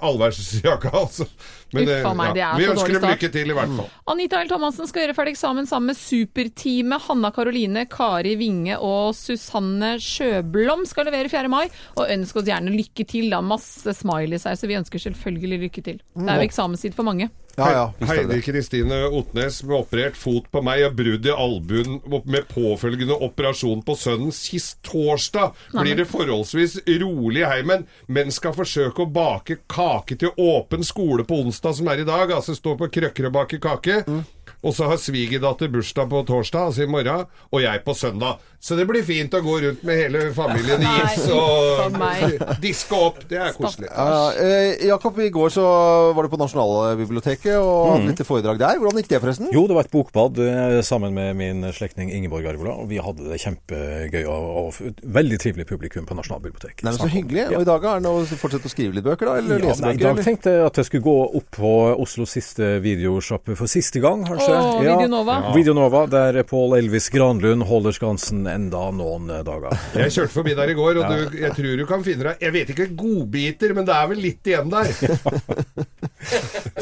allværsjakka, 0.00 0.92
altså. 1.04 1.26
Men, 1.72 1.88
Uffa 1.88 2.12
meg, 2.16 2.26
ja. 2.26 2.32
det 2.36 2.42
er 2.44 2.58
vi 2.58 2.64
så 2.66 2.72
ønsker 2.74 2.92
dårlig 2.92 3.00
dem 3.00 3.12
lykke 3.14 3.30
til, 3.32 3.52
i 3.52 3.56
hvert 3.56 3.74
fall. 3.78 3.92
Anita 4.12 4.40
L. 4.44 4.50
Thomassen 4.50 4.88
skal 4.90 5.06
gjøre 5.06 5.16
ferdig 5.16 5.32
eksamen 5.36 5.68
sammen 5.68 5.92
med 5.92 5.98
superteamet. 5.98 7.06
Hanna 7.06 7.30
Karoline, 7.32 7.86
Kari 7.92 8.34
Winge 8.40 8.76
og 8.76 9.14
Susanne 9.16 9.94
Sjøblom 10.02 10.84
skal 10.88 11.08
levere 11.08 11.32
4. 11.32 11.48
mai. 11.52 11.64
Og 11.96 12.12
ønsk 12.12 12.42
oss 12.42 12.50
gjerne 12.50 12.74
lykke 12.74 13.06
til. 13.08 13.30
da, 13.32 13.40
Masse 13.40 13.96
smileys 13.96 14.44
her, 14.48 14.58
så 14.60 14.68
vi 14.68 14.76
ønsker 14.76 15.00
selvfølgelig 15.06 15.62
lykke 15.66 15.86
til. 15.88 16.02
Det 16.12 16.28
er 16.28 16.42
jo 16.42 16.50
eksamenstid 16.50 16.96
for 16.98 17.08
mange. 17.08 17.30
Ja, 17.56 17.68
ja, 17.72 18.06
Heidi 18.08 18.40
Kristine 18.44 19.02
Otnes 19.12 19.58
med 19.66 19.76
operert 19.76 20.16
fot 20.16 20.46
på 20.52 20.62
meg 20.64 20.86
og 20.86 20.94
brudd 20.96 21.26
i 21.28 21.34
albuen 21.34 21.98
med 22.24 22.46
påfølgende 22.48 23.18
operasjon 23.26 23.82
på 23.84 23.96
sønnen 23.98 24.32
sist 24.32 24.78
torsdag. 24.88 25.52
Blir 25.74 25.98
det 26.00 26.08
forholdsvis 26.10 26.78
rolig 27.02 27.42
i 27.44 27.48
heimen, 27.50 27.84
men 28.08 28.32
skal 28.32 28.56
forsøke 28.56 29.04
å 29.04 29.10
bake 29.12 29.60
kake 29.68 30.16
til 30.22 30.32
åpen 30.40 30.86
skole 30.86 31.26
på 31.28 31.42
onsdag, 31.44 31.76
som 31.76 31.92
er 31.92 32.02
i 32.02 32.08
dag. 32.08 32.32
Altså 32.32 32.56
stå 32.56 32.76
på 32.80 32.88
krøkker 32.92 33.28
og 33.28 33.36
bake 33.36 33.60
kake. 33.62 34.02
Og 34.62 34.74
så 34.76 34.86
har 34.86 34.96
svigerdatter 35.02 35.68
bursdag 35.72 36.08
på 36.12 36.20
torsdag, 36.28 36.68
altså 36.70 36.84
i 36.84 36.90
morgen, 36.90 37.26
og 37.50 37.62
jeg 37.64 37.82
på 37.84 37.94
søndag. 37.98 38.38
Så 38.62 38.76
det 38.78 38.84
blir 38.86 39.02
fint 39.02 39.32
å 39.34 39.40
gå 39.42 39.56
rundt 39.64 39.80
med 39.82 39.96
hele 39.98 40.20
familien 40.36 40.84
i 40.86 40.90
gips 41.00 41.24
og 41.34 41.96
diske 42.62 42.94
opp. 42.94 43.16
Det 43.26 43.40
er 43.42 43.56
koselig. 43.56 43.88
Ja, 43.90 44.30
eh, 44.38 44.84
Jakob, 44.86 45.18
i 45.18 45.30
går 45.34 45.50
så 45.50 45.64
var 46.14 46.22
du 46.22 46.30
på 46.30 46.38
Nasjonalbiblioteket 46.38 47.56
og 47.58 47.98
Mm. 47.98 48.06
litt 48.12 48.22
foredrag 48.26 48.58
der. 48.58 48.78
Hvordan 48.78 49.00
gikk 49.02 49.08
det, 49.08 49.20
forresten? 49.20 49.48
Jo, 49.52 49.66
det 49.66 49.74
var 49.74 49.84
et 49.84 49.90
bokbad 49.90 50.38
eh, 50.38 50.80
sammen 50.82 51.12
med 51.14 51.34
min 51.36 51.62
slektning 51.72 52.12
Ingeborg 52.14 52.46
Arvola, 52.46 52.76
og 52.78 52.88
vi 52.88 52.98
hadde 53.02 53.26
det 53.32 53.40
kjempegøy 53.42 54.24
og, 54.26 54.46
og 54.62 55.02
veldig 55.02 55.38
trivelig 55.42 55.66
publikum 55.66 56.06
på 56.06 56.14
Nasjonalbiblioteket. 56.14 56.84
Nei, 56.86 56.92
men 56.94 57.00
Så 57.02 57.10
hyggelig. 57.10 57.48
Og 57.56 57.62
i 57.62 57.68
dag 57.68 57.84
er 57.84 57.98
det 57.98 58.06
noe 58.06 58.22
å 58.22 58.38
fortsette 58.38 58.70
å 58.70 58.72
skrive 58.72 58.94
litt 58.94 59.04
bøker, 59.04 59.26
da? 59.26 59.36
Eller 59.42 59.58
Ja, 59.58 59.66
lese 59.72 59.82
nei, 59.82 59.94
I 59.94 60.02
dag 60.02 60.12
eller? 60.14 60.22
tenkte 60.22 60.54
jeg 60.54 60.66
at 60.70 60.76
jeg 60.76 60.86
skulle 60.86 61.06
gå 61.10 61.18
opp 61.42 61.50
på 61.58 61.74
Oslos 61.98 62.30
siste 62.38 62.78
videosjappe 62.82 63.56
for 63.58 63.66
siste 63.66 63.98
gang, 64.00 64.22
kanskje. 64.24 64.51
Åh, 64.58 64.80
Videonova. 64.82 65.36
Ja. 65.46 65.52
Videonova, 65.56 66.02
der 66.12 66.38
Pål 66.48 66.76
Elvis 66.78 67.08
Granlund 67.14 67.64
holder 67.68 67.94
skansen 67.96 68.44
enda 68.50 68.84
noen 68.94 69.28
dager. 69.46 69.72
Jeg 69.96 70.12
kjørte 70.16 70.34
forbi 70.34 70.54
der 70.58 70.72
i 70.72 70.76
går, 70.78 71.00
og 71.00 71.04
Ja. 71.04 71.10
du, 71.26 71.36
jeg 71.42 71.52
tror 71.56 71.76
du 71.82 71.86
kan 71.88 72.04
finne 72.06 72.28
deg 72.30 72.42
Jeg 72.46 72.52
vet 72.52 72.72
ikke 72.74 72.88
godbiter, 72.96 73.74
men 73.74 73.84
det 73.88 73.94
er 73.96 74.06
vel 74.12 74.22
litt 74.24 74.52
igjen 74.52 74.72
der. 74.72 74.90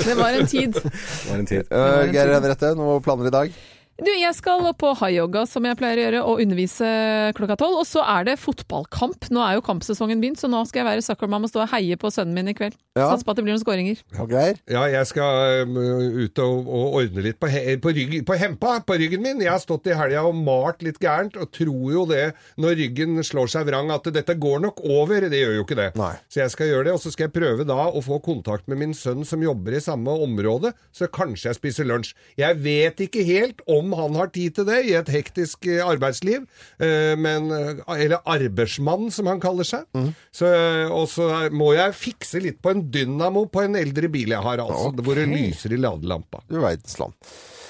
Det 0.00 0.14
var 0.16 0.32
en 0.36 0.46
tid. 0.46 0.72
Det 0.76 1.30
var 1.30 1.38
en 1.38 1.46
tid. 1.48 1.64
Uh, 1.72 2.04
Geir 2.12 2.32
Henriette, 2.34 2.74
noen 2.76 3.02
planer 3.04 3.28
i 3.30 3.32
dag? 3.34 3.54
Du, 4.00 4.10
jeg 4.16 4.32
skal 4.36 4.64
opp 4.64 4.78
på 4.80 4.90
high-yoga, 4.96 5.42
som 5.48 5.66
jeg 5.68 5.76
pleier 5.76 5.98
å 5.98 6.04
gjøre, 6.06 6.20
og 6.24 6.40
undervise 6.44 6.88
klokka 7.36 7.58
tolv. 7.60 7.82
Og 7.82 7.88
så 7.88 8.00
er 8.04 8.30
det 8.30 8.38
fotballkamp. 8.40 9.28
Nå 9.34 9.42
er 9.44 9.58
jo 9.58 9.64
kampsesongen 9.66 10.22
begynt, 10.22 10.40
så 10.40 10.48
nå 10.48 10.62
skal 10.68 10.82
jeg 10.82 10.88
være 10.88 11.04
Suckerman 11.04 11.44
og 11.44 11.52
stå 11.52 11.64
og 11.66 11.72
heie 11.74 11.98
på 12.00 12.08
sønnen 12.12 12.36
min 12.36 12.48
i 12.52 12.56
kveld. 12.56 12.78
Ja. 12.96 13.10
Satser 13.10 13.26
på 13.28 13.34
at 13.34 13.40
det 13.40 13.44
blir 13.44 13.54
noen 13.54 13.62
skåringer. 13.62 14.00
Okay. 14.24 14.56
Ja, 14.72 14.86
jeg 14.90 15.08
skal 15.10 15.66
um, 15.68 15.76
ut 16.24 16.40
og, 16.42 16.70
og 16.70 16.96
ordne 17.02 17.24
litt 17.26 17.40
på, 17.40 17.50
he, 17.52 17.76
på, 17.82 17.92
rygg, 17.96 18.16
på 18.26 18.38
hempa, 18.40 18.78
på 18.88 18.96
ryggen 19.02 19.22
min. 19.24 19.44
Jeg 19.44 19.52
har 19.52 19.60
stått 19.62 19.90
i 19.90 19.96
helga 19.96 20.24
og 20.30 20.38
malt 20.38 20.80
litt 20.86 21.00
gærent, 21.02 21.36
og 21.36 21.52
tror 21.54 21.92
jo 21.92 22.06
det 22.08 22.24
når 22.60 22.78
ryggen 22.80 23.20
slår 23.26 23.52
seg 23.52 23.68
vrang 23.68 23.92
at 23.92 24.08
dette 24.16 24.36
går 24.40 24.64
nok 24.64 24.80
over. 24.88 25.28
Det 25.28 25.42
gjør 25.42 25.58
jo 25.58 25.66
ikke 25.68 25.78
det. 25.78 25.90
Nei. 26.00 26.14
Så 26.32 26.42
jeg 26.42 26.54
skal 26.56 26.72
gjøre 26.72 26.88
det, 26.88 26.96
og 26.96 27.04
så 27.04 27.12
skal 27.12 27.28
jeg 27.28 27.36
prøve 27.36 27.68
da 27.68 27.90
å 27.90 28.02
få 28.04 28.20
kontakt 28.24 28.64
med 28.70 28.80
min 28.80 28.96
sønn 28.96 29.28
som 29.28 29.44
jobber 29.44 29.76
i 29.76 29.84
samme 29.84 30.16
område, 30.24 30.72
så 30.96 31.10
kanskje 31.12 31.50
jeg 31.50 31.60
spiser 31.60 31.88
lunsj. 31.88 32.14
Jeg 32.40 32.58
vet 32.64 33.04
ikke 33.04 33.28
helt 33.28 33.60
om 33.68 33.89
om 33.90 33.98
han 33.98 34.18
har 34.18 34.30
tid 34.34 34.56
til 34.58 34.68
det 34.68 34.80
i 34.88 34.94
et 34.98 35.10
hektisk 35.12 35.68
eh, 35.70 35.82
arbeidsliv. 35.84 36.46
Eh, 36.80 37.14
men, 37.20 37.50
eh, 37.54 37.82
eller 37.96 38.22
arbeidsmann, 38.24 39.10
som 39.14 39.30
han 39.30 39.42
kaller 39.42 39.68
seg. 39.68 39.86
Mm. 39.96 40.10
Så, 40.34 40.50
og 40.94 41.06
så 41.12 41.30
må 41.54 41.72
jeg 41.76 41.96
fikse 41.98 42.42
litt 42.42 42.60
på 42.62 42.74
en 42.74 42.84
dynamo 42.92 43.46
på 43.50 43.64
en 43.66 43.78
eldre 43.80 44.10
bil 44.12 44.34
jeg 44.34 44.46
har, 44.46 44.62
altså. 44.64 44.92
Hvor 45.00 45.18
det 45.18 45.28
lyser 45.30 45.76
i 45.76 45.80
ladelampa. 45.80 46.44
Du 46.48 46.60
verdens 46.60 46.98
land. 47.00 47.16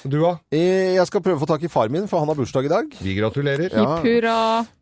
Du 0.04 0.16
da? 0.22 0.30
Eh, 0.54 0.94
Jeg 0.96 1.06
skal 1.08 1.20
prøve 1.20 1.36
å 1.36 1.42
få 1.42 1.48
tak 1.50 1.62
i 1.66 1.68
far 1.68 1.88
min, 1.92 2.06
for 2.08 2.20
han 2.22 2.28
har 2.30 2.36
bursdag 2.38 2.64
i 2.64 2.70
dag. 2.72 2.92
Vi 3.04 3.14
gratulerer. 3.18 3.68
Ja. 3.74 3.96
Hipp 3.98 4.06
hurra. 4.06 4.36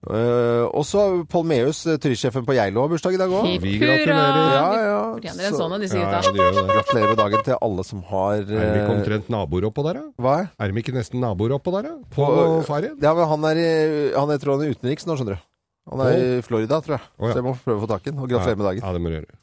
Uh, 0.06 0.68
også 0.78 1.24
Pål 1.28 1.44
Meus, 1.50 1.80
eh, 1.90 1.96
turistsjefen 1.98 2.46
på 2.46 2.54
Geilo, 2.54 2.84
har 2.84 2.92
bursdag 2.92 3.14
i 3.16 3.20
dag 3.20 3.30
òg. 3.34 3.48
Vi 3.62 3.74
gratulerer. 3.82 4.52
Ja, 4.54 4.68
ja. 4.84 5.00
Fortjener 5.18 5.48
en 5.48 5.58
sånn 5.58 5.74
av 5.74 5.82
disse 5.82 5.98
gutta. 5.98 6.20
ja, 6.22 6.32
det. 6.32 6.66
Gratulerer 6.78 7.08
med 7.12 7.20
dagen 7.24 7.44
til 7.48 7.58
alle 7.68 7.84
som 7.88 8.02
har 8.12 8.34
Er 8.38 8.44
de 8.46 8.62
ikke 8.62 8.84
eh, 8.84 8.94
omtrent 8.94 9.28
naboer 9.34 9.68
oppå 9.70 9.84
der, 9.88 10.00
da? 10.00 10.06
Hva? 10.22 10.36
Er 10.58 10.72
de 10.72 10.82
ikke 10.84 10.94
nesten 10.96 11.20
naboer 11.24 11.56
oppå 11.58 11.74
der, 11.78 11.90
da? 11.90 11.96
På 12.14 12.28
På- 12.30 12.62
faren? 12.68 12.94
Ja, 13.02 13.14
men 13.18 13.26
han 13.34 13.44
er, 13.50 13.62
i- 13.64 14.12
han 14.14 14.30
er, 14.30 14.38
tror 14.38 14.58
han 14.58 14.66
er 14.68 14.74
utenriks 14.76 15.06
nå, 15.08 15.18
skjønner 15.18 15.38
du. 15.40 15.46
Han 15.90 16.04
er 16.06 16.18
i 16.38 16.42
Florida, 16.44 16.78
tror 16.84 16.98
jeg. 16.98 17.06
Oh, 17.18 17.26
ja. 17.26 17.32
Så 17.32 17.40
jeg 17.42 17.48
må 17.48 17.56
prøve 17.64 17.80
å 17.80 17.86
få 17.86 17.90
tak 17.94 18.06
i 18.06 18.10
den. 18.12 18.20
Og 18.20 18.28
gratulerer 18.28 18.60
med 18.60 18.68
dagen. 18.70 18.84
Ja, 18.86 18.92
det 18.92 19.00
må 19.02 19.08
du 19.10 19.18
gjøre. 19.18 19.38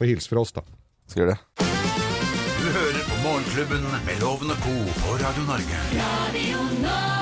Få 0.00 0.08
hilse 0.10 0.32
fra 0.32 0.40
oss, 0.46 0.52
da. 0.56 0.64
Skal 1.06 1.26
gjøre 1.26 1.36
det. 1.36 1.69
Morgenklubben 3.50 3.86
med 4.06 4.20
Lovende 4.20 4.54
Co. 4.54 5.00
på 5.00 5.12
Radio 5.12 5.42
Norge. 5.42 5.76
Radio 5.92 6.58
Norge. 6.82 7.19